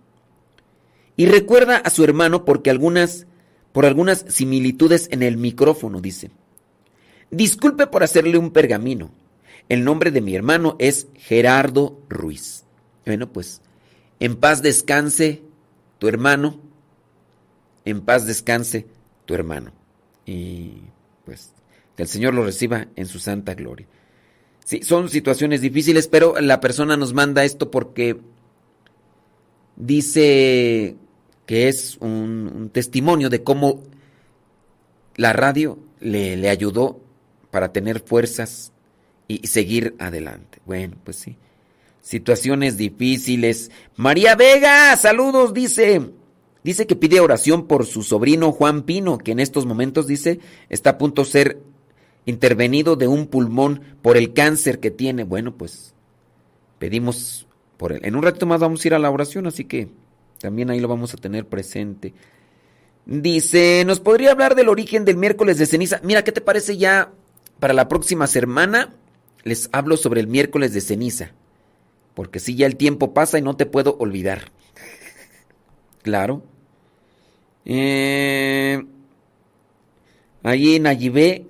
[1.15, 3.27] Y recuerda a su hermano porque algunas,
[3.71, 6.31] por algunas similitudes en el micrófono, dice.
[7.31, 9.11] Disculpe por hacerle un pergamino.
[9.69, 12.65] El nombre de mi hermano es Gerardo Ruiz.
[13.05, 13.61] Bueno, pues,
[14.19, 15.43] en paz descanse
[15.97, 16.59] tu hermano.
[17.85, 18.85] En paz descanse
[19.23, 19.71] tu hermano.
[20.25, 20.81] Y
[21.23, 21.54] pues,
[21.95, 23.87] que el Señor lo reciba en su santa gloria.
[24.63, 28.19] Sí, son situaciones difíciles, pero la persona nos manda esto porque
[29.75, 30.95] dice
[31.45, 33.83] que es un, testimonio de cómo
[35.15, 36.99] la radio le, le, ayudó
[37.51, 38.71] para tener fuerzas
[39.27, 40.59] y seguir adelante.
[40.65, 41.37] Bueno, pues sí.
[42.01, 43.71] Situaciones difíciles.
[43.95, 46.11] María Vega, saludos, dice.
[46.63, 50.91] Dice que pide oración por su sobrino Juan Pino, que en estos momentos dice está
[50.91, 51.61] a punto de ser
[52.25, 55.23] intervenido de un pulmón por el cáncer que tiene.
[55.23, 55.93] Bueno, pues
[56.79, 57.47] pedimos
[57.77, 58.01] por él.
[58.03, 59.89] En un rato más vamos a ir a la oración, así que
[60.39, 62.13] también ahí lo vamos a tener presente.
[63.05, 65.99] Dice, ¿nos podría hablar del origen del miércoles de ceniza?
[66.03, 67.11] Mira, ¿qué te parece ya
[67.59, 68.95] para la próxima semana?
[69.43, 71.31] Les hablo sobre el miércoles de ceniza.
[72.15, 74.51] Porque si ya el tiempo pasa y no te puedo olvidar.
[76.01, 76.43] claro.
[77.65, 78.83] Eh,
[80.43, 81.45] ahí en Ayibé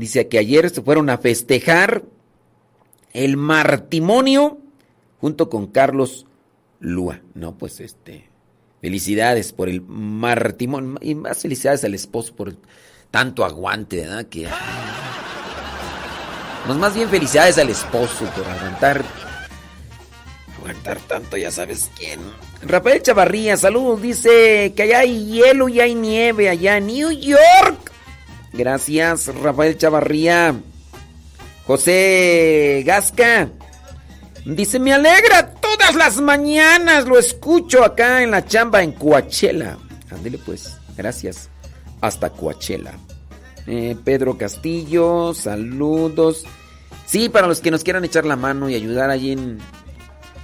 [0.00, 2.02] dice que ayer se fueron a festejar
[3.12, 4.58] el martimonio
[5.20, 6.26] junto con Carlos
[6.80, 7.20] Lua.
[7.34, 8.28] No, pues este.
[8.80, 10.98] Felicidades por el martimonio.
[11.02, 12.56] Y más felicidades al esposo por
[13.10, 14.26] tanto aguante, ¿verdad?
[14.26, 14.48] Que.
[16.66, 19.02] Pues más bien felicidades al esposo por aguantar.
[20.58, 22.20] Aguantar tanto, ya sabes quién.
[22.62, 24.02] Rafael Chavarría, saludos.
[24.02, 27.89] Dice que allá hay hielo y hay nieve allá en New York.
[28.52, 30.54] Gracias, Rafael Chavarría.
[31.66, 33.48] José Gasca.
[34.44, 39.76] Dice, me alegra todas las mañanas, lo escucho acá en la chamba en Coachella.
[40.10, 41.48] Ándele pues, gracias.
[42.00, 42.94] Hasta Coachella.
[43.66, 46.44] Eh, Pedro Castillo, saludos.
[47.06, 49.58] Sí, para los que nos quieran echar la mano y ayudar allí en,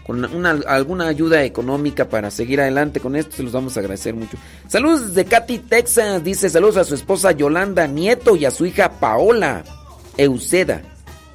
[0.07, 4.15] con una, alguna ayuda económica para seguir adelante con esto, se los vamos a agradecer
[4.15, 4.39] mucho.
[4.69, 6.23] Saludos de Katy, Texas.
[6.23, 9.65] Dice saludos a su esposa Yolanda Nieto y a su hija Paola
[10.17, 10.83] Euseda.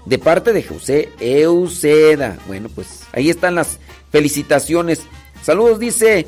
[0.06, 2.38] De parte de José Euseda.
[2.48, 3.78] Bueno, pues ahí están las
[4.10, 5.02] felicitaciones.
[5.44, 6.28] Saludos, dice.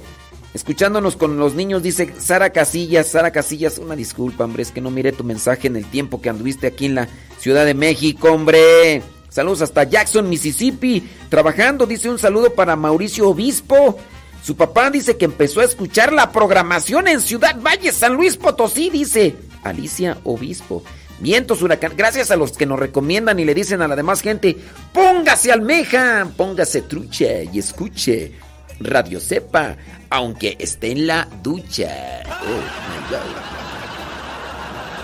[0.53, 3.07] Escuchándonos con los niños, dice Sara Casillas.
[3.07, 6.29] Sara Casillas, una disculpa, hombre, es que no miré tu mensaje en el tiempo que
[6.29, 7.07] anduviste aquí en la
[7.39, 9.01] Ciudad de México, hombre.
[9.33, 11.09] Saludos hasta Jackson, Mississippi.
[11.27, 13.97] Trabajando, dice un saludo para Mauricio Obispo.
[14.43, 18.91] Su papá dice que empezó a escuchar la programación en Ciudad Valle, San Luis Potosí,
[18.91, 20.83] dice Alicia Obispo.
[21.19, 21.93] Vientos, huracán.
[21.97, 24.55] Gracias a los que nos recomiendan y le dicen a la demás gente,
[24.93, 28.33] póngase almeja, póngase trucha y escuche
[28.81, 29.77] Radio Cepa,
[30.11, 32.21] aunque esté en la ducha.
[32.29, 33.82] Oh,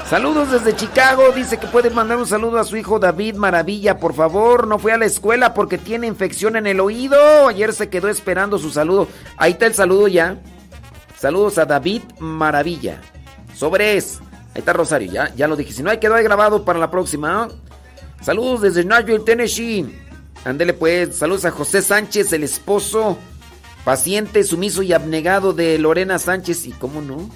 [0.10, 1.32] Saludos desde Chicago.
[1.36, 4.00] Dice que puede mandar un saludo a su hijo David Maravilla.
[4.00, 7.48] Por favor, no fue a la escuela porque tiene infección en el oído.
[7.48, 9.08] Ayer se quedó esperando su saludo.
[9.38, 10.42] Ahí está el saludo ya.
[11.16, 13.02] Saludos a David Maravilla.
[13.56, 14.20] Sobres.
[14.20, 15.74] Ahí Ahí está Rosario, ya, ya lo dije.
[15.74, 17.48] Si no, hay quedó ahí grabado para la próxima.
[18.20, 19.96] Saludos desde Nashville, Tennessee.
[20.44, 23.16] Ándele pues, saludos a José Sánchez, el esposo
[23.86, 26.66] paciente, sumiso y abnegado de Lorena Sánchez.
[26.66, 27.30] ¿Y cómo no?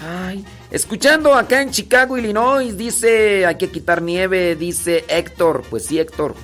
[0.00, 5.62] Ay, escuchando acá en Chicago, Illinois, dice, hay que quitar nieve, dice Héctor.
[5.68, 6.34] Pues sí, Héctor.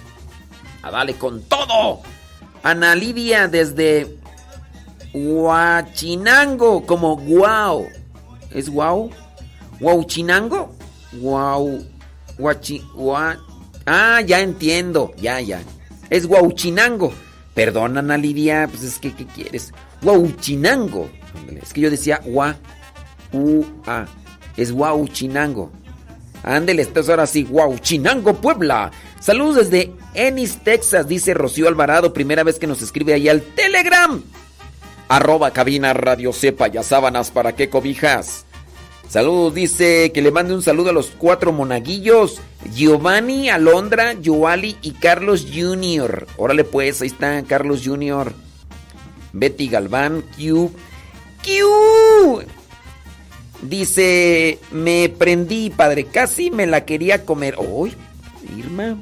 [0.83, 2.01] A dale con todo.
[2.63, 4.19] Ana Lidia desde
[5.15, 7.89] Huachinango, como guau.
[8.51, 9.11] ¿Es guau?
[9.81, 10.75] ¿Huachinango?
[11.13, 11.85] Guau.
[12.39, 12.83] Huachi,
[13.87, 15.15] Ah, ya entiendo.
[15.17, 15.63] Ya, ya.
[16.11, 17.13] Es Huachinango.
[17.55, 19.73] Perdón, Ana Lidia, pues es que, ¿qué quieres?
[20.03, 21.09] Huachinango.
[21.35, 22.57] Ándale, Es que yo decía gua,
[23.33, 24.07] u, a.
[24.57, 25.71] Es Huachinango.
[26.43, 28.91] Ándele, entonces ahora sí, Huachinango, Puebla.
[29.21, 34.23] Saludos desde Ennis, Texas, dice Rocío Alvarado, primera vez que nos escribe ahí al Telegram.
[35.09, 38.45] Arroba cabina radio sepa ya sábanas para qué cobijas.
[39.09, 42.41] Saludos, dice que le mande un saludo a los cuatro monaguillos.
[42.75, 46.27] Giovanni, Alondra, Yoali y Carlos Jr.
[46.37, 48.33] Órale pues, ahí está Carlos Jr.
[49.33, 50.73] Betty Galván, Q.
[51.45, 52.43] Q.
[53.63, 57.57] Dice, me prendí, padre, casi me la quería comer.
[57.59, 57.95] ¡Uy,
[58.57, 58.99] Irma!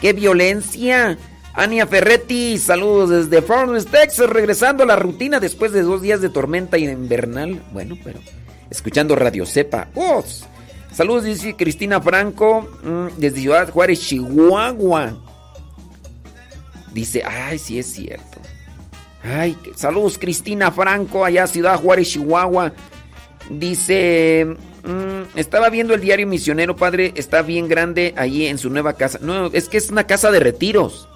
[0.00, 1.16] ¡Qué violencia!
[1.54, 6.28] Ania Ferretti, saludos desde Fort Texas, regresando a la rutina después de dos días de
[6.28, 7.62] tormenta invernal.
[7.72, 8.18] Bueno, pero
[8.68, 9.88] escuchando Radio Cepa.
[9.94, 10.24] ¡Oh!
[10.92, 15.16] Saludos, dice Cristina Franco, mm, desde Ciudad Juárez, Chihuahua.
[16.92, 18.40] Dice, ay, sí es cierto.
[19.22, 22.72] Ay, saludos Cristina Franco, allá Ciudad Juárez, Chihuahua.
[23.50, 28.94] Dice, mm, estaba viendo el diario misionero, padre, está bien grande allí en su nueva
[28.94, 29.18] casa.
[29.20, 31.08] No, es que es una casa de retiros.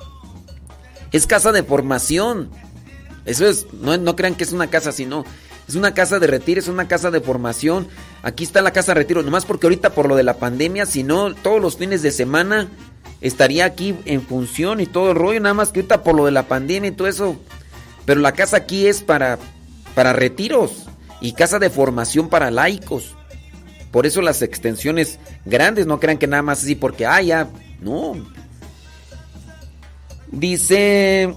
[1.11, 2.51] Es casa de formación.
[3.25, 5.25] Eso es, no, no crean que es una casa, sino
[5.69, 7.89] es una casa de retiro, es una casa de formación.
[8.23, 11.03] Aquí está la casa de retiro, nomás porque ahorita por lo de la pandemia, si
[11.03, 12.69] no, todos los fines de semana
[13.21, 16.33] estaría aquí en función y todo el rollo, nada más que ahorita por lo de
[16.33, 17.37] la pandemia y todo eso.
[18.07, 19.39] Pero la casa aquí es para,
[19.95, 20.88] para retiros
[21.21, 23.15] y casa de formación para laicos.
[23.91, 27.49] Por eso las extensiones grandes, no crean que nada más así porque, ah, ya,
[27.81, 28.15] no.
[30.31, 31.35] Dice,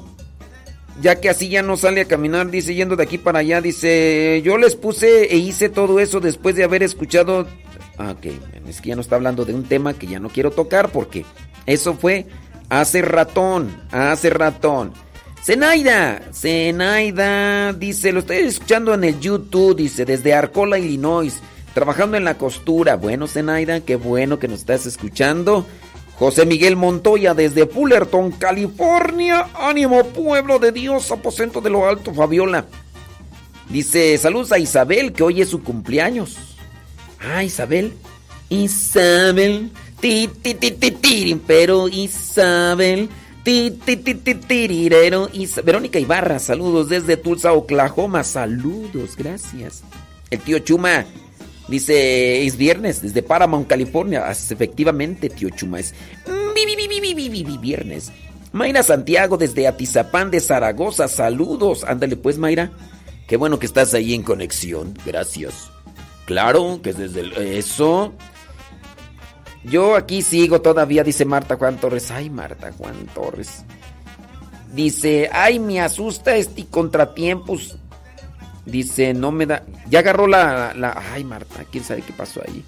[1.01, 4.42] ya que así ya no sale a caminar, dice, yendo de aquí para allá, dice,
[4.43, 7.48] yo les puse e hice todo eso después de haber escuchado...
[7.98, 8.27] Ah, ok,
[8.68, 11.26] es que ya no está hablando de un tema que ya no quiero tocar porque
[11.66, 12.26] eso fue
[12.69, 14.93] hace ratón, hace ratón.
[15.44, 21.42] Zenaida, Zenaida, dice, lo estoy escuchando en el YouTube, dice, desde Arcola, Illinois,
[21.74, 22.95] trabajando en la costura.
[22.95, 25.66] Bueno, Zenaida, qué bueno que nos estás escuchando.
[26.20, 29.48] José Miguel Montoya desde Fullerton, California.
[29.56, 32.66] Ánimo, pueblo de Dios, aposento de lo alto, Fabiola.
[33.68, 36.38] Dice, saludos a Isabel, que hoy es su cumpleaños.
[37.20, 37.94] Ah, Isabel.
[38.50, 39.72] Isabel.
[40.00, 43.10] Ti, ti, ti, ti, pero Isabel.
[45.34, 48.24] Y Verónica Ibarra, saludos desde Tulsa, Oklahoma.
[48.24, 49.84] Saludos, gracias.
[50.30, 51.06] El tío Chuma
[51.68, 54.30] dice: Es viernes desde Paramount, California.
[54.30, 55.94] Efectivamente, tío Chuma, es
[57.60, 58.11] viernes.
[58.52, 61.84] Mayra Santiago desde Atizapán de Zaragoza, saludos.
[61.86, 62.72] Ándale, pues, Mayra.
[63.28, 65.72] Qué bueno que estás ahí en conexión, gracias.
[66.26, 67.34] Claro, que desde el...
[67.34, 68.14] eso.
[69.64, 72.10] Yo aquí sigo todavía, dice Marta Juan Torres.
[72.12, 73.64] Ay, Marta Juan Torres.
[74.74, 77.78] Dice, ay, me asusta este contratiempos.
[78.66, 79.64] Dice, no me da.
[79.90, 81.02] Ya agarró la, la.
[81.14, 82.64] Ay, Marta, quién sabe qué pasó ahí.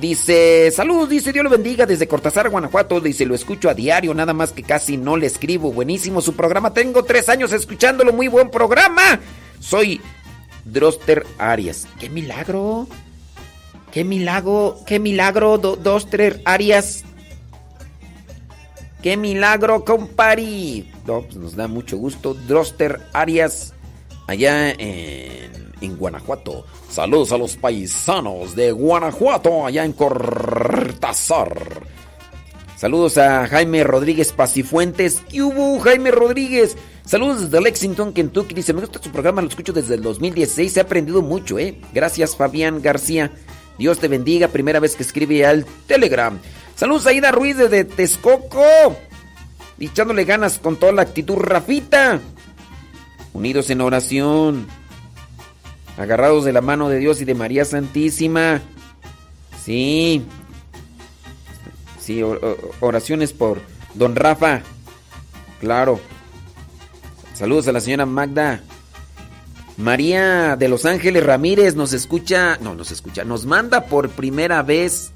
[0.00, 3.00] Dice, saludos, dice, Dios lo bendiga desde Cortázar, Guanajuato.
[3.00, 5.72] Dice, lo escucho a diario, nada más que casi no le escribo.
[5.72, 9.20] Buenísimo su programa, tengo tres años escuchándolo, muy buen programa.
[9.58, 10.00] Soy
[10.64, 11.86] Droster Arias.
[11.98, 12.86] ¡Qué milagro!
[13.92, 14.78] ¡Qué milagro!
[14.86, 17.04] ¡Qué milagro, Do- Droster Arias!
[19.02, 20.90] ¡Qué milagro, compari!
[21.06, 22.34] Pues nos da mucho gusto.
[22.34, 23.72] Droster Arias,
[24.26, 26.66] allá en, en Guanajuato.
[26.90, 31.82] Saludos a los paisanos de Guanajuato, allá en Cortázar.
[32.76, 35.22] Saludos a Jaime Rodríguez Pacifuentes.
[35.30, 36.76] ¿Qué hubo, Jaime Rodríguez?
[37.04, 38.54] Saludos desde Lexington, Kentucky.
[38.54, 40.72] Dice, me gusta su programa, lo escucho desde el 2016.
[40.72, 41.78] Se ha aprendido mucho, ¿eh?
[41.92, 43.32] Gracias, Fabián García.
[43.78, 44.48] Dios te bendiga.
[44.48, 46.38] Primera vez que escribe al Telegram.
[46.76, 48.96] Saludos a Ida Ruiz desde Texcoco.
[49.78, 52.20] Y echándole ganas con toda la actitud, Rafita.
[53.32, 54.66] Unidos en oración.
[55.96, 58.60] Agarrados de la mano de Dios y de María Santísima.
[59.64, 60.24] Sí.
[62.00, 62.22] Sí,
[62.80, 63.60] oraciones por
[63.94, 64.62] don Rafa.
[65.60, 66.00] Claro.
[67.34, 68.62] Saludos a la señora Magda.
[69.80, 75.12] María de Los Ángeles Ramírez nos escucha, no, nos escucha, nos manda por primera vez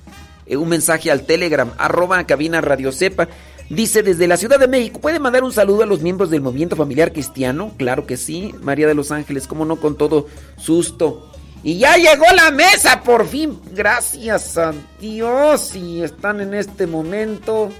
[0.46, 3.28] eh, un mensaje al Telegram, arroba cabina Radio Cepa.
[3.68, 6.76] Dice desde la Ciudad de México, ¿puede mandar un saludo a los miembros del movimiento
[6.76, 7.72] familiar cristiano?
[7.78, 10.26] Claro que sí, María de Los Ángeles, cómo no, con todo
[10.56, 11.30] susto.
[11.62, 15.74] Y ya llegó la mesa, por fin, gracias a Dios.
[15.74, 17.70] Y están en este momento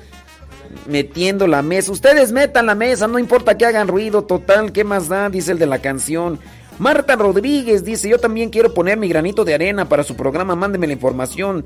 [0.87, 1.93] metiendo la mesa.
[1.93, 5.29] Ustedes metan la mesa, no importa que hagan ruido, total, ¿qué más da?
[5.29, 6.41] Dice el de la canción.
[6.78, 10.86] Marta Rodríguez dice, yo también quiero poner mi granito de arena para su programa, mándeme
[10.86, 11.65] la información.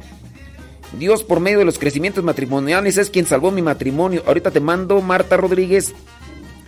[0.99, 4.23] Dios por medio de los crecimientos matrimoniales es quien salvó mi matrimonio.
[4.27, 5.95] Ahorita te mando, Marta Rodríguez,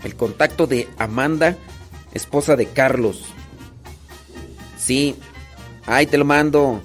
[0.05, 1.57] el contacto de Amanda,
[2.13, 3.25] esposa de Carlos.
[4.79, 5.17] Sí,
[5.87, 6.81] ahí te lo mando.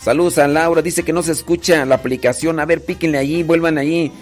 [0.00, 2.60] Saludos a Laura, dice que no se escucha la aplicación.
[2.60, 4.12] A ver, píquenle allí, vuelvan allí.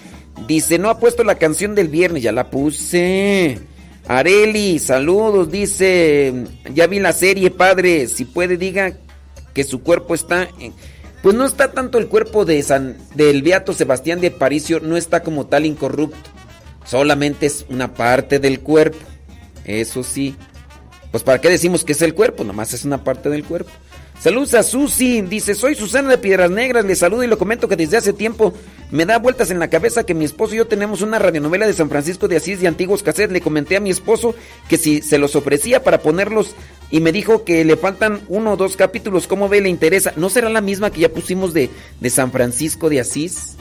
[0.46, 3.58] Dice, no ha puesto la canción del viernes, ya la puse.
[4.08, 6.32] Areli, saludos, dice,
[6.72, 8.92] ya vi la serie, padre, si puede diga
[9.52, 10.48] que su cuerpo está...
[11.22, 15.24] Pues no está tanto el cuerpo de San, del Beato Sebastián de Paricio, no está
[15.24, 16.30] como tal incorrupto.
[16.84, 18.98] Solamente es una parte del cuerpo.
[19.64, 20.36] Eso sí.
[21.10, 23.70] Pues para qué decimos que es el cuerpo, nomás es una parte del cuerpo.
[24.18, 27.76] Saludos a Susi, dice, soy Susana de Piedras Negras, le saludo y le comento que
[27.76, 28.54] desde hace tiempo
[28.90, 31.74] me da vueltas en la cabeza que mi esposo y yo tenemos una radionovela de
[31.74, 33.32] San Francisco de Asís de antiguos cassettes.
[33.32, 34.34] Le comenté a mi esposo
[34.68, 36.56] que si se los ofrecía para ponerlos
[36.90, 39.60] y me dijo que le faltan uno o dos capítulos, ¿cómo ve?
[39.60, 40.12] ¿Le interesa?
[40.16, 41.70] ¿No será la misma que ya pusimos de,
[42.00, 43.56] de San Francisco de Asís?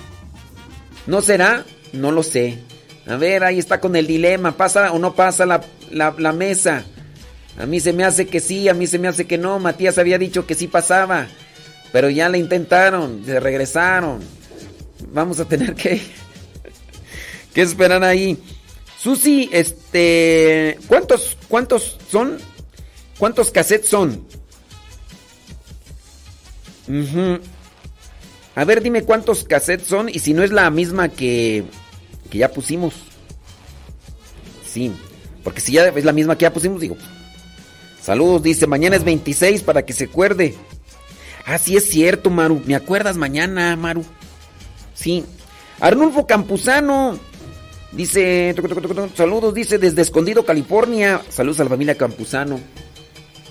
[1.05, 1.65] ¿No será?
[1.91, 2.59] No lo sé.
[3.07, 6.85] A ver, ahí está con el dilema, ¿pasa o no pasa la, la, la mesa?
[7.57, 9.59] A mí se me hace que sí, a mí se me hace que no.
[9.59, 11.27] Matías había dicho que sí pasaba.
[11.91, 14.19] Pero ya le intentaron, se regresaron.
[15.13, 16.01] Vamos a tener que,
[17.53, 18.37] que esperar ahí.
[18.99, 20.77] Susi, este.
[20.87, 22.37] ¿Cuántos, cuántos son?
[23.17, 24.25] ¿Cuántos cassettes son?
[26.87, 27.39] Ujú.
[28.55, 31.63] A ver, dime cuántos cassettes son y si no es la misma que,
[32.29, 32.93] que ya pusimos.
[34.67, 34.91] Sí,
[35.43, 36.97] porque si ya es la misma que ya pusimos, digo,
[38.05, 40.53] Saludos, dice, mañana es 26 para que se acuerde.
[41.43, 42.61] Ah, sí es cierto, Maru.
[42.63, 44.05] ¿Me acuerdas mañana, Maru?
[44.93, 45.25] Sí.
[45.79, 47.17] Arnulfo Campuzano.
[47.93, 48.53] Dice,
[49.15, 51.19] saludos, dice, desde Escondido, California.
[51.29, 52.59] Saludos a la familia Campuzano.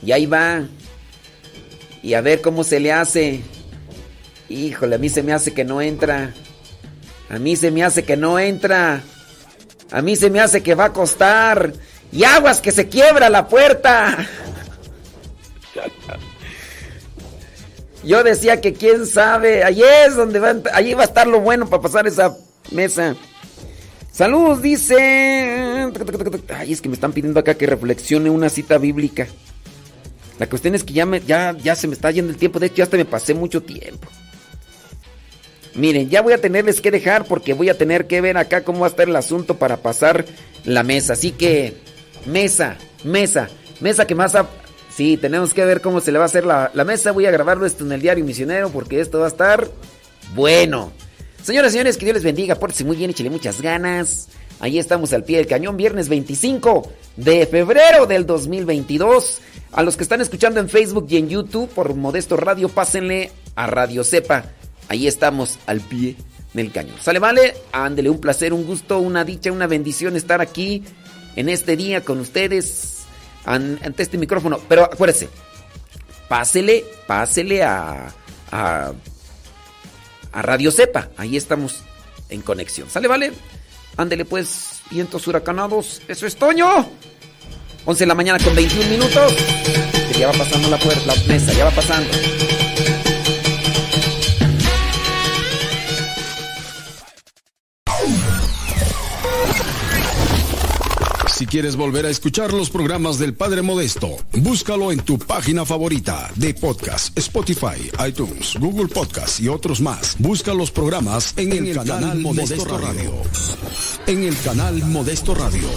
[0.06, 0.68] Y ahí va.
[2.00, 3.40] Y a ver cómo se le hace.
[4.48, 6.32] Híjole, a mí se me hace que no entra.
[7.28, 9.02] A mí se me hace que no entra.
[9.90, 11.72] A mí se me hace que va a costar.
[12.12, 14.28] Y aguas que se quiebra la puerta.
[18.04, 21.68] Yo decía que quién sabe, allí es donde va, allí va a estar lo bueno
[21.68, 22.36] para pasar esa
[22.70, 23.16] mesa.
[24.12, 25.90] Saludos, dice.
[26.54, 29.26] Ay, es que me están pidiendo acá que reflexione una cita bíblica.
[30.38, 32.60] La cuestión es que ya, me, ya, ya se me está yendo el tiempo.
[32.60, 34.08] De hecho, ya hasta me pasé mucho tiempo.
[35.74, 38.80] Miren, ya voy a tenerles que dejar porque voy a tener que ver acá cómo
[38.80, 40.24] va a estar el asunto para pasar
[40.64, 41.14] la mesa.
[41.14, 41.74] Así que,
[42.26, 43.48] mesa, mesa,
[43.80, 44.36] mesa que más...
[44.94, 47.10] Sí, tenemos que ver cómo se le va a hacer la, la, mesa.
[47.10, 49.68] Voy a grabarlo esto en el diario misionero porque esto va a estar
[50.34, 50.92] bueno.
[51.42, 52.54] Señoras y señores, que Dios les bendiga.
[52.54, 54.28] Pórtense muy bien, échale muchas ganas.
[54.60, 59.40] Ahí estamos al pie del cañón, viernes 25 de febrero del 2022.
[59.72, 63.66] A los que están escuchando en Facebook y en YouTube por Modesto Radio, pásenle a
[63.66, 64.44] Radio Cepa.
[64.88, 66.14] Ahí estamos al pie
[66.52, 66.96] del cañón.
[67.00, 67.54] ¿Sale, vale?
[67.72, 70.84] Ándele, un placer, un gusto, una dicha, una bendición estar aquí
[71.34, 72.93] en este día con ustedes
[73.44, 74.58] ante este micrófono.
[74.68, 75.28] Pero acuérdese,
[76.28, 78.12] pásele, pásele a,
[78.50, 78.92] a,
[80.32, 81.10] a Radio Cepa.
[81.16, 81.82] Ahí estamos
[82.28, 82.88] en conexión.
[82.90, 83.32] ¿Sale, vale?
[83.96, 86.02] Ándele pues, vientos huracanados.
[86.08, 86.88] Eso es Toño.
[87.86, 89.34] 11 de la mañana con 21 minutos.
[90.18, 92.08] Ya va pasando la puerta, la mesa, ya va pasando.
[101.34, 106.30] Si quieres volver a escuchar los programas del Padre Modesto, búscalo en tu página favorita
[106.36, 110.14] de podcast, Spotify, iTunes, Google Podcast y otros más.
[110.20, 113.10] Busca los programas en, el, canal, canal, Modesto, Modesto Radio.
[113.10, 113.22] Radio.
[114.06, 115.68] En el canal Modesto Radio.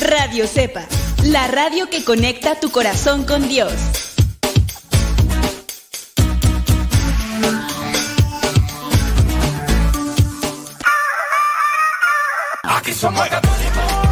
[0.00, 0.86] Radio Cepa,
[1.24, 4.07] la radio que conecta tu corazón con Dios.
[12.98, 14.08] Somos católicos.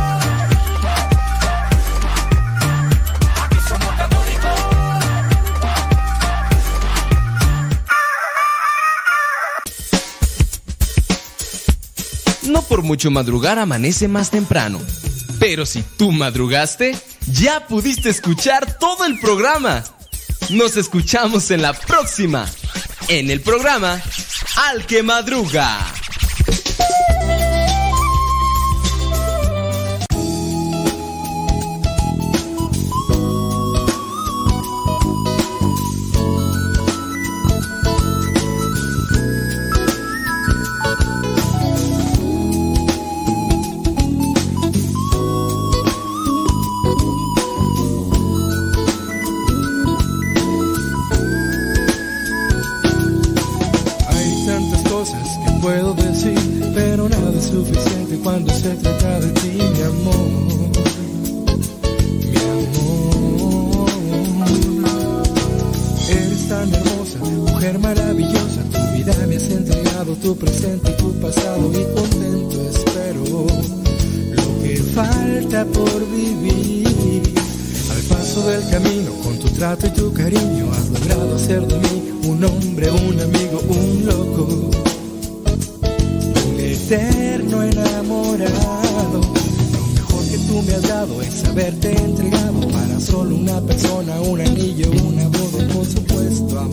[12.68, 14.80] por mucho madrugar amanece más temprano.
[15.38, 16.96] Pero si tú madrugaste,
[17.30, 19.84] ya pudiste escuchar todo el programa.
[20.50, 22.46] Nos escuchamos en la próxima,
[23.08, 24.00] en el programa
[24.68, 25.95] Al que Madruga.